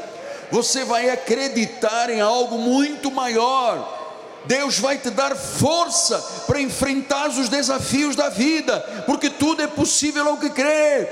Você 0.50 0.84
vai 0.84 1.08
acreditar 1.08 2.10
em 2.10 2.20
algo 2.20 2.58
muito 2.58 3.10
maior. 3.10 4.00
Deus 4.44 4.78
vai 4.78 4.98
te 4.98 5.10
dar 5.10 5.36
força 5.36 6.18
para 6.46 6.60
enfrentar 6.60 7.28
os 7.28 7.48
desafios 7.48 8.16
da 8.16 8.28
vida, 8.28 8.80
porque 9.06 9.30
tudo 9.30 9.62
é 9.62 9.66
possível 9.66 10.28
ao 10.28 10.36
que 10.36 10.50
crê. 10.50 11.08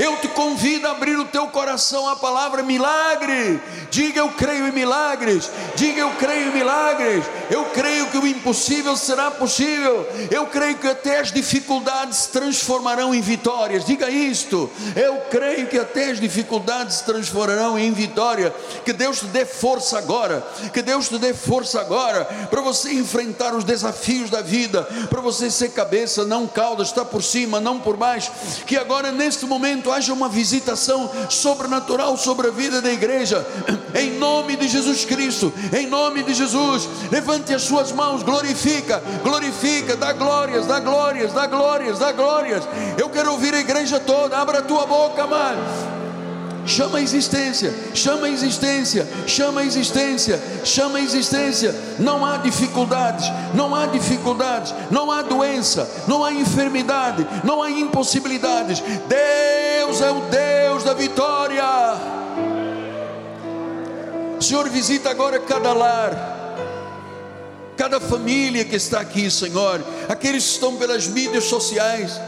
Eu 0.00 0.16
te 0.16 0.28
convido 0.28 0.88
a 0.88 0.92
abrir 0.92 1.18
o 1.18 1.26
teu 1.26 1.48
coração 1.48 2.08
à 2.08 2.16
palavra 2.16 2.62
milagre. 2.62 3.60
Diga 3.90 4.20
eu 4.20 4.30
creio 4.30 4.66
em 4.66 4.72
milagres. 4.72 5.50
Diga 5.76 6.00
eu 6.00 6.10
creio 6.12 6.48
em 6.48 6.54
milagres. 6.54 7.22
Eu 7.50 7.66
creio 7.66 8.06
que 8.06 8.16
o 8.16 8.26
impossível 8.26 8.96
será 8.96 9.30
possível. 9.30 10.08
Eu 10.30 10.46
creio 10.46 10.78
que 10.78 10.88
até 10.88 11.20
as 11.20 11.30
dificuldades 11.30 12.16
se 12.16 12.28
transformarão 12.30 13.14
em 13.14 13.20
vitórias. 13.20 13.84
Diga 13.84 14.08
isto. 14.08 14.70
Eu 14.96 15.18
creio 15.30 15.66
que 15.66 15.78
até 15.78 16.10
as 16.10 16.18
dificuldades 16.18 16.96
se 16.96 17.04
transformarão 17.04 17.78
em 17.78 17.92
vitória. 17.92 18.54
Que 18.86 18.94
Deus 18.94 19.18
te 19.18 19.26
dê 19.26 19.44
força 19.44 19.98
agora. 19.98 20.42
Que 20.72 20.80
Deus 20.80 21.10
te 21.10 21.18
dê 21.18 21.34
força 21.34 21.78
agora 21.78 22.24
para 22.50 22.62
você 22.62 22.90
enfrentar 22.94 23.54
os 23.54 23.64
desafios 23.64 24.30
da 24.30 24.40
vida, 24.40 24.84
para 25.10 25.20
você 25.20 25.50
ser 25.50 25.72
cabeça, 25.72 26.24
não 26.24 26.46
cauda, 26.46 26.82
está 26.82 27.04
por 27.04 27.22
cima, 27.22 27.60
não 27.60 27.78
por 27.78 27.98
baixo. 27.98 28.32
Que 28.66 28.78
agora 28.78 29.12
neste 29.12 29.44
momento 29.44 29.89
haja 29.92 30.12
uma 30.12 30.28
visitação 30.28 31.10
sobrenatural 31.28 32.16
sobre 32.16 32.48
a 32.48 32.50
vida 32.50 32.80
da 32.80 32.92
igreja, 32.92 33.46
em 33.94 34.18
nome 34.18 34.56
de 34.56 34.68
Jesus 34.68 35.04
Cristo, 35.04 35.52
em 35.76 35.86
nome 35.86 36.22
de 36.22 36.34
Jesus. 36.34 36.88
Levante 37.10 37.54
as 37.54 37.62
suas 37.62 37.92
mãos, 37.92 38.22
glorifica, 38.22 39.02
glorifica, 39.22 39.96
dá 39.96 40.12
glórias, 40.12 40.66
dá 40.66 40.80
glórias, 40.80 41.32
dá 41.32 41.46
glórias, 41.46 41.98
dá 41.98 42.12
glórias. 42.12 42.64
Eu 42.98 43.08
quero 43.08 43.32
ouvir 43.32 43.54
a 43.54 43.60
igreja 43.60 44.00
toda, 44.00 44.38
abra 44.38 44.58
a 44.58 44.62
tua 44.62 44.86
boca, 44.86 45.26
mano. 45.26 46.00
Chama 46.66 46.98
a 46.98 47.02
existência, 47.02 47.74
chama 47.94 48.26
a 48.26 48.30
existência, 48.30 49.08
chama 49.26 49.60
a 49.60 49.64
existência, 49.64 50.40
chama 50.64 50.98
a 50.98 51.02
existência. 51.02 51.74
Não 51.98 52.24
há 52.24 52.36
dificuldades, 52.36 53.26
não 53.54 53.74
há 53.74 53.86
dificuldades, 53.86 54.74
não 54.90 55.10
há 55.10 55.22
doença, 55.22 55.90
não 56.06 56.24
há 56.24 56.32
enfermidade, 56.32 57.26
não 57.42 57.62
há 57.62 57.70
impossibilidades. 57.70 58.80
Deus 59.08 59.79
é 59.98 60.10
o 60.10 60.20
Deus 60.20 60.84
da 60.84 60.92
vitória. 60.92 61.64
Senhor, 64.40 64.68
visita 64.68 65.10
agora 65.10 65.38
cada 65.38 65.72
lar, 65.72 66.12
cada 67.76 67.98
família 67.98 68.64
que 68.64 68.76
está 68.76 69.00
aqui, 69.00 69.30
Senhor, 69.30 69.82
aqueles 70.08 70.44
que 70.44 70.50
estão 70.50 70.76
pelas 70.76 71.06
mídias 71.06 71.44
sociais 71.44 72.20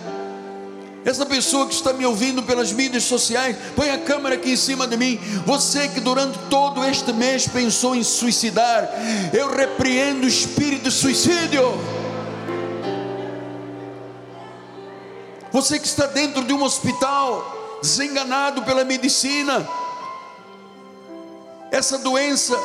essa 1.05 1.27
pessoa 1.27 1.67
que 1.67 1.75
está 1.75 1.93
me 1.93 2.07
ouvindo 2.07 2.45
pelas 2.45 2.73
mídias 2.73 3.03
sociais, 3.05 3.57
põe 3.75 3.91
a 3.91 3.99
câmera 3.99 4.37
aqui 4.37 4.53
em 4.53 4.57
cima 4.57 4.87
de 4.87 4.97
mim. 4.97 5.19
Você 5.45 5.89
que 5.89 6.01
durante 6.01 6.39
todo 6.49 6.85
este 6.85 7.13
mês 7.13 7.49
pensou 7.49 7.97
em 7.97 8.05
suicidar, 8.05 8.89
eu 9.33 9.51
repreendo 9.51 10.25
o 10.25 10.29
espírito 10.29 10.85
de 10.85 10.91
suicídio. 10.93 11.63
Você 15.53 15.79
que 15.79 15.87
está 15.87 16.07
dentro 16.07 16.45
de 16.45 16.53
um 16.55 16.63
hospital, 16.63 17.79
desenganado 17.83 18.63
pela 18.63 18.85
medicina, 18.85 19.69
essa 21.71 21.99
doença 21.99 22.59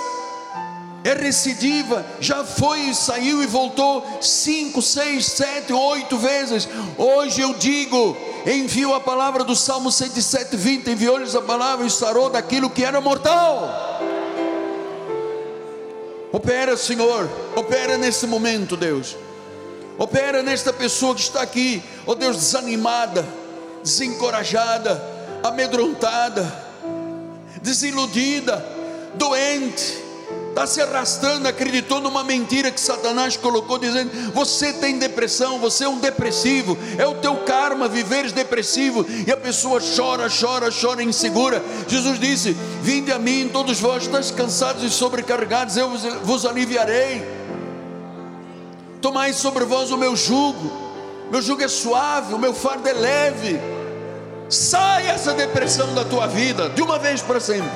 é 1.03 1.13
recidiva, 1.13 2.05
já 2.19 2.45
foi, 2.45 2.93
saiu 2.93 3.43
e 3.43 3.45
voltou 3.45 4.05
cinco, 4.21 4.81
seis, 4.81 5.25
sete, 5.25 5.73
oito 5.73 6.17
vezes. 6.17 6.67
Hoje 6.97 7.41
eu 7.41 7.53
digo, 7.55 8.15
enviou 8.45 8.95
a 8.95 9.01
palavra 9.01 9.43
do 9.43 9.55
Salmo 9.55 9.91
107, 9.91 10.55
20, 10.55 10.89
enviou-lhes 10.89 11.35
a 11.35 11.41
palavra 11.41 11.85
e 11.85 11.89
sarou 11.89 12.29
daquilo 12.29 12.69
que 12.69 12.85
era 12.85 13.01
mortal. 13.01 13.99
Opera, 16.31 16.77
Senhor, 16.77 17.29
opera 17.55 17.97
nesse 17.97 18.27
momento, 18.27 18.77
Deus. 18.77 19.15
Opera 19.97 20.43
nesta 20.43 20.71
pessoa 20.71 21.15
que 21.15 21.21
está 21.21 21.41
aqui, 21.41 21.83
ó 22.05 22.11
oh 22.11 22.15
Deus, 22.15 22.37
desanimada, 22.37 23.27
desencorajada, 23.83 25.01
amedrontada, 25.43 26.45
desiludida, 27.61 28.63
doente 29.15 30.07
está 30.57 30.65
se 30.65 30.81
arrastando, 30.81 31.47
acreditou 31.47 32.01
numa 32.01 32.23
mentira 32.23 32.71
que 32.71 32.81
Satanás 32.81 33.37
colocou, 33.37 33.77
dizendo: 33.77 34.09
Você 34.33 34.73
tem 34.73 34.97
depressão, 34.97 35.59
você 35.59 35.83
é 35.83 35.87
um 35.87 35.99
depressivo, 35.99 36.75
é 36.97 37.05
o 37.05 37.15
teu 37.15 37.37
karma 37.37 37.87
viveres 37.87 38.31
depressivo, 38.31 39.05
e 39.27 39.31
a 39.31 39.37
pessoa 39.37 39.79
chora, 39.79 40.27
chora, 40.27 40.69
chora 40.71 41.03
insegura. 41.03 41.63
Jesus 41.87 42.19
disse: 42.19 42.57
Vinde 42.81 43.11
a 43.11 43.19
mim, 43.19 43.49
todos 43.53 43.79
vós 43.79 44.03
estáis 44.03 44.31
cansados 44.31 44.83
e 44.83 44.89
sobrecarregados, 44.89 45.77
eu 45.77 45.89
vos 46.23 46.43
aliviarei. 46.43 47.36
Tomai 49.07 49.31
sobre 49.31 49.63
vós 49.63 49.89
o 49.89 49.97
meu 49.97 50.17
jugo, 50.17 50.69
meu 51.31 51.41
jugo 51.41 51.63
é 51.63 51.67
suave, 51.69 52.33
o 52.33 52.37
meu 52.37 52.53
fardo 52.53 52.89
é 52.89 52.91
leve. 52.91 53.57
Saia 54.49 55.11
essa 55.11 55.33
depressão 55.33 55.93
da 55.93 56.03
tua 56.03 56.27
vida, 56.27 56.67
de 56.71 56.81
uma 56.81 56.99
vez 56.99 57.21
para 57.21 57.39
sempre. 57.39 57.71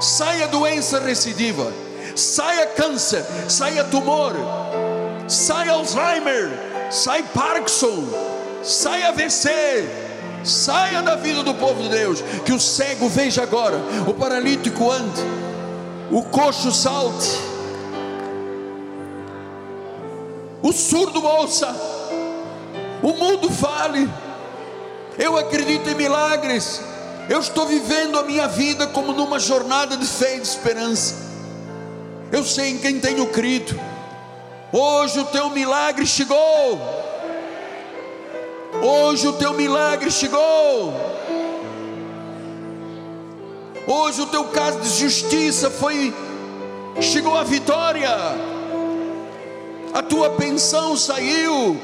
Saia 0.00 0.48
doença 0.48 0.98
recidiva. 0.98 1.72
Saia 2.16 2.66
câncer, 2.66 3.24
saia 3.48 3.84
tumor, 3.84 4.34
saia 5.28 5.70
Alzheimer, 5.70 6.50
sai 6.90 7.22
Parkinson, 7.22 8.08
saia 8.64 9.10
AVC, 9.10 9.88
saia 10.42 11.02
da 11.02 11.14
vida 11.14 11.44
do 11.44 11.54
povo 11.54 11.84
de 11.84 11.88
Deus, 11.88 12.20
que 12.44 12.52
o 12.52 12.58
cego 12.58 13.08
veja 13.08 13.44
agora, 13.44 13.78
o 14.08 14.12
paralítico 14.12 14.90
ande, 14.90 15.22
o 16.10 16.24
coxo 16.24 16.72
salte, 16.72 17.57
o 20.62 20.72
surdo 20.72 21.24
ouça, 21.24 21.74
o 23.02 23.12
mundo 23.12 23.50
fale. 23.50 24.08
Eu 25.18 25.36
acredito 25.36 25.88
em 25.88 25.94
milagres. 25.94 26.80
Eu 27.28 27.40
estou 27.40 27.66
vivendo 27.66 28.18
a 28.18 28.22
minha 28.22 28.48
vida 28.48 28.86
como 28.86 29.12
numa 29.12 29.38
jornada 29.38 29.96
de 29.96 30.06
fé 30.06 30.36
e 30.36 30.40
de 30.40 30.48
esperança. 30.48 31.14
Eu 32.32 32.44
sei 32.44 32.70
em 32.70 32.78
quem 32.78 33.00
tenho 33.00 33.26
crido. 33.26 33.78
Hoje 34.72 35.20
o 35.20 35.24
teu 35.26 35.50
milagre 35.50 36.06
chegou. 36.06 36.80
Hoje 38.82 39.26
o 39.26 39.32
teu 39.34 39.52
milagre 39.54 40.10
chegou. 40.10 40.94
Hoje 43.86 44.20
o 44.20 44.26
teu 44.26 44.44
caso 44.44 44.80
de 44.80 44.88
justiça 44.90 45.70
foi 45.70 46.14
chegou 47.00 47.36
a 47.36 47.42
vitória. 47.42 48.08
A 49.92 50.02
tua 50.02 50.30
pensão 50.30 50.96
saiu. 50.96 51.80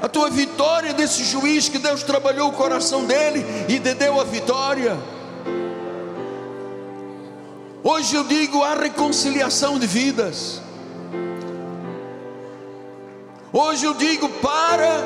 A 0.00 0.08
tua 0.08 0.30
vitória 0.30 0.92
desse 0.92 1.24
juiz 1.24 1.68
que 1.68 1.78
Deus 1.78 2.02
trabalhou 2.02 2.50
o 2.50 2.52
coração 2.52 3.04
dele 3.04 3.44
e 3.68 3.80
te 3.80 3.94
deu 3.94 4.20
a 4.20 4.24
vitória. 4.24 4.96
Hoje 7.82 8.14
eu 8.14 8.24
digo 8.24 8.62
a 8.62 8.74
reconciliação 8.74 9.78
de 9.78 9.86
vidas. 9.86 10.60
Hoje 13.52 13.86
eu 13.86 13.94
digo 13.94 14.28
para 14.28 15.02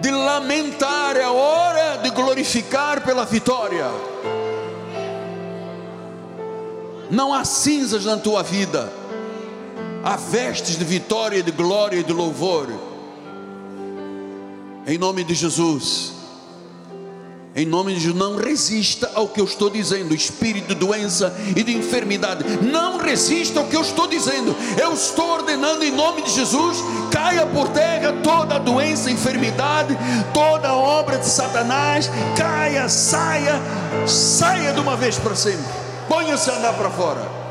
de 0.00 0.10
lamentar, 0.10 1.16
é 1.16 1.26
hora 1.26 1.98
de 1.98 2.10
glorificar 2.10 3.02
pela 3.02 3.24
vitória. 3.24 3.86
Não 7.10 7.34
há 7.34 7.44
cinzas 7.44 8.04
na 8.04 8.16
tua 8.16 8.42
vida, 8.42 8.92
há 10.02 10.16
vestes 10.16 10.76
de 10.76 10.84
vitória, 10.84 11.42
de 11.42 11.50
glória 11.50 11.98
e 11.98 12.04
de 12.04 12.12
louvor. 12.12 12.68
Em 14.86 14.96
nome 14.96 15.24
de 15.24 15.34
Jesus. 15.34 16.18
Em 17.54 17.66
nome 17.66 17.92
de 17.92 18.00
Jesus, 18.00 18.16
não 18.16 18.36
resista 18.36 19.10
ao 19.14 19.28
que 19.28 19.40
eu 19.40 19.44
estou 19.44 19.68
dizendo, 19.68 20.14
espírito 20.14 20.68
de 20.68 20.74
doença 20.76 21.34
e 21.56 21.62
de 21.62 21.76
enfermidade. 21.76 22.44
Não 22.62 22.98
resista 22.98 23.58
ao 23.58 23.66
que 23.66 23.74
eu 23.74 23.80
estou 23.80 24.06
dizendo. 24.06 24.54
Eu 24.80 24.92
estou 24.92 25.28
ordenando 25.28 25.82
em 25.84 25.90
nome 25.90 26.22
de 26.22 26.30
Jesus, 26.30 26.78
caia 27.10 27.44
por 27.46 27.68
terra 27.70 28.12
toda 28.22 28.54
a 28.54 28.58
doença, 28.58 29.10
enfermidade, 29.10 29.98
toda 30.32 30.68
a 30.68 30.76
obra 30.76 31.18
de 31.18 31.26
Satanás, 31.26 32.10
caia, 32.36 32.88
saia, 32.88 33.60
saia 34.06 34.72
de 34.72 34.80
uma 34.80 34.96
vez 34.96 35.18
para 35.18 35.34
sempre. 35.34 35.66
Ponha-se 36.08 36.48
a 36.50 36.58
andar 36.58 36.74
para 36.74 36.90
fora. 36.90 37.47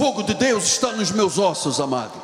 Fogo 0.00 0.22
de 0.22 0.32
Deus 0.32 0.64
está 0.64 0.92
nos 0.92 1.10
meus 1.10 1.36
ossos, 1.36 1.78
amado. 1.78 2.14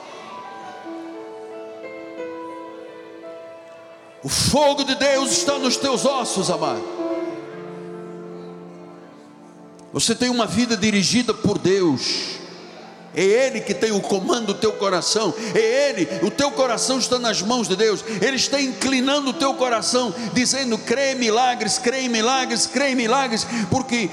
O 4.24 4.30
fogo 4.30 4.82
de 4.82 4.94
Deus 4.94 5.30
está 5.30 5.58
nos 5.58 5.76
teus 5.76 6.06
ossos, 6.06 6.50
amado. 6.50 6.82
Você 9.92 10.14
tem 10.14 10.30
uma 10.30 10.46
vida 10.46 10.74
dirigida 10.74 11.34
por 11.34 11.58
Deus. 11.58 12.38
É 13.14 13.22
Ele 13.22 13.60
que 13.60 13.74
tem 13.74 13.92
o 13.92 14.00
comando 14.00 14.46
do 14.46 14.54
teu 14.54 14.72
coração. 14.72 15.34
É 15.54 15.90
Ele, 15.90 16.08
o 16.26 16.30
teu 16.30 16.50
coração 16.52 16.98
está 16.98 17.18
nas 17.18 17.42
mãos 17.42 17.68
de 17.68 17.76
Deus. 17.76 18.02
Ele 18.22 18.36
está 18.36 18.58
inclinando 18.58 19.32
o 19.32 19.34
teu 19.34 19.52
coração, 19.52 20.14
dizendo: 20.32 20.78
crê 20.78 21.12
em 21.12 21.16
milagres, 21.16 21.76
crê 21.76 22.00
em 22.00 22.08
milagres, 22.08 22.66
crê 22.66 22.92
em 22.92 22.94
milagres, 22.94 23.46
porque 23.70 24.08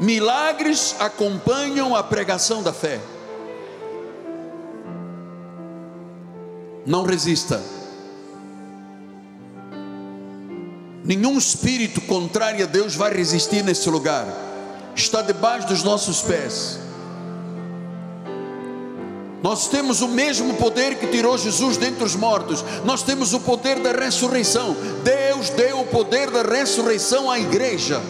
Milagres 0.00 0.96
acompanham 0.98 1.94
a 1.94 2.02
pregação 2.02 2.62
da 2.62 2.72
fé. 2.72 2.98
Não 6.86 7.04
resista. 7.04 7.60
Nenhum 11.04 11.36
espírito 11.36 12.00
contrário 12.00 12.64
a 12.64 12.66
Deus 12.66 12.94
vai 12.94 13.12
resistir 13.12 13.62
nesse 13.62 13.90
lugar. 13.90 14.26
Está 14.96 15.20
debaixo 15.20 15.68
dos 15.68 15.82
nossos 15.82 16.22
pés. 16.22 16.78
Nós 19.42 19.68
temos 19.68 20.00
o 20.00 20.08
mesmo 20.08 20.54
poder 20.54 20.94
que 20.96 21.08
tirou 21.08 21.36
Jesus 21.36 21.76
dentre 21.76 22.04
os 22.04 22.16
mortos. 22.16 22.64
Nós 22.86 23.02
temos 23.02 23.34
o 23.34 23.40
poder 23.40 23.80
da 23.80 23.92
ressurreição. 23.92 24.74
Deus 25.04 25.50
deu 25.50 25.80
o 25.80 25.86
poder 25.86 26.30
da 26.30 26.42
ressurreição 26.42 27.30
à 27.30 27.38
igreja. 27.38 28.00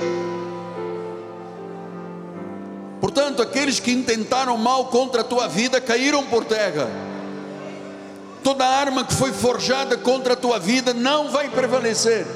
Portanto, 3.00 3.40
aqueles 3.40 3.80
que 3.80 3.90
intentaram 3.90 4.56
mal 4.58 4.86
contra 4.86 5.22
a 5.22 5.24
tua 5.24 5.48
vida 5.48 5.80
caíram 5.80 6.24
por 6.24 6.44
terra. 6.44 6.88
Toda 8.44 8.66
arma 8.66 9.04
que 9.04 9.14
foi 9.14 9.32
forjada 9.32 9.96
contra 9.96 10.34
a 10.34 10.36
tua 10.36 10.58
vida 10.58 10.92
não 10.92 11.30
vai 11.30 11.48
prevalecer. 11.48 12.26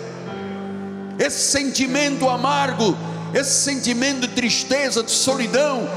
Esse 1.18 1.52
sentimento 1.52 2.28
amargo, 2.28 2.96
esse 3.34 3.50
sentimento 3.50 4.20
de 4.22 4.28
tristeza, 4.28 5.02
de 5.02 5.10
solidão, 5.10 5.88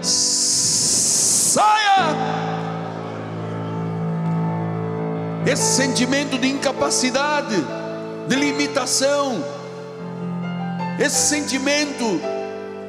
saia! 0.00 1.62
Esse 5.44 5.76
sentimento 5.76 6.38
de 6.38 6.48
incapacidade, 6.48 7.56
de 8.28 8.36
limitação, 8.36 9.44
esse 11.00 11.28
sentimento 11.28 12.20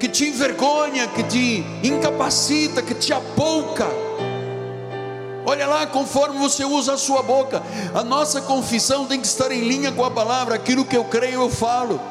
que 0.04 0.10
te 0.10 0.26
envergonha, 0.26 1.08
que 1.08 1.24
te 1.24 1.64
incapacita, 1.82 2.82
que 2.82 2.94
te 2.94 3.14
apouca. 3.14 3.88
Olha 5.46 5.66
lá, 5.66 5.88
conforme 5.88 6.38
você 6.40 6.66
usa 6.66 6.96
a 6.96 6.98
sua 6.98 7.24
boca, 7.24 7.64
a 7.96 8.04
nossa 8.04 8.42
confissão 8.42 9.06
tem 9.06 9.22
que 9.22 9.28
estar 9.28 9.50
em 9.50 9.62
linha 9.62 9.94
com 9.94 10.04
a 10.04 10.12
palavra, 10.12 10.56
aquilo 10.56 10.84
que 10.84 10.98
eu 10.98 11.06
creio 11.06 11.44
eu 11.44 11.50
falo. 11.50 12.02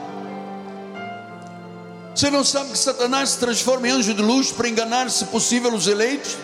Você 2.14 2.30
não 2.30 2.42
sabe 2.42 2.70
que 2.70 2.78
Satanás 2.78 3.28
se 3.28 3.38
transforma 3.38 3.86
em 3.86 3.90
anjo 3.90 4.14
de 4.14 4.22
luz 4.22 4.50
para 4.50 4.70
enganar, 4.70 5.10
se 5.10 5.26
possível, 5.26 5.74
os 5.74 5.86
eleitos? 5.86 6.38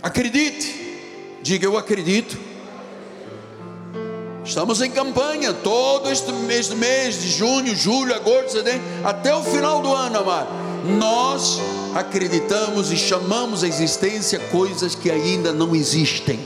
Acredite, 0.00 1.40
diga 1.42 1.66
eu 1.66 1.76
acredito. 1.76 2.38
Estamos 4.44 4.82
em 4.82 4.90
campanha 4.90 5.54
todo 5.54 6.10
este 6.10 6.30
mês, 6.30 6.68
mês 6.68 7.22
de 7.22 7.30
junho, 7.30 7.74
julho, 7.74 8.14
agosto, 8.14 8.52
setembro, 8.52 8.82
até 9.02 9.34
o 9.34 9.42
final 9.42 9.80
do 9.80 9.92
ano, 9.94 10.18
amado. 10.18 10.48
Nós 10.98 11.58
acreditamos 11.94 12.92
e 12.92 12.96
chamamos 12.96 13.64
a 13.64 13.68
existência 13.68 14.38
coisas 14.38 14.94
que 14.94 15.10
ainda 15.10 15.50
não 15.50 15.74
existem. 15.74 16.38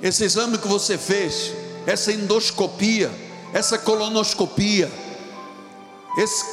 Esse 0.00 0.22
exame 0.22 0.56
que 0.56 0.68
você 0.68 0.96
fez, 0.96 1.52
essa 1.84 2.12
endoscopia, 2.12 3.10
essa 3.52 3.76
colonoscopia, 3.76 4.88
esse 6.16 6.44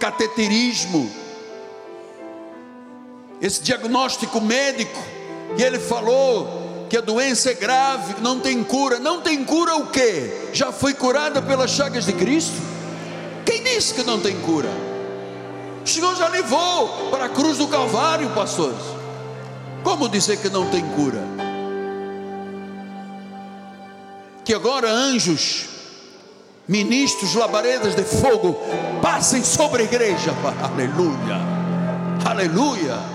cateterismo, 0.00 1.10
esse 3.42 3.62
diagnóstico 3.62 4.40
médico, 4.40 5.02
e 5.58 5.62
ele 5.62 5.78
falou 5.78 6.61
que 6.92 6.98
a 6.98 7.00
doença 7.00 7.50
é 7.50 7.54
grave, 7.54 8.16
não 8.20 8.38
tem 8.38 8.62
cura. 8.62 8.98
Não 8.98 9.22
tem 9.22 9.42
cura 9.42 9.76
o 9.76 9.86
quê? 9.86 10.50
Já 10.52 10.70
foi 10.70 10.92
curada 10.92 11.40
pelas 11.40 11.70
chagas 11.70 12.04
de 12.04 12.12
Cristo? 12.12 12.60
Quem 13.46 13.62
disse 13.62 13.94
que 13.94 14.02
não 14.02 14.20
tem 14.20 14.38
cura? 14.40 14.68
O 15.82 15.88
Senhor 15.88 16.14
já 16.16 16.28
levou 16.28 17.08
para 17.10 17.24
a 17.24 17.28
cruz 17.30 17.56
do 17.56 17.66
Calvário, 17.66 18.28
pastores. 18.34 18.76
Como 19.82 20.06
dizer 20.06 20.36
que 20.36 20.50
não 20.50 20.68
tem 20.68 20.84
cura? 20.90 21.24
Que 24.44 24.52
agora 24.52 24.92
anjos, 24.92 25.64
ministros, 26.68 27.34
labaredas 27.34 27.94
de 27.94 28.02
fogo 28.02 28.54
passem 29.00 29.42
sobre 29.42 29.80
a 29.80 29.84
igreja. 29.86 30.34
Aleluia. 30.62 31.40
Aleluia. 32.22 33.11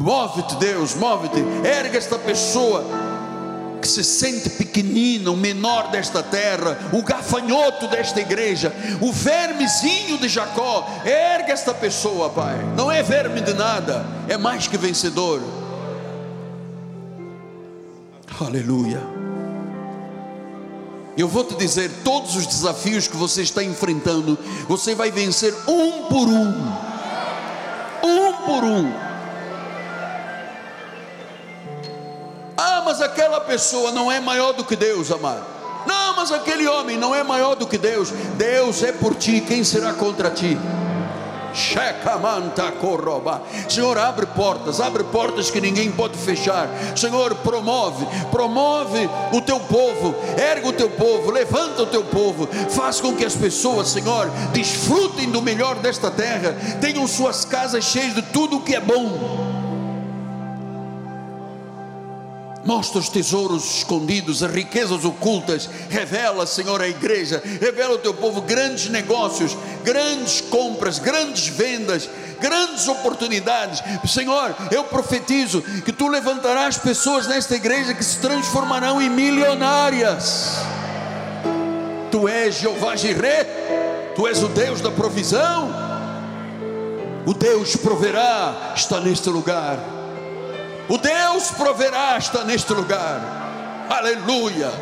Move-te, 0.00 0.56
Deus, 0.56 0.94
move-te. 0.94 1.40
Erga 1.62 1.98
esta 1.98 2.18
pessoa 2.18 2.82
que 3.82 3.86
se 3.86 4.02
sente 4.02 4.48
pequenina, 4.48 5.30
o 5.30 5.36
menor 5.36 5.90
desta 5.90 6.22
terra, 6.22 6.78
o 6.90 7.02
gafanhoto 7.02 7.86
desta 7.86 8.18
igreja, 8.18 8.72
o 8.98 9.12
vermezinho 9.12 10.16
de 10.16 10.26
Jacó. 10.26 10.88
Erga 11.04 11.52
esta 11.52 11.74
pessoa, 11.74 12.30
Pai. 12.30 12.56
Não 12.74 12.90
é 12.90 13.02
verme 13.02 13.42
de 13.42 13.52
nada, 13.52 14.06
é 14.26 14.38
mais 14.38 14.66
que 14.66 14.78
vencedor. 14.78 15.42
Aleluia. 18.40 19.02
Eu 21.14 21.28
vou 21.28 21.44
te 21.44 21.56
dizer: 21.56 21.90
todos 22.02 22.36
os 22.36 22.46
desafios 22.46 23.06
que 23.06 23.18
você 23.18 23.42
está 23.42 23.62
enfrentando, 23.62 24.38
você 24.66 24.94
vai 24.94 25.10
vencer 25.10 25.54
um 25.68 26.04
por 26.04 26.26
um. 26.26 26.54
Um 28.02 28.32
por 28.46 28.64
um 28.64 29.09
aquela 33.00 33.40
pessoa 33.40 33.90
não 33.90 34.10
é 34.10 34.20
maior 34.20 34.52
do 34.52 34.64
que 34.64 34.76
Deus, 34.76 35.10
amado. 35.10 35.44
Não, 35.86 36.16
mas 36.16 36.30
aquele 36.30 36.66
homem 36.68 36.96
não 36.96 37.14
é 37.14 37.22
maior 37.22 37.56
do 37.56 37.66
que 37.66 37.78
Deus. 37.78 38.10
Deus 38.36 38.82
é 38.82 38.92
por 38.92 39.14
ti, 39.14 39.40
quem 39.40 39.64
será 39.64 39.92
contra 39.92 40.30
ti? 40.30 40.58
Senhor, 43.68 43.98
abre 43.98 44.26
portas, 44.26 44.80
abre 44.80 45.02
portas 45.04 45.50
que 45.50 45.60
ninguém 45.60 45.90
pode 45.90 46.16
fechar. 46.16 46.68
Senhor, 46.96 47.34
promove, 47.36 48.06
promove 48.30 49.08
o 49.32 49.40
teu 49.40 49.58
povo, 49.58 50.14
erga 50.38 50.68
o 50.68 50.72
teu 50.72 50.90
povo, 50.90 51.30
levanta 51.30 51.82
o 51.82 51.86
teu 51.86 52.04
povo, 52.04 52.48
faz 52.70 53.00
com 53.00 53.16
que 53.16 53.24
as 53.24 53.34
pessoas, 53.34 53.88
Senhor, 53.88 54.30
desfrutem 54.52 55.30
do 55.30 55.42
melhor 55.42 55.76
desta 55.76 56.10
terra, 56.10 56.56
tenham 56.80 57.06
suas 57.06 57.44
casas 57.44 57.84
cheias 57.84 58.14
de 58.14 58.22
tudo 58.22 58.58
o 58.58 58.60
que 58.60 58.74
é 58.74 58.80
bom 58.80 59.49
Mostra 62.70 63.00
os 63.00 63.08
tesouros 63.08 63.78
escondidos, 63.78 64.44
as 64.44 64.52
riquezas 64.52 65.04
ocultas. 65.04 65.68
Revela, 65.88 66.46
Senhor, 66.46 66.80
a 66.80 66.86
igreja. 66.86 67.42
Revela 67.60 67.94
ao 67.94 67.98
teu 67.98 68.14
povo 68.14 68.42
grandes 68.42 68.88
negócios, 68.88 69.56
grandes 69.82 70.40
compras, 70.40 71.00
grandes 71.00 71.48
vendas, 71.48 72.08
grandes 72.38 72.86
oportunidades. 72.86 73.82
Senhor, 74.08 74.54
eu 74.70 74.84
profetizo 74.84 75.60
que 75.84 75.92
tu 75.92 76.06
levantarás 76.06 76.78
pessoas 76.78 77.26
nesta 77.26 77.56
igreja 77.56 77.92
que 77.92 78.04
se 78.04 78.20
transformarão 78.20 79.02
em 79.02 79.10
milionárias. 79.10 80.58
Tu 82.12 82.28
és 82.28 82.54
Jeová 82.54 82.94
Jireh, 82.94 84.12
tu 84.14 84.28
és 84.28 84.44
o 84.44 84.48
Deus 84.48 84.80
da 84.80 84.92
provisão. 84.92 85.74
O 87.26 87.34
Deus 87.34 87.74
proverá, 87.74 88.74
está 88.76 89.00
neste 89.00 89.28
lugar. 89.28 89.99
O 90.90 90.98
Deus 90.98 91.52
proverá 91.52 92.18
está 92.18 92.42
neste 92.42 92.72
lugar. 92.72 93.20
Aleluia. 93.88 94.72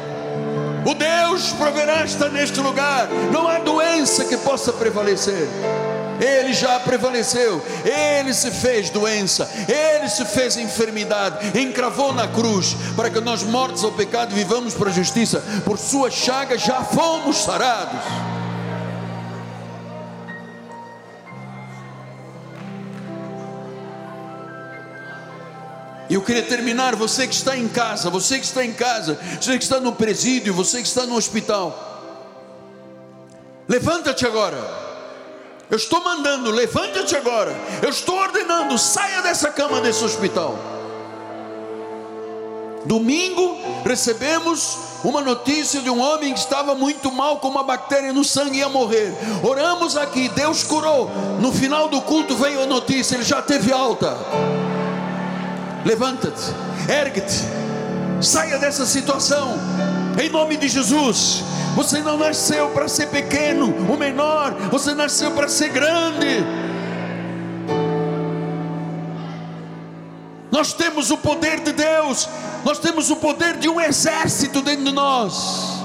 O 0.86 0.94
Deus 0.94 1.52
proverá 1.52 2.02
está 2.02 2.30
neste 2.30 2.58
lugar. 2.60 3.06
Não 3.30 3.46
há 3.46 3.58
doença 3.58 4.24
que 4.24 4.38
possa 4.38 4.72
prevalecer. 4.72 5.46
Ele 6.18 6.54
já 6.54 6.80
prevaleceu, 6.80 7.64
ele 7.84 8.34
se 8.34 8.50
fez 8.50 8.90
doença, 8.90 9.48
ele 9.68 10.08
se 10.08 10.24
fez 10.24 10.56
enfermidade, 10.56 11.56
encravou 11.60 12.12
na 12.12 12.26
cruz, 12.26 12.74
para 12.96 13.08
que 13.08 13.20
nós, 13.20 13.44
mortos 13.44 13.84
ao 13.84 13.92
pecado, 13.92 14.34
vivamos 14.34 14.74
para 14.74 14.88
a 14.88 14.92
justiça. 14.92 15.44
Por 15.64 15.78
sua 15.78 16.10
chaga 16.10 16.58
já 16.58 16.82
fomos 16.82 17.36
sarados. 17.36 18.00
E 26.08 26.14
eu 26.14 26.22
queria 26.22 26.42
terminar, 26.42 26.96
você 26.96 27.26
que 27.26 27.34
está 27.34 27.56
em 27.56 27.68
casa, 27.68 28.08
você 28.08 28.38
que 28.38 28.44
está 28.44 28.64
em 28.64 28.72
casa, 28.72 29.18
você 29.40 29.58
que 29.58 29.64
está 29.64 29.78
no 29.78 29.92
presídio, 29.92 30.54
você 30.54 30.80
que 30.80 30.88
está 30.88 31.04
no 31.04 31.16
hospital. 31.16 31.86
Levanta-te 33.68 34.26
agora. 34.26 34.56
Eu 35.70 35.76
estou 35.76 36.02
mandando, 36.02 36.50
levanta-te 36.50 37.14
agora. 37.14 37.54
Eu 37.82 37.90
estou 37.90 38.16
ordenando, 38.16 38.78
saia 38.78 39.20
dessa 39.20 39.50
cama 39.50 39.82
desse 39.82 40.02
hospital. 40.02 40.58
Domingo 42.86 43.58
recebemos 43.84 44.78
uma 45.04 45.20
notícia 45.20 45.82
de 45.82 45.90
um 45.90 46.00
homem 46.00 46.32
que 46.32 46.38
estava 46.38 46.74
muito 46.74 47.12
mal 47.12 47.38
com 47.38 47.48
uma 47.48 47.62
bactéria 47.62 48.14
no 48.14 48.24
sangue 48.24 48.56
e 48.56 48.60
ia 48.60 48.68
morrer. 48.70 49.12
Oramos 49.42 49.94
aqui, 49.94 50.30
Deus 50.30 50.64
curou. 50.64 51.10
No 51.38 51.52
final 51.52 51.88
do 51.88 52.00
culto 52.00 52.34
veio 52.34 52.62
a 52.62 52.66
notícia, 52.66 53.14
ele 53.16 53.24
já 53.24 53.42
teve 53.42 53.70
alta. 53.70 54.16
Levanta-te, 55.88 56.52
ergue-te, 56.86 57.44
saia 58.20 58.58
dessa 58.58 58.84
situação, 58.84 59.54
em 60.22 60.28
nome 60.28 60.58
de 60.58 60.68
Jesus. 60.68 61.42
Você 61.74 62.00
não 62.00 62.18
nasceu 62.18 62.68
para 62.72 62.86
ser 62.88 63.06
pequeno, 63.06 63.68
o 63.90 63.96
menor, 63.96 64.52
você 64.70 64.92
nasceu 64.92 65.30
para 65.30 65.48
ser 65.48 65.70
grande. 65.70 66.44
Nós 70.50 70.74
temos 70.74 71.10
o 71.10 71.16
poder 71.16 71.60
de 71.60 71.72
Deus, 71.72 72.28
nós 72.66 72.78
temos 72.78 73.08
o 73.08 73.16
poder 73.16 73.56
de 73.56 73.70
um 73.70 73.80
exército 73.80 74.60
dentro 74.60 74.84
de 74.84 74.92
nós. 74.92 75.78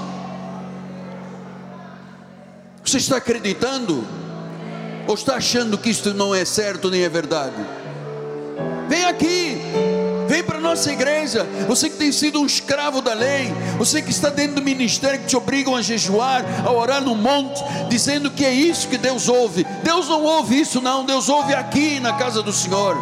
Você 2.84 2.98
está 2.98 3.16
acreditando? 3.16 4.06
Ou 5.06 5.14
está 5.14 5.36
achando 5.36 5.78
que 5.78 5.88
isto 5.88 6.12
não 6.12 6.34
é 6.34 6.44
certo 6.44 6.90
nem 6.90 7.04
é 7.04 7.08
verdade? 7.08 7.83
Vem 8.88 9.04
aqui, 9.04 9.60
Vem 10.26 10.42
para 10.42 10.58
a 10.58 10.60
nossa 10.60 10.90
igreja. 10.90 11.46
Você 11.68 11.90
que 11.90 11.96
tem 11.96 12.10
sido 12.10 12.40
um 12.40 12.46
escravo 12.46 13.00
da 13.02 13.12
lei, 13.12 13.52
você 13.78 14.00
que 14.00 14.10
está 14.10 14.30
dentro 14.30 14.56
do 14.56 14.62
ministério 14.62 15.20
que 15.20 15.26
te 15.26 15.36
obrigam 15.36 15.76
a 15.76 15.82
jejuar, 15.82 16.44
a 16.66 16.72
orar 16.72 17.02
no 17.02 17.14
monte, 17.14 17.62
dizendo 17.88 18.30
que 18.30 18.44
é 18.44 18.52
isso 18.52 18.88
que 18.88 18.96
Deus 18.96 19.28
ouve. 19.28 19.64
Deus 19.82 20.08
não 20.08 20.24
ouve 20.24 20.58
isso, 20.58 20.80
não. 20.80 21.04
Deus 21.04 21.28
ouve 21.28 21.54
aqui 21.54 22.00
na 22.00 22.14
casa 22.14 22.42
do 22.42 22.52
Senhor. 22.52 22.96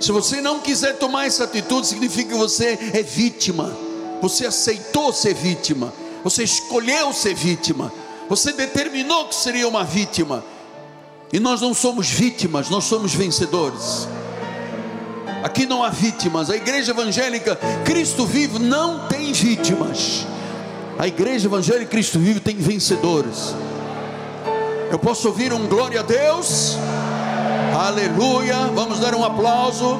Se 0.00 0.10
você 0.10 0.40
não 0.40 0.58
quiser 0.58 0.94
tomar 0.98 1.26
essa 1.26 1.44
atitude, 1.44 1.86
significa 1.86 2.30
que 2.30 2.38
você 2.38 2.78
é 2.92 3.02
vítima. 3.02 3.74
Você 4.20 4.46
aceitou 4.46 5.12
ser 5.12 5.34
vítima. 5.34 5.92
Você 6.22 6.42
escolheu 6.42 7.12
ser 7.12 7.34
vítima. 7.34 7.92
Você 8.28 8.52
determinou 8.52 9.28
que 9.28 9.34
seria 9.34 9.68
uma 9.68 9.84
vítima. 9.84 10.42
E 11.34 11.40
nós 11.40 11.60
não 11.60 11.74
somos 11.74 12.08
vítimas, 12.08 12.70
nós 12.70 12.84
somos 12.84 13.12
vencedores. 13.12 14.06
Aqui 15.42 15.66
não 15.66 15.82
há 15.82 15.90
vítimas. 15.90 16.48
A 16.48 16.54
igreja 16.54 16.92
evangélica 16.92 17.58
Cristo 17.84 18.24
Vivo 18.24 18.60
não 18.60 19.08
tem 19.08 19.32
vítimas. 19.32 20.24
A 20.96 21.08
igreja 21.08 21.48
evangélica 21.48 21.90
Cristo 21.90 22.20
Vivo 22.20 22.38
tem 22.38 22.54
vencedores. 22.54 23.52
Eu 24.92 24.98
posso 25.00 25.26
ouvir 25.26 25.52
um 25.52 25.66
glória 25.66 25.98
a 25.98 26.02
Deus? 26.04 26.76
Aleluia. 27.84 28.68
Vamos 28.72 29.00
dar 29.00 29.12
um 29.16 29.24
aplauso. 29.24 29.98